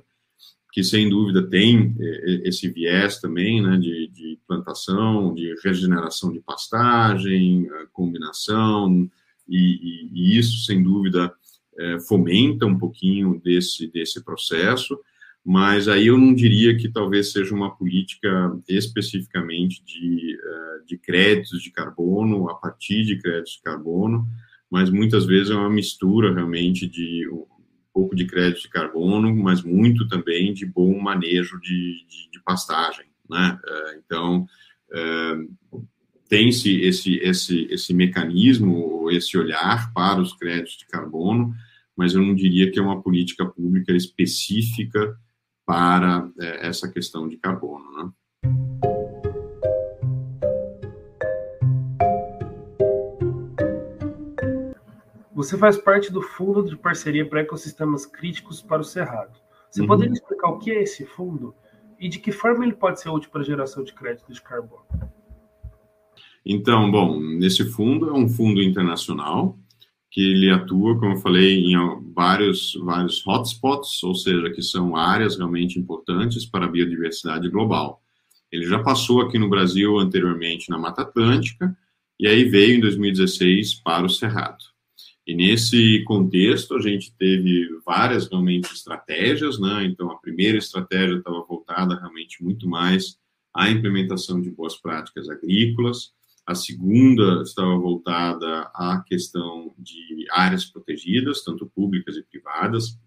que 0.71 0.83
sem 0.83 1.09
dúvida 1.09 1.41
tem 1.41 1.95
é, 1.99 2.47
esse 2.47 2.69
viés 2.69 3.19
também 3.19 3.59
né, 3.59 3.75
de, 3.75 4.07
de 4.09 4.37
plantação, 4.47 5.33
de 5.33 5.55
regeneração 5.63 6.31
de 6.31 6.39
pastagem, 6.39 7.67
combinação, 7.91 9.09
e, 9.49 9.57
e, 9.57 10.09
e 10.13 10.37
isso 10.37 10.65
sem 10.65 10.83
dúvida 10.83 11.33
é, 11.79 11.99
fomenta 11.99 12.67
um 12.67 12.77
pouquinho 12.77 13.41
desse, 13.43 13.87
desse 13.87 14.23
processo 14.23 14.99
mas 15.45 15.87
aí 15.87 16.07
eu 16.07 16.17
não 16.17 16.33
diria 16.33 16.75
que 16.75 16.89
talvez 16.89 17.31
seja 17.31 17.53
uma 17.53 17.75
política 17.75 18.59
especificamente 18.67 19.83
de, 19.85 20.35
eh, 20.43 20.79
de 20.87 20.97
créditos 20.97 21.61
de 21.61 21.69
carbono, 21.69 22.49
a 22.49 22.55
partir 22.55 23.05
de 23.05 23.19
créditos 23.19 23.53
de 23.57 23.61
carbono, 23.61 24.27
mas 24.71 24.89
muitas 24.89 25.23
vezes 25.27 25.51
é 25.51 25.55
uma 25.55 25.69
mistura 25.69 26.33
realmente 26.33 26.87
de 26.87 27.29
um 27.31 27.45
pouco 27.93 28.15
de 28.15 28.25
crédito 28.25 28.63
de 28.63 28.69
carbono, 28.69 29.35
mas 29.35 29.61
muito 29.61 30.07
também 30.07 30.51
de 30.51 30.65
bom 30.65 30.99
manejo 30.99 31.61
de, 31.61 32.03
de, 32.07 32.31
de 32.31 32.43
pastagem, 32.43 33.05
né? 33.29 33.59
Eh, 33.63 33.99
então, 34.03 34.47
é, 34.91 35.37
tem-se 36.27 36.81
esse, 36.81 37.17
esse, 37.17 37.67
esse 37.69 37.93
mecanismo, 37.93 39.11
esse 39.11 39.37
olhar 39.37 39.93
para 39.93 40.19
os 40.19 40.33
créditos 40.33 40.77
de 40.77 40.87
carbono, 40.87 41.53
mas 41.95 42.15
eu 42.15 42.21
não 42.23 42.33
diria 42.33 42.71
que 42.71 42.79
é 42.79 42.81
uma 42.81 42.99
política 42.99 43.45
pública 43.45 43.93
específica 43.93 45.15
para 45.65 46.29
é, 46.39 46.67
essa 46.67 46.89
questão 46.89 47.27
de 47.27 47.37
carbono. 47.37 47.85
Né? 47.91 48.11
Você 55.33 55.57
faz 55.57 55.77
parte 55.77 56.11
do 56.11 56.21
Fundo 56.21 56.63
de 56.63 56.77
Parceria 56.77 57.27
para 57.27 57.41
Ecossistemas 57.41 58.05
Críticos 58.05 58.61
para 58.61 58.81
o 58.81 58.85
Cerrado. 58.85 59.39
Você 59.69 59.81
uhum. 59.81 59.87
poderia 59.87 60.13
explicar 60.13 60.49
o 60.49 60.59
que 60.59 60.71
é 60.71 60.81
esse 60.81 61.05
fundo 61.05 61.53
e 61.99 62.07
de 62.07 62.19
que 62.19 62.31
forma 62.31 62.63
ele 62.63 62.73
pode 62.73 63.01
ser 63.01 63.09
útil 63.09 63.29
para 63.29 63.41
a 63.41 63.45
geração 63.45 63.83
de 63.83 63.93
crédito 63.93 64.31
de 64.31 64.41
carbono? 64.41 64.85
Então, 66.45 66.89
bom, 66.91 67.19
nesse 67.19 67.65
fundo 67.71 68.09
é 68.09 68.13
um 68.13 68.29
fundo 68.29 68.61
internacional 68.61 69.57
que 70.15 70.31
ele 70.31 70.49
atua, 70.49 70.97
como 70.97 71.11
eu 71.11 71.17
falei, 71.17 71.59
em 71.59 71.75
vários, 72.13 72.73
vários 72.75 73.21
hotspots, 73.27 74.01
ou 74.01 74.15
seja, 74.15 74.49
que 74.49 74.61
são 74.61 74.95
áreas 74.95 75.35
realmente 75.35 75.77
importantes 75.77 76.45
para 76.45 76.63
a 76.63 76.69
biodiversidade 76.69 77.49
global. 77.49 78.01
Ele 78.49 78.65
já 78.65 78.81
passou 78.81 79.19
aqui 79.19 79.37
no 79.37 79.49
Brasil 79.49 79.99
anteriormente 79.99 80.69
na 80.69 80.77
Mata 80.77 81.01
Atlântica, 81.01 81.77
e 82.17 82.29
aí 82.29 82.45
veio 82.45 82.77
em 82.77 82.79
2016 82.79 83.73
para 83.83 84.05
o 84.05 84.09
Cerrado. 84.09 84.63
E 85.27 85.35
nesse 85.35 86.01
contexto, 86.05 86.75
a 86.75 86.81
gente 86.81 87.13
teve 87.17 87.67
várias 87.85 88.29
realmente 88.29 88.71
estratégias, 88.71 89.59
né? 89.59 89.83
Então, 89.83 90.09
a 90.09 90.17
primeira 90.17 90.57
estratégia 90.57 91.17
estava 91.17 91.43
voltada 91.43 91.93
realmente 91.93 92.41
muito 92.41 92.69
mais 92.69 93.17
à 93.53 93.69
implementação 93.69 94.39
de 94.39 94.49
boas 94.49 94.77
práticas 94.77 95.29
agrícolas, 95.29 96.13
a 96.45 96.53
segunda 96.53 97.41
estava 97.41 97.75
voltada 97.75 98.69
à 98.73 99.03
questão 99.05 99.73
de 99.79 100.27
áreas 100.31 100.63
protegidas, 100.63 101.43
tanto 101.43 101.65
públicas 101.65 102.15
e 102.17 102.23
privadas. 102.23 102.99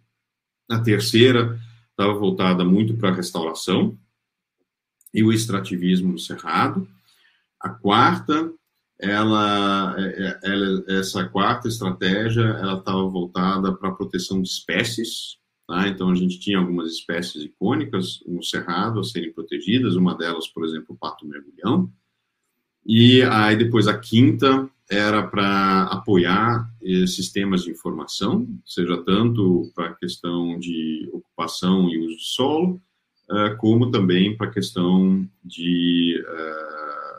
A 0.69 0.81
terceira 0.81 1.59
estava 1.91 2.13
voltada 2.15 2.65
muito 2.65 2.97
para 2.97 3.11
a 3.11 3.15
restauração 3.15 3.97
e 5.15 5.23
o 5.23 5.33
extrativismo 5.33 6.13
no 6.13 6.19
cerrado. 6.19 6.89
A 7.61 7.69
quarta, 7.69 8.53
ela, 8.99 9.97
ela 10.43 10.85
essa 10.89 11.25
quarta 11.29 11.69
estratégia, 11.69 12.43
ela 12.43 12.79
estava 12.79 13.07
voltada 13.09 13.73
para 13.73 13.91
a 13.91 13.95
proteção 13.95 14.43
de 14.43 14.49
espécies. 14.49 15.39
Tá? 15.65 15.87
Então, 15.87 16.11
a 16.11 16.15
gente 16.17 16.41
tinha 16.41 16.59
algumas 16.59 16.91
espécies 16.93 17.45
icônicas 17.45 18.21
no 18.27 18.43
cerrado 18.43 18.99
a 18.99 19.05
serem 19.05 19.33
protegidas. 19.33 19.95
Uma 19.95 20.17
delas, 20.17 20.49
por 20.49 20.65
exemplo, 20.65 20.95
o 20.95 20.99
pato 20.99 21.25
mergulhão 21.25 21.93
e 22.89 23.23
aí 23.23 23.55
depois 23.55 23.87
a 23.87 23.99
quinta 23.99 24.67
era 24.91 25.23
para 25.23 25.83
apoiar 25.85 26.73
eh, 26.83 27.07
sistemas 27.07 27.63
de 27.63 27.71
informação, 27.71 28.49
seja 28.65 28.97
tanto 29.05 29.71
para 29.75 29.89
a 29.89 29.95
questão 29.95 30.59
de 30.59 31.07
ocupação 31.13 31.91
e 31.91 31.99
uso 31.99 32.17
de 32.17 32.25
solo, 32.25 32.81
uh, 33.31 33.55
como 33.59 33.91
também 33.91 34.35
para 34.35 34.47
a 34.47 34.51
questão 34.51 35.29
de 35.45 36.25
uh, 36.27 37.19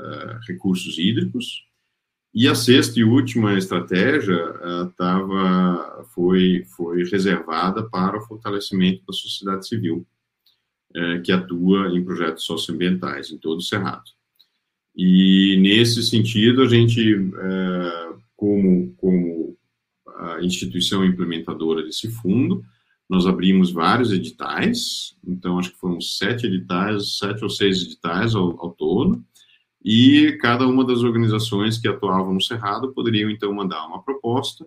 uh, 0.00 0.38
recursos 0.46 0.96
hídricos. 0.96 1.66
E 2.32 2.46
a 2.46 2.54
sexta 2.54 3.00
e 3.00 3.04
última 3.04 3.58
estratégia 3.58 4.36
tava, 4.98 6.06
foi, 6.14 6.64
foi 6.76 7.02
reservada 7.04 7.82
para 7.88 8.18
o 8.18 8.26
fortalecimento 8.26 9.02
da 9.06 9.12
sociedade 9.14 9.66
civil, 9.66 10.06
que 11.24 11.32
atua 11.32 11.88
em 11.96 12.04
projetos 12.04 12.44
socioambientais 12.44 13.30
em 13.30 13.38
todo 13.38 13.60
o 13.60 13.62
Cerrado. 13.62 14.04
E 14.96 15.58
nesse 15.60 16.02
sentido, 16.02 16.62
a 16.62 16.68
gente, 16.68 17.12
é, 17.12 18.14
como, 18.34 18.94
como 18.96 19.56
a 20.16 20.42
instituição 20.42 21.04
implementadora 21.04 21.82
desse 21.82 22.10
fundo, 22.10 22.64
nós 23.08 23.26
abrimos 23.26 23.70
vários 23.70 24.10
editais, 24.10 25.16
então 25.24 25.58
acho 25.58 25.70
que 25.72 25.78
foram 25.78 26.00
sete 26.00 26.46
editais, 26.46 27.18
sete 27.18 27.44
ou 27.44 27.50
seis 27.50 27.82
editais 27.82 28.34
ao, 28.34 28.58
ao 28.60 28.72
todo, 28.72 29.22
e 29.84 30.32
cada 30.40 30.66
uma 30.66 30.84
das 30.84 31.02
organizações 31.02 31.78
que 31.78 31.86
atuavam 31.86 32.34
no 32.34 32.42
Cerrado 32.42 32.92
poderiam 32.92 33.30
então 33.30 33.52
mandar 33.54 33.86
uma 33.86 34.02
proposta 34.02 34.66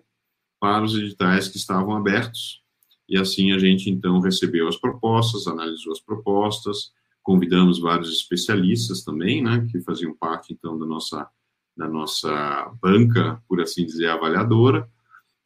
para 0.58 0.84
os 0.84 0.94
editais 0.94 1.48
que 1.48 1.58
estavam 1.58 1.94
abertos, 1.94 2.62
e 3.08 3.18
assim 3.18 3.52
a 3.52 3.58
gente 3.58 3.90
então 3.90 4.20
recebeu 4.20 4.68
as 4.68 4.76
propostas, 4.76 5.46
analisou 5.46 5.92
as 5.92 6.00
propostas, 6.00 6.92
convidamos 7.22 7.78
vários 7.78 8.10
especialistas 8.10 9.04
também, 9.04 9.42
né, 9.42 9.66
que 9.70 9.80
faziam 9.80 10.14
parte, 10.14 10.52
então, 10.52 10.78
da 10.78 10.86
nossa, 10.86 11.28
da 11.76 11.88
nossa 11.88 12.72
banca, 12.80 13.42
por 13.48 13.60
assim 13.60 13.84
dizer, 13.84 14.08
avaliadora, 14.08 14.88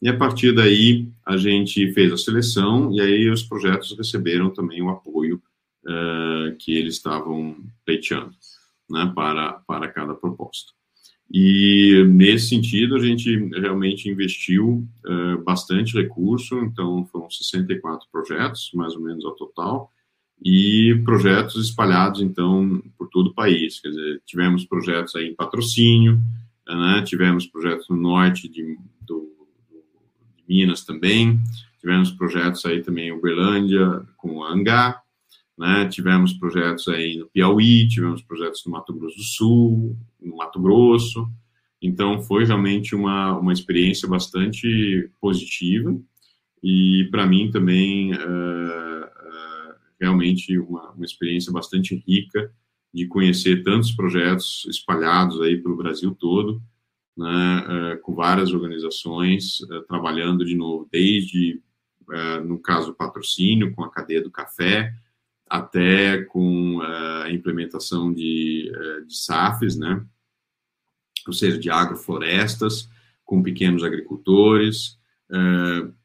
e 0.04 0.08
a 0.08 0.16
partir 0.16 0.52
daí 0.52 1.08
a 1.24 1.36
gente 1.36 1.90
fez 1.92 2.12
a 2.12 2.16
seleção 2.18 2.92
e 2.92 3.00
aí 3.00 3.30
os 3.30 3.42
projetos 3.42 3.96
receberam 3.96 4.50
também 4.50 4.82
o 4.82 4.90
apoio 4.90 5.42
uh, 5.86 6.54
que 6.58 6.76
eles 6.76 6.96
estavam 6.96 7.56
pleiteando 7.86 8.34
né, 8.90 9.10
para, 9.14 9.54
para 9.66 9.88
cada 9.88 10.14
proposta. 10.14 10.72
E 11.32 12.04
nesse 12.06 12.48
sentido 12.50 12.96
a 12.96 12.98
gente 12.98 13.34
realmente 13.58 14.10
investiu 14.10 14.86
uh, 15.06 15.42
bastante 15.42 15.94
recurso, 15.94 16.58
então 16.58 17.06
foram 17.06 17.30
64 17.30 18.06
projetos, 18.12 18.70
mais 18.74 18.94
ou 18.94 19.00
menos 19.00 19.24
ao 19.24 19.34
total, 19.34 19.90
e 20.42 21.00
projetos 21.04 21.68
espalhados, 21.68 22.20
então, 22.20 22.82
por 22.98 23.08
todo 23.08 23.28
o 23.28 23.34
país. 23.34 23.80
Quer 23.80 23.88
dizer, 23.88 24.22
tivemos 24.26 24.64
projetos 24.64 25.14
aí 25.16 25.28
em 25.28 25.34
patrocínio, 25.34 26.20
né, 26.66 27.02
tivemos 27.02 27.46
projetos 27.46 27.88
no 27.88 27.96
norte 27.96 28.48
de, 28.48 28.76
do, 29.00 29.30
de 30.36 30.44
Minas 30.48 30.84
também, 30.84 31.40
tivemos 31.80 32.10
projetos 32.10 32.64
aí 32.64 32.82
também 32.82 33.08
em 33.08 33.12
Uberlândia, 33.12 34.02
com 34.16 34.42
a 34.42 34.52
Angá, 34.52 35.00
né, 35.56 35.86
tivemos 35.88 36.32
projetos 36.32 36.88
aí 36.88 37.18
no 37.18 37.26
Piauí, 37.26 37.88
tivemos 37.88 38.22
projetos 38.22 38.62
no 38.66 38.72
Mato 38.72 38.92
Grosso 38.92 39.16
do 39.16 39.22
Sul, 39.22 39.96
no 40.20 40.36
Mato 40.36 40.60
Grosso, 40.60 41.28
então 41.80 42.22
foi 42.22 42.44
realmente 42.44 42.94
uma, 42.94 43.38
uma 43.38 43.52
experiência 43.52 44.08
bastante 44.08 45.10
positiva. 45.20 45.94
E 46.62 47.06
para 47.10 47.26
mim 47.26 47.50
também 47.50 48.14
uh, 48.14 49.04
realmente 50.00 50.58
uma, 50.58 50.90
uma 50.92 51.04
experiência 51.04 51.52
bastante 51.52 52.02
rica 52.06 52.52
de 52.92 53.06
conhecer 53.06 53.62
tantos 53.64 53.90
projetos 53.90 54.66
espalhados 54.70 55.40
aí 55.40 55.60
pelo 55.60 55.76
Brasil 55.76 56.14
todo, 56.14 56.62
né, 57.16 57.94
uh, 57.96 58.00
com 58.02 58.14
várias 58.14 58.52
organizações 58.52 59.60
uh, 59.60 59.82
trabalhando 59.82 60.44
de 60.44 60.54
novo, 60.54 60.88
desde, 60.90 61.60
uh, 62.08 62.44
no 62.44 62.58
caso, 62.58 62.94
patrocínio, 62.94 63.72
com 63.74 63.82
a 63.82 63.90
cadeia 63.90 64.22
do 64.22 64.30
café, 64.30 64.94
até 65.48 66.22
com 66.22 66.80
a 66.80 67.30
implementação 67.30 68.12
de, 68.12 68.72
de 69.06 69.14
SAFs, 69.14 69.76
né, 69.76 70.04
ou 71.26 71.32
seja, 71.32 71.58
de 71.58 71.70
agroflorestas, 71.70 72.88
com 73.24 73.42
pequenos 73.42 73.84
agricultores, 73.84 74.98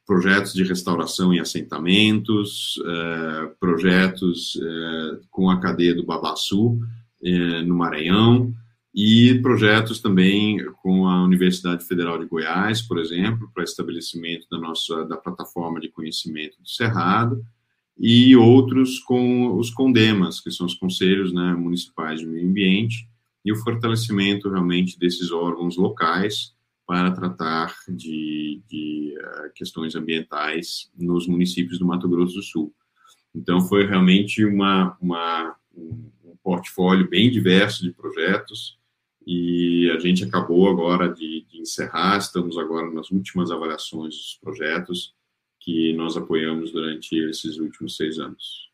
projetos 0.10 0.54
de 0.54 0.64
restauração 0.64 1.32
em 1.32 1.40
assentamentos, 1.40 2.82
eh, 2.84 3.52
projetos 3.60 4.60
eh, 4.60 5.20
com 5.30 5.52
a 5.52 5.60
cadeia 5.60 5.94
do 5.94 6.04
Babaçu, 6.04 6.80
eh, 7.24 7.62
no 7.62 7.76
Maranhão, 7.76 8.52
e 8.92 9.40
projetos 9.44 10.00
também 10.00 10.66
com 10.82 11.08
a 11.08 11.24
Universidade 11.24 11.86
Federal 11.86 12.18
de 12.18 12.26
Goiás, 12.26 12.82
por 12.82 12.98
exemplo, 12.98 13.52
para 13.54 13.64
estabelecimento 13.64 14.48
da 14.50 14.58
nossa 14.58 15.06
da 15.06 15.16
plataforma 15.16 15.80
de 15.80 15.90
conhecimento 15.90 16.60
do 16.60 16.68
Cerrado, 16.68 17.46
e 17.96 18.36
outros 18.36 18.98
com 18.98 19.60
os 19.60 19.70
CONDEMAS, 19.70 20.42
que 20.42 20.50
são 20.50 20.66
os 20.66 20.74
Conselhos 20.74 21.32
né, 21.32 21.54
Municipais 21.54 22.22
de 22.22 22.26
Meio 22.26 22.48
Ambiente, 22.48 23.08
e 23.46 23.52
o 23.52 23.58
fortalecimento 23.58 24.50
realmente 24.50 24.98
desses 24.98 25.32
órgãos 25.32 25.78
locais, 25.78 26.56
para 26.90 27.12
tratar 27.12 27.76
de, 27.88 28.64
de 28.68 29.14
uh, 29.16 29.54
questões 29.54 29.96
ambientais 29.96 30.92
nos 30.98 31.28
municípios 31.28 31.78
do 31.78 31.86
Mato 31.86 32.10
Grosso 32.10 32.34
do 32.34 32.42
Sul. 32.42 32.74
Então, 33.36 33.62
foi 33.62 33.86
realmente 33.86 34.44
uma, 34.44 34.98
uma, 35.00 35.56
um, 35.72 36.10
um 36.26 36.36
portfólio 36.44 37.08
bem 37.08 37.30
diverso 37.30 37.84
de 37.84 37.92
projetos 37.92 38.80
e 39.24 39.88
a 39.96 40.00
gente 40.00 40.24
acabou 40.24 40.68
agora 40.68 41.14
de, 41.14 41.46
de 41.48 41.62
encerrar, 41.62 42.18
estamos 42.18 42.58
agora 42.58 42.90
nas 42.90 43.12
últimas 43.12 43.52
avaliações 43.52 44.16
dos 44.16 44.40
projetos 44.42 45.14
que 45.60 45.94
nós 45.94 46.18
apoiamos 46.18 46.72
durante 46.72 47.16
esses 47.16 47.60
últimos 47.60 47.98
seis 47.98 48.18
anos. 48.18 48.68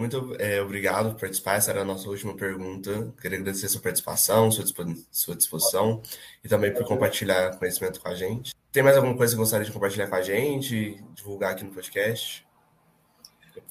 Muito 0.00 0.34
é, 0.38 0.60
obrigado 0.62 1.12
por 1.12 1.20
participar. 1.20 1.56
Essa 1.56 1.70
era 1.70 1.82
a 1.82 1.84
nossa 1.84 2.08
última 2.08 2.34
pergunta. 2.34 3.12
Queria 3.20 3.38
agradecer 3.38 3.68
sua 3.68 3.82
participação, 3.82 4.50
sua, 4.50 4.64
sua 5.10 5.36
disposição 5.36 6.02
e 6.42 6.48
também 6.48 6.72
por 6.72 6.84
compartilhar 6.84 7.56
conhecimento 7.58 8.00
com 8.00 8.08
a 8.08 8.14
gente. 8.14 8.52
Tem 8.72 8.82
mais 8.82 8.96
alguma 8.96 9.16
coisa 9.16 9.34
que 9.34 9.38
gostaria 9.38 9.66
de 9.66 9.72
compartilhar 9.72 10.08
com 10.08 10.16
a 10.16 10.22
gente, 10.22 10.96
divulgar 11.14 11.52
aqui 11.52 11.64
no 11.64 11.70
podcast? 11.70 12.46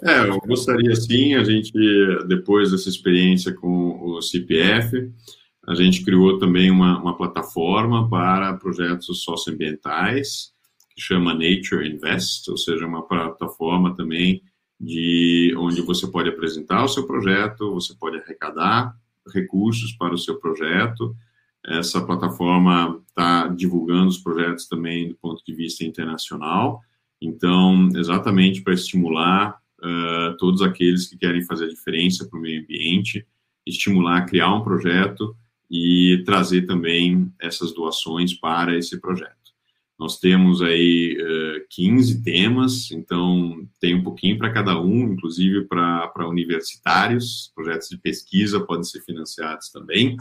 É, 0.04 0.20
eu 0.20 0.40
gostaria 0.40 0.96
sim, 0.96 1.36
a 1.36 1.44
gente, 1.44 1.74
depois 2.28 2.72
dessa 2.72 2.90
experiência 2.90 3.54
com 3.54 4.00
o 4.02 4.22
CPF, 4.22 5.12
a 5.68 5.74
gente 5.74 6.04
criou 6.04 6.38
também 6.38 6.70
uma, 6.70 7.00
uma 7.00 7.18
plataforma 7.18 8.10
para 8.10 8.54
projetos 8.54 9.24
socioambientais, 9.24 10.54
que 10.96 11.02
chama 11.02 11.34
Nature 11.34 11.88
Invest, 11.88 12.50
ou 12.50 12.58
seja, 12.58 12.86
uma 12.86 13.08
plataforma 13.08 13.96
também 13.96 14.42
de 14.80 15.54
onde 15.58 15.82
você 15.82 16.08
pode 16.08 16.30
apresentar 16.30 16.84
o 16.84 16.88
seu 16.88 17.06
projeto, 17.06 17.74
você 17.74 17.94
pode 17.94 18.18
arrecadar 18.18 18.96
recursos 19.34 19.92
para 19.94 20.14
o 20.14 20.18
seu 20.18 20.40
projeto, 20.40 21.16
essa 21.66 22.02
plataforma 22.02 23.02
está 23.08 23.48
divulgando 23.48 24.08
os 24.08 24.18
projetos 24.18 24.68
também 24.68 25.10
do 25.10 25.16
ponto 25.16 25.44
de 25.46 25.54
vista 25.54 25.84
internacional. 25.84 26.82
Então, 27.22 27.90
exatamente 27.96 28.62
para 28.62 28.74
estimular 28.74 29.60
uh, 29.80 30.38
todos 30.38 30.62
aqueles 30.62 31.08
que 31.08 31.18
querem 31.18 31.44
fazer 31.44 31.66
a 31.66 31.70
diferença 31.70 32.26
para 32.28 32.40
o 32.40 32.42
meio 32.42 32.62
ambiente, 32.62 33.26
estimular 33.68 34.18
a 34.18 34.26
criar 34.26 34.54
um 34.56 34.64
projeto 34.64 35.36
e 35.70 36.24
trazer 36.26 36.64
também 36.64 37.32
essas 37.40 37.74
doações 37.74 38.34
para 38.34 38.76
esse 38.78 39.00
projeto. 39.00 39.39
Nós 40.00 40.18
temos 40.18 40.62
aí 40.62 41.18
uh, 41.22 41.68
15 41.70 42.24
temas, 42.24 42.90
então 42.92 43.68
tem 43.82 43.94
um 43.94 44.02
pouquinho 44.02 44.38
para 44.38 44.54
cada 44.54 44.80
um, 44.80 45.12
inclusive 45.12 45.66
para 45.66 46.28
universitários, 46.28 47.52
projetos 47.54 47.90
de 47.90 47.98
pesquisa 47.98 48.66
podem 48.66 48.84
ser 48.86 49.02
financiados 49.02 49.70
também, 49.70 50.16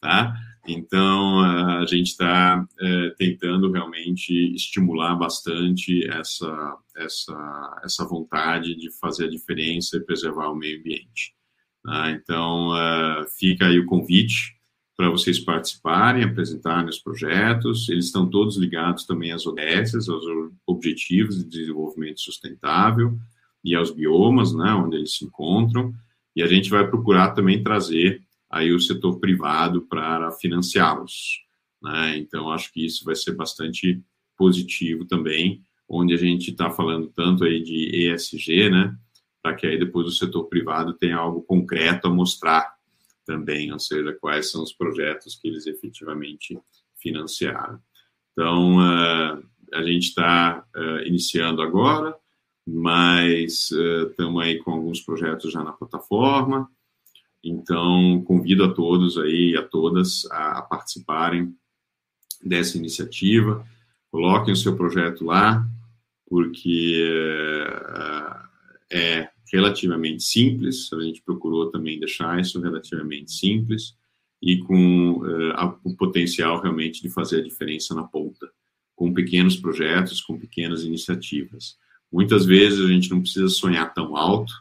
tá? 0.00 0.34
Então, 0.66 1.40
a 1.40 1.84
gente 1.86 2.08
está 2.08 2.64
é, 2.80 3.10
tentando 3.18 3.70
realmente 3.70 4.32
estimular 4.54 5.16
bastante 5.16 6.08
essa, 6.08 6.76
essa, 6.96 7.80
essa 7.84 8.06
vontade 8.06 8.76
de 8.76 8.88
fazer 9.00 9.26
a 9.26 9.30
diferença 9.30 9.96
e 9.96 10.04
preservar 10.04 10.50
o 10.50 10.56
meio 10.56 10.78
ambiente. 10.78 11.34
Tá? 11.84 12.12
Então, 12.12 12.68
uh, 12.70 13.28
fica 13.36 13.66
aí 13.66 13.80
o 13.80 13.86
convite 13.86 14.56
para 15.02 15.10
vocês 15.10 15.40
participarem, 15.40 16.22
apresentarem 16.22 16.88
os 16.88 17.00
projetos. 17.00 17.88
Eles 17.88 18.04
estão 18.04 18.30
todos 18.30 18.56
ligados 18.56 19.04
também 19.04 19.32
às 19.32 19.44
ODS, 19.44 20.08
aos 20.08 20.24
Objetivos 20.64 21.38
de 21.38 21.44
Desenvolvimento 21.44 22.20
Sustentável 22.20 23.18
e 23.64 23.74
aos 23.74 23.90
biomas, 23.90 24.54
né, 24.54 24.72
onde 24.74 24.98
eles 24.98 25.16
se 25.16 25.24
encontram. 25.24 25.92
E 26.36 26.42
a 26.42 26.46
gente 26.46 26.70
vai 26.70 26.88
procurar 26.88 27.32
também 27.32 27.64
trazer 27.64 28.22
aí 28.48 28.72
o 28.72 28.78
setor 28.78 29.18
privado 29.18 29.82
para 29.88 30.30
financiá-los. 30.30 31.40
Né? 31.82 32.18
Então, 32.18 32.48
acho 32.52 32.72
que 32.72 32.86
isso 32.86 33.04
vai 33.04 33.16
ser 33.16 33.32
bastante 33.32 34.00
positivo 34.38 35.04
também, 35.04 35.64
onde 35.88 36.14
a 36.14 36.16
gente 36.16 36.52
está 36.52 36.70
falando 36.70 37.08
tanto 37.08 37.42
aí 37.42 37.60
de 37.60 38.06
ESG, 38.08 38.70
né, 38.70 38.96
para 39.42 39.56
que 39.56 39.66
aí 39.66 39.76
depois 39.76 40.06
o 40.06 40.12
setor 40.12 40.44
privado 40.44 40.92
tenha 40.92 41.16
algo 41.16 41.42
concreto 41.42 42.06
a 42.06 42.10
mostrar 42.14 42.72
também, 43.24 43.72
ou 43.72 43.78
seja, 43.78 44.16
quais 44.20 44.50
são 44.50 44.62
os 44.62 44.72
projetos 44.72 45.36
que 45.36 45.48
eles 45.48 45.66
efetivamente 45.66 46.58
financiaram. 47.00 47.80
Então, 48.32 48.78
uh, 48.78 49.42
a 49.72 49.82
gente 49.82 50.08
está 50.08 50.64
uh, 50.74 51.06
iniciando 51.06 51.62
agora, 51.62 52.16
mas 52.66 53.70
estamos 53.70 54.36
uh, 54.36 54.44
aí 54.44 54.58
com 54.58 54.72
alguns 54.72 55.00
projetos 55.00 55.52
já 55.52 55.62
na 55.62 55.72
plataforma, 55.72 56.68
então, 57.44 58.22
convido 58.24 58.64
a 58.64 58.72
todos 58.72 59.18
aí, 59.18 59.56
a 59.56 59.66
todas, 59.66 60.24
a, 60.30 60.62
participarem 60.62 61.52
dessa 62.40 62.78
iniciativa. 62.78 63.66
Coloquem 64.12 64.52
o 64.52 64.56
seu 64.56 64.76
projeto 64.76 65.24
lá, 65.24 65.66
porque 66.28 67.04
é 68.92 69.31
relativamente 69.52 70.22
simples. 70.22 70.90
A 70.92 71.00
gente 71.02 71.22
procurou 71.22 71.70
também 71.70 72.00
deixar 72.00 72.40
isso 72.40 72.60
relativamente 72.60 73.32
simples 73.32 73.94
e 74.40 74.58
com 74.58 75.22
a, 75.54 75.66
o 75.84 75.94
potencial 75.94 76.60
realmente 76.60 77.02
de 77.02 77.08
fazer 77.08 77.40
a 77.40 77.44
diferença 77.44 77.94
na 77.94 78.02
ponta, 78.02 78.50
com 78.96 79.12
pequenos 79.12 79.56
projetos, 79.56 80.20
com 80.20 80.38
pequenas 80.38 80.82
iniciativas. 80.82 81.76
Muitas 82.10 82.44
vezes 82.44 82.80
a 82.80 82.88
gente 82.88 83.10
não 83.10 83.20
precisa 83.20 83.48
sonhar 83.48 83.92
tão 83.94 84.16
alto, 84.16 84.52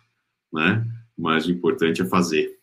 né? 0.53 0.85
Mas 1.17 1.45
o 1.47 1.51
importante 1.51 2.01
é 2.01 2.05
fazer. 2.05 2.59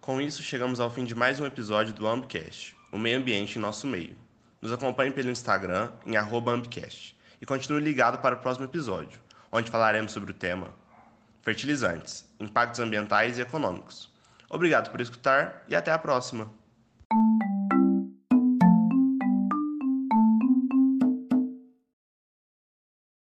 Com 0.00 0.20
isso, 0.20 0.42
chegamos 0.42 0.80
ao 0.80 0.90
fim 0.90 1.04
de 1.04 1.14
mais 1.14 1.38
um 1.38 1.46
episódio 1.46 1.94
do 1.94 2.06
Ambcast, 2.06 2.74
o 2.90 2.98
meio 2.98 3.18
ambiente 3.18 3.56
em 3.56 3.62
nosso 3.62 3.86
meio. 3.86 4.16
Nos 4.60 4.72
acompanhe 4.72 5.12
pelo 5.12 5.30
Instagram 5.30 5.90
em 6.04 6.16
Ambcast 6.16 7.16
e 7.40 7.46
continue 7.46 7.80
ligado 7.80 8.20
para 8.20 8.34
o 8.34 8.38
próximo 8.38 8.66
episódio, 8.66 9.18
onde 9.50 9.70
falaremos 9.70 10.12
sobre 10.12 10.32
o 10.32 10.34
tema 10.34 10.79
fertilizantes, 11.42 12.24
impactos 12.38 12.80
ambientais 12.80 13.38
e 13.38 13.42
econômicos. 13.42 14.12
Obrigado 14.48 14.90
por 14.90 15.00
escutar 15.00 15.64
e 15.68 15.74
até 15.74 15.92
a 15.92 15.98
próxima! 15.98 16.50